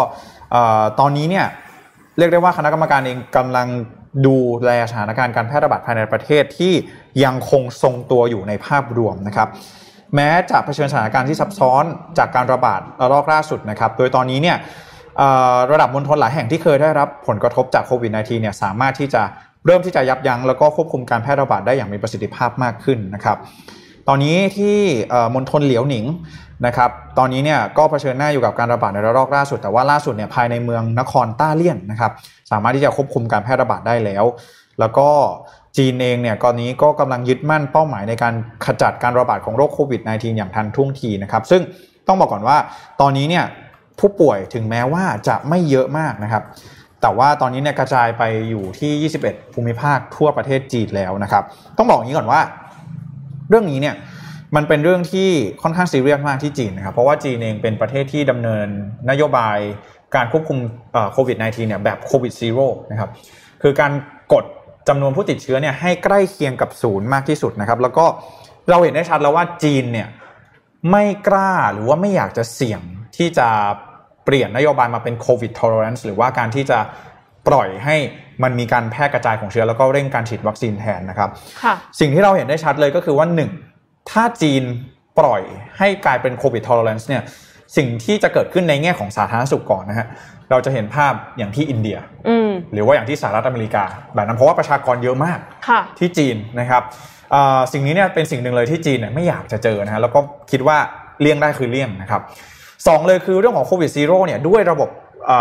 [0.99, 1.45] ตอนนี้เนี่ย
[2.18, 3.68] เรียกได้ว่าคณะกรรมการเองกำลัง
[4.26, 6.74] ดูแลสถานการณ์การแพร่ระบาดภายในประเทศที่
[7.24, 9.47] ยังคงทรงตัวอยู่ในภาพรวมนะครับ
[10.16, 11.84] แม้จะเผชิญสถานการณ์ที่ซับซ้อน
[12.18, 14.58] จากการระบาดระลอกล่าสุดนะครับ โดยตอนนี้เนี่ย
[15.72, 19.22] ระดับมณฑลหลายแห่งที่เคยได้รับผลกระทบจากโควิด -19 เนี่ยสามารถที่จะ
[19.66, 23.38] เริ่มที่จะยับยั้งแล้วก็ควบคุมการแพร่ระบาดได้อย่างมีประสิทธิภาพมากขึ้นนะครับ
[24.08, 24.78] ตอนนี้ที่
[25.36, 26.06] มณฑลเหลียวหนิง
[26.66, 32.11] นะครับตอนนี้เนี่ยก็เผชิญหน้าอยู่กับการระบาดในระลอกล่าสุด แต่ว่าล่าสุดเนี่ยภายในเมืองนครต้าเลี่ยนนะครับ
[32.51, 34.24] สามารถที่จะควบคุมการแพร่ระบาดได้แล้ว
[34.80, 35.09] แล้วก็
[35.78, 38.34] จีนเองเนี่ยตอนนี้ก็กำลังยึดมั่นเป้าหมายในการ
[38.66, 41.61] ขจัดการระบาดของโรคโควิด -19 อย่างทันท่วงทีนะครับซึ่ง
[42.07, 42.57] ต้องบอกก่อนว่า
[43.01, 43.45] ตอนนี้เนี่ย
[43.99, 46.43] ผู้ป่วยถึงแม้ว่าจะไม่เยอะมากนะครับ
[47.01, 51.43] แต่ว่าตอนนี้เนี่ยกระจายไปอยู่ที่ 21 ภูมิภาคทั่วประเทศจีนแล้วนะครับ
[51.78, 52.41] ต้องบอกอย่างนี้ก่อนว่า
[53.49, 53.95] เรื่องนี้เนี่ย
[54.56, 55.30] มันเป็นเรื่องที่
[55.62, 58.68] ค่อนข้างซีเรียสมากที่จีนนะครับเพราะว่าจีนเองเป็นประเทศที่ดำเนิน
[59.10, 59.58] นโยบาย
[60.16, 60.60] การควบคุม
[61.14, 63.10] โควิด -19 เนี่ยแบบโควิดซีโร่นะครับ
[63.62, 63.91] คือการ
[64.34, 64.45] กด
[64.88, 68.06] จำนวนผู้ติดเชื้อเนี่ยให้ใกล้เคียงกับศูนย์มากที่สุดนะครับ แล้วก็
[68.70, 70.08] เราเห็นได้ชัดแล้วว่าจีนเนี่ย
[70.91, 72.82] ไม่กล้าหรือว่าไม่อยากจะเสี่ยง
[73.18, 73.47] ที่จะ
[74.26, 76.80] เปลี่ยนนโยบายมาเป็นโควิด tolerance หรือว่าการที่จะ
[77.47, 77.95] ปล่อยให้
[78.43, 81.30] มันมีการแพร่กระจายของเชื้อแล้วก็เร่งการฉีดวัคซีนแทนนะครับ
[81.99, 83.51] สิ่งที่เราเห็นได้ชัดเลยก็คือว่าหนึ่ง
[84.12, 84.64] ถ้าจีน
[85.20, 85.41] ปล่อย
[85.78, 87.24] ให้กลายเป็นโควิด tolerance เนี่ย
[87.78, 90.08] สิ่งที่จะเกิดขึ้นในแง่ของสาธารณสุขก่อนนะฮะ
[90.51, 91.97] เราจะเห็นภาพอย่างที่อินเดีย
[92.74, 93.84] หรือว่าอย่างที่สหรัฐอเมริกา
[94.16, 95.39] แบบนั้นเพราะว่าประชากรเยอะมาก
[95.99, 96.84] ที่จีนนะครับ
[97.74, 100.20] สิ่งนี้เนี่ยเป็นสิ่งหนึ่งเลยที่จีนเนี่ยไม่อยากจะเจอนะฮะแล้วก็
[100.51, 100.78] คิดว่า
[101.22, 102.22] เลี่ยงได้คือเลี่ยงนะครับ
[102.88, 104.89] สองเลยคือเรื่องของโควิดซีโร่เนี่ยด้วยระบบ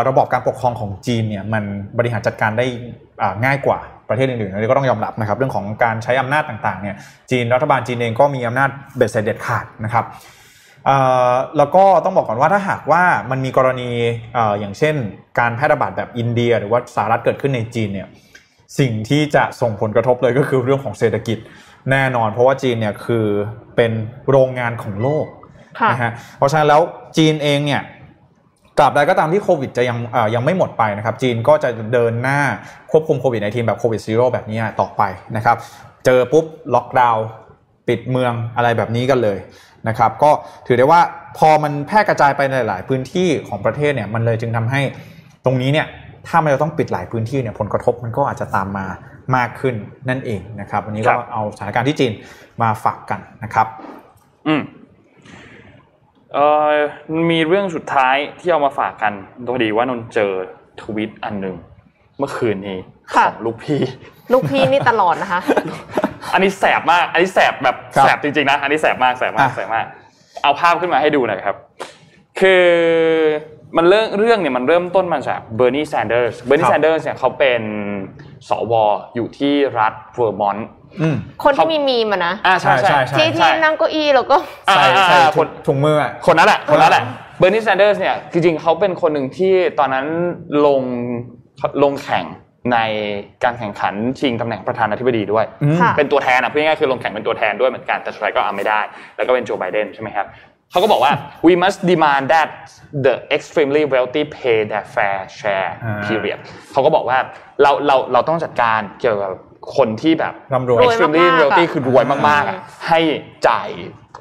[0.09, 1.65] ระบบการปกครองของจีนเนี่ยมัน
[1.99, 2.67] บริหารจัดการได้
[3.45, 3.79] ง่ายกว่า
[4.09, 6.97] ประเทศอื่นๆอันนี้ก็ต้องยอมรับนะครับ เรื่องของการใช้อำนาจต่างๆเนี่ย
[7.31, 10.05] จีนรัฐบาลจีนเองก็มีอำนาจเบ็ดเสร็จเด็ดขาดนะครับ
[11.59, 13.91] แล้วก็ต้องบอกก่อนว่าถ้าหากว่ามันมีกรณี
[14.61, 14.95] อย่างเช่น
[15.39, 18.09] การแพร่ระบาดแบบอินเดีย หรือว่าสหรัฐเกิดขึ้นในจีนเนี่ย
[18.79, 21.39] สิ่งที่จะส่งผลกระทบเลยก็คือเรื่องของเศรษฐกิจ
[21.91, 23.27] แน่นอน เพราะว่าจีนเนี่ยคือ
[23.77, 23.93] เป็น
[24.31, 25.27] โรงงานของโลก
[25.93, 26.81] นะฮะเพราะฉะนั้นแล้ว
[27.17, 27.83] จีนเองเนี่ย
[28.79, 29.99] ตราบใดก็ตามที่โควิดจะยัง
[30.35, 32.41] ยังไม่หมดไปนะครับ จีนก็จะเดินหน้า
[32.91, 35.03] ควบคุมโควิดในธีมแบบโควิด zero แบบนี้ต่อไป
[35.37, 35.57] นะครับ
[36.07, 36.45] เจอปุ๊บ
[36.75, 37.27] ล็อกดาวน์
[37.89, 39.39] ปิดเมืองอะไรแบบนี้กันเลย
[39.89, 40.31] นะครับ ก็
[40.67, 41.01] ถือได้ว่า
[41.39, 44.81] พอมันแพร่กระจายไปในหลาย ๆ พื้นที่ของประเทศเนี่ยมันเลยจึงทำให้
[45.45, 45.87] ตรงนี้เนี่ย
[46.29, 48.87] ถ้ามันจะต้องปิดหลายพื้นที่เนี่ยผลกระทบมันก็อาจจะตามมา
[49.37, 49.75] มากขึ้น
[50.09, 52.13] นั่นเองนะครับ วันนี้ก็เอาสถานการณ์ที่จีน
[52.63, 53.67] มาฝากกันนะครับ
[54.47, 54.63] อืม
[56.35, 56.71] เอ่อ
[57.31, 59.13] มีเรื่องสุดท้ายที่เอามาฝากกัน
[59.45, 60.33] โดยดีว่านนเจอ
[60.83, 61.57] ทวิตอันหนึ่ง
[62.19, 62.79] เมื่อคืนนี้
[63.13, 63.81] ของลูกพี่
[64.33, 65.41] ลูกพี่นี่ตลอดนะคะ
[66.33, 69.87] อันนี้แสบมาก อันนี้แสบแบบแสบจริงๆนะ อันนี้แสบมากแสบมากแสบมาก
[70.43, 71.57] เอาภาพขึ้นมาให้ดูหน่อยครับ
[72.41, 72.67] คือ
[73.77, 77.63] มันเรื่องเรื่องเนี่ยมันเริ่มต้นมาจากเบอร์นีแซนเดอร์สเบอร์นีแซนเดอร์สเนี่ยเขาเป็น
[78.49, 78.75] สว.
[79.15, 80.69] อยู่ที่รัฐเวอร์มอนต์
[81.45, 84.37] คนที่มีมีมอะนะอ่าใช่ใช่ที่ที่นั่งเก้าอี้แล้วก็
[84.75, 85.19] ใส่ใส่
[85.67, 85.97] ถุงมือ
[86.27, 87.03] คนนั้นแหละคนนั้นแหละ
[87.39, 90.07] เบอร์นีแซนเดอร์สเนี่ยจริงๆเขาเป็นคนหนึ่งที่ตอนนั้น
[90.67, 90.83] ลง
[91.83, 92.25] ลงแข่ง
[92.73, 92.79] ใน
[93.45, 95.45] การแข่งขันชิงตำแหน่งประธานาธิบดีด้วย
[95.97, 98.81] เป็นตัวแทนอะพูดง่ายๆคือลงแข่งเป็นตัวแทนด้วยเหมือนกันแต่สุดท้ายก็เอาไม่ได้
[99.17, 100.27] แล้วก็เป็นโจไบเดนใช่ไหมครับ
[100.73, 101.13] เขาก็บอกว่า
[101.47, 102.49] we must demand that
[103.07, 105.73] the extremely wealthy pay their fair share
[106.07, 106.39] period
[106.73, 107.19] เขาก็บอกว่า
[107.63, 109.33] เราเราเราต้องจัดการเกี่ยวกับ
[109.77, 113.01] คนที่แบบร่ำรวย extremely wealthy คือรวยมากๆให้
[113.49, 113.69] จ่าย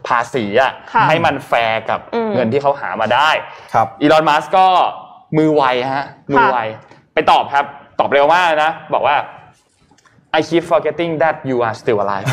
[0.07, 0.73] ภาษีอะ
[1.07, 1.99] ให้มันแฟร์กับ
[2.33, 3.29] เงินที่เขาหามาได้
[3.73, 4.65] ครับอีลอนมัสก็
[5.37, 6.57] มือไวฮะมือไว
[7.13, 7.65] ไปตอบครับ
[7.99, 9.15] ตอบเร็วมากนะ บอกว่า
[10.37, 12.27] I keep forgetting that you are still alive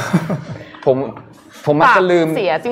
[0.84, 0.96] ผม
[1.66, 2.26] ผมมักจะลืม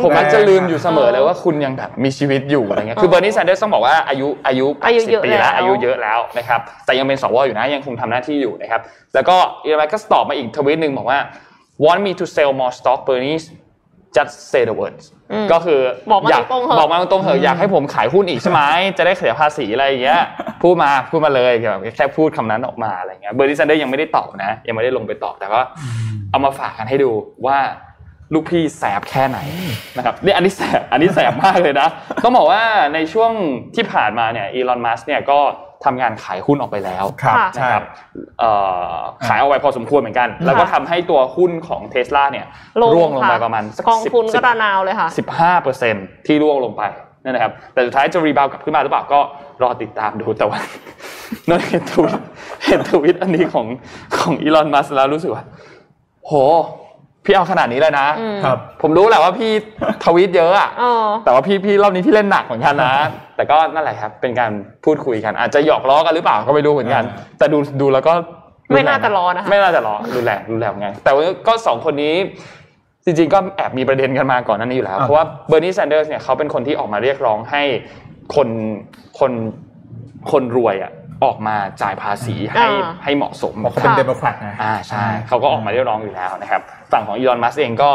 [0.04, 4.66] ผมมักจะลืมอยู่เสมอเลยว่าคุณยังแบบมีชีวิตอยู่อะไรเงี้ย คือเบอร์นีแซนเดอร์ต้องบอกว่าอายุอายุ
[5.06, 8.80] สิบปีแล้วอายุเยอะแล้วนะครับ แต่ยังเป็นสวอยู่นะยังคงทำหน้าที่อยู่นะครับ
[9.14, 11.18] แล้วก็อีลอนก็ตอบมาอีกทวิตหนึ่งบอกว่า
[11.84, 13.40] want me to sell more stock Bernie
[14.16, 15.04] just say the words
[15.52, 15.80] ก็คือ
[16.30, 16.44] อยาก
[16.78, 18.60] บอกมาตรงเหอะอยากให้ผมขายหุ้นอีกใช่ไหม
[18.98, 20.22] จะได้เสียภาษีอะไรอย่างเงี้ย
[20.62, 25.62] พูดมาพูดมาเลยแบบแค่พูดคำนั้นออกมาอะไรเงี้ยเบอร์นีแซนเดอร์ยังไม่ได้ตอบนะ ยังไม่ได้ลงไปตอบแต่ว่า
[26.30, 27.10] เอามาฝากกันให้ดู
[27.46, 27.58] ว่า
[28.34, 29.38] ลูกพี่แสบแค่ไหน
[29.96, 31.88] นะครับนี่อันนี้แสบอันนี้แสบมากเลยนะ
[32.22, 32.62] ต้องบอกว่า
[32.94, 33.32] ในช่วง
[33.74, 35.38] ที่ผ่านมาเนี่ยอีลอนมัสเนี่ยก็
[35.84, 37.04] ทำงานขายหุ้นออกไปแล้ว
[37.56, 37.84] นะครับ
[39.26, 42.46] ขายเอาไว้พอสมควรเหมือนกัน แล้วก็ทำให้ตัวหุ้นของเทสลาเนี่ย
[42.94, 45.94] ร่วงลงไปประมาณกองทุนก็ระนาวเลยค่ะสิบห้าเปอร์เซ็น
[46.26, 46.82] ที่ร่วงลงไป
[47.24, 49.20] นั่นนะครับ แต่สุดท้ายจะรีบาวกลับขึ้นมาหรือเปล่าก็
[49.62, 50.58] รอติดตามดูแต่ว่า
[51.48, 52.20] นั่นเห็นทวิต
[52.66, 53.66] เห็นทวิตอันนี้ของ
[54.16, 55.44] ของอีลอนมัสแล้วรู้สึกว่า
[56.26, 56.32] โห
[57.26, 58.06] พี่เอาขนาดนี้เลยนะ
[58.44, 59.50] ครับ ผมรู้แหละว่าพี่
[60.04, 60.68] ทวีตเยอะอะ
[61.24, 62.94] แต่ว่าพี่พี่รอบนี้พี่เล่นหนักเหมือนกันนะ
[63.36, 64.52] แต่ก็นั่นแหละครับ เป็นการ
[64.84, 67.02] พูดคุยกัน อาจจะหยอกล้อกันหรือเปล่าก็ไม่รู้เหมือนกัน
[67.38, 68.12] แต่ดูดูแล้วก็
[68.74, 72.14] ไม่น่าจะล้อนะคะไม่น่าจะล้อรุนแรงรุนแรงไงแต่ว่าก็สองคนนี้
[73.04, 77.62] จริงๆก็แอบมีประเด็นกันมาก่อนหน้านี้อยู่แล้ว เพราะว่าเบอร์นีแซนเดอร์สเนี่ยเขาเป็นคนที่ออกมาเรียกร้องให้
[78.34, 78.48] คน
[79.18, 79.32] คน
[80.30, 80.92] คนรวยอะ
[81.24, 82.66] ออกมาจ่ายภาษีให้
[83.04, 86.60] ให้เหมาะสมเขาเป็นเดโมแครตนะอ่าใช่เขาก็ออกมาเรียกร้องอยู่แล้วนะครับ
[86.92, 87.90] ฝั่งของอีลอนมัสก์เองก็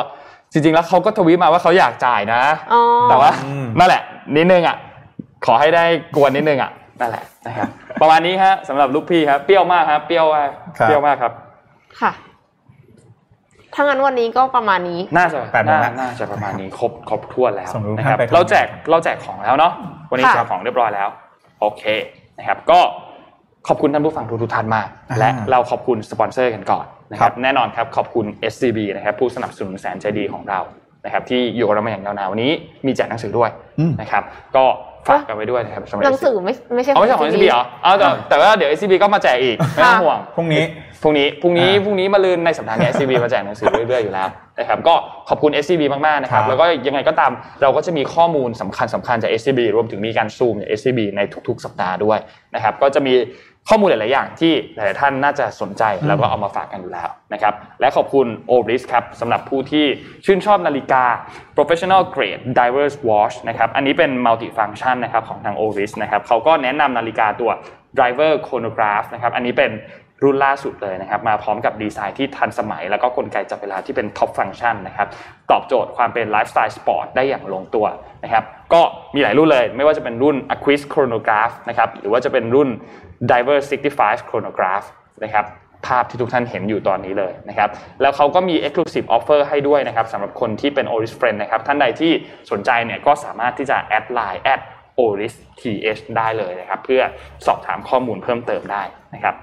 [0.52, 2.42] จริงๆ แล้วเขาก็ทวีตมาว่าเขาอยากจ่ายนะ
[3.10, 3.32] แต่ว่า
[3.80, 4.02] นั่นแหละ
[4.38, 4.78] นิดนึงอะ
[5.46, 5.84] ขอให้ได้
[6.16, 7.68] กวนนิดนึงอะนั่นแหละนะครับ
[8.02, 11.32] ประมาณนี้ฮะสำหรับลูกพี่ครับเปรี้ยวมากครับเปรี้ยวมากเปรี้ยวมากครับ
[12.02, 12.12] ค่ะ
[13.74, 15.40] ถ้างั้นวันนี้ก็ประมาณนี้ น่าจะ
[16.02, 19.74] น่าจะประมาณนี้ครบครบถ้วนแล้วนะครับเราแจกเราแจกของแล้วเนาะ
[20.12, 21.10] วันนี้แจกของเรียบร้อยแล้ว
[21.62, 21.84] โอเค
[22.38, 22.80] นะครับ ก็
[23.68, 24.88] ขอบคุณท่านผู้ฟังทุกท่านมาก
[25.20, 30.60] และเราขอบคุณสปอนเซอร์กันก่อนนะครับแน่นอนครับขอบคุณ SCB นะครับผู้สนับสนุนแสนใจดีของเรา
[31.06, 32.52] นะครับที่อยู่กับเรามาอย่างยาวนานวันนี้
[32.86, 33.50] มีแจกหนังสือด้วย
[34.02, 34.24] นะครับ
[34.56, 34.66] ก็
[35.08, 40.64] ฝากกันไว้ด้วยนะครับหนังสือไม่ไม่ใช่ของ SCB เหรอเอาแต่แต่ว่าเดี๋ยว SCB ก็มาแจกอีกไม่ต้องห่วงพรุ่งนี้
[41.02, 44.28] พรุ่งนี้พรุ่งนี้พรุ่งนี้มาลืนในสัปดาห์นี้ SCB มาแจกหนังสือเรื่อยๆอยู่แล้ว
[44.60, 44.96] นะครับก็
[45.30, 47.32] ขอบคุณ SCB มากๆนะครับแล้วก็ยังไงก็ตาม
[47.62, 52.18] เราก็จะมีข้อมูลสำคัญสำคัญจาก SCB รวมถึงมีการซูมจาก SCB ในทุก ๆ สัปดาห์ด้วย
[52.56, 53.14] นะครับก็จะมี
[53.70, 59.86] ข้อมูลหลาย ๆ อย่างที่หลาย ๆ ท่านน่าจะสนใจแล้วก็เอามาฝากกันอยู่แล้วนะครับและขอบคุณ o r i s ครับสำหรับผู้ที่
[60.26, 61.04] ชื่นชอบนาฬิกา
[61.56, 67.52] professional grade divers watch นะครับอันนี้เป็น multi function นะครับของทาง o r i s นะครับเขาก็แนะนำนาฬิกาตัว
[67.98, 69.72] Divers Chronograph นะครับอันนี้เป็น
[70.24, 75.08] รุ่นล่าสุดเลยนะครับมาพร้อมกับดีไซน์ที่ทันสมัย แล้วก็กลไกจับเวลาที่เป็น top function นะครับ
[75.52, 77.86] ตอบโจทย์ความเป็นไลฟ์สไตล์สปอร์ตได้อย่างลงตัว
[78.24, 78.44] นะครับ
[78.74, 78.82] ก็
[79.16, 82.70] มีหลายรุ่นเลยไม่ว่าจะเป็นรุ่น Aquis Chronograph นะครับหรือว่าจะเป็นรุ่น
[83.32, 83.60] Diver
[83.94, 84.86] 65 Chronograph
[85.24, 85.46] นะครับ
[85.88, 87.70] ภาพที่ทุกท่านเห็นอยู่ตอนนี้เลยนะครับ
[88.02, 92.12] แล้วเขาก็มี exclusive offer ให้ด้วยนะครับสำหรับคนที่เป็น Oris Friend นะครับ ท่านใดที่
[92.52, 94.62] สนใจเนี่ยก็สามารถที่จะแอดไลน์แอด
[95.00, 97.02] Oris TH ได้เลยนะครับ เพื่อ
[97.46, 98.84] สอบถามข้อมูลเพิ่มเติมได้
[99.16, 99.36] นะครับ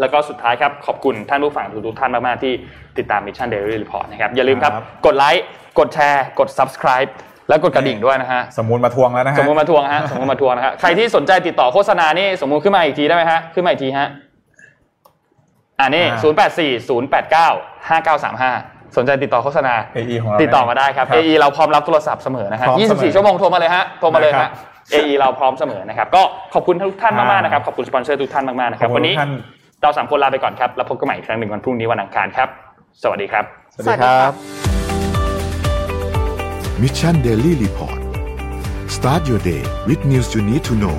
[0.00, 2.52] แล้วก็สุดท้ายครับขอบคุณท่านผู้ฟังทุกๆท่านมาก ๆ ที่
[2.98, 5.44] ติดตาม Mission Daily Report นะครับ อย่าลืมครับครับ กดไลค์
[5.78, 7.10] กดแชร์ กด subscribe
[7.48, 14.08] แล้วกดกระดิ่งด้วยนะฮะ สมมูลมาทวงแล้วนะฮะ สมมติมาทวงฮะสมมติมาทวงนะฮะใครที่สนใจติดต่อโฆษณานี่สมมุติขึ้นมาอีกทีได้ไหมฮะ ขึ้นมาอีกทีฮะ
[15.78, 17.48] อ่านี่อ่าศูนย์แปดสี่ศูนย์แปดเก้า
[17.88, 18.52] ห้าเก้าสามห้า
[18.96, 24.52] สนใจติดต่อโฆษณา AE ของเราติดต่อมาได้ครับครับ AE เราพร้อมรับโทรศัพท์เสมอนะฮะพร้อมเสมอ24 ชั่วโมงโทรมาเลยฮะโทรมาเลยได้ครัฮะบ
[24.94, 26.22] AE เราพร้อมเสมอนะครับก็
[26.54, 29.30] ขอบคุณทุกท่านมากๆอ่านนะครับขอบคุณสปอนเซอร์ทุกท่านมากๆนะครับขอบคุณวันนี้ท่าน
[29.82, 32.48] เราสามคนลาไปก่อนครับ แล้วพบกันใหม่อีกครั้งหนึ่งวันพรุ่งนี้วันอังคารครับ
[33.02, 34.32] สวัสดีครับ สวัสดีครับ
[36.82, 38.00] Mission Daily Report
[38.96, 40.96] start your day with news you need to know